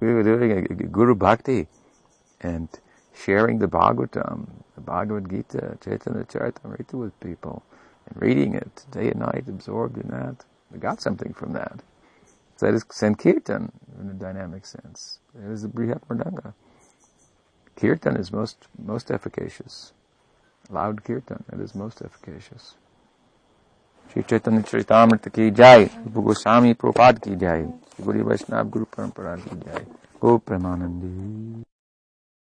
We 0.00 0.12
were 0.12 0.22
doing 0.22 0.50
a, 0.52 0.56
a 0.56 0.88
Guru 0.88 1.14
Bhakti 1.14 1.68
and 2.40 2.68
sharing 3.14 3.58
the 3.58 3.68
Bhagavatam, 3.68 4.48
the 4.74 4.80
Bhagavad 4.80 5.30
Gita, 5.30 5.78
Chaitanya 5.82 6.24
Charitamrita 6.24 6.94
with 6.94 7.18
people, 7.20 7.62
and 8.06 8.20
reading 8.20 8.54
it 8.54 8.84
day 8.90 9.10
and 9.10 9.20
night, 9.20 9.44
absorbed 9.48 9.96
in 9.98 10.08
that. 10.08 10.44
We 10.70 10.78
got 10.78 11.00
something 11.00 11.32
from 11.32 11.52
that. 11.52 11.80
That 12.64 12.72
is 12.72 12.84
Sankirtan 12.90 13.70
in 14.00 14.08
a 14.08 14.14
dynamic 14.14 14.64
sense. 14.64 15.18
It 15.36 15.50
is 15.52 15.60
the 15.60 15.68
Brihat 15.68 16.00
Mridanga. 16.08 16.54
Kirtan 17.76 18.16
is 18.16 18.32
most, 18.32 18.56
most 18.82 19.10
efficacious. 19.10 19.92
Loud 20.70 21.04
Kirtan, 21.04 21.44
it 21.52 21.60
is 21.60 21.74
most 21.74 22.00
efficacious. 22.00 22.76
Shri 24.10 24.22
Chaitanya 24.22 24.62
Charitamrita 24.62 25.30
ki 25.30 25.50
jai, 25.50 25.90
Guru 26.10 26.28
Goswami 26.28 26.72
Prabhupada 26.72 27.20
ki 27.20 27.36
jai, 27.36 27.66
Guru 28.02 28.24
Vaishnava 28.24 28.64
Guru 28.64 28.86
Parampara 28.86 29.36
ki 29.44 29.56
jai, 29.62 29.84
Gaura 30.18 30.40
Premanande. 30.40 31.64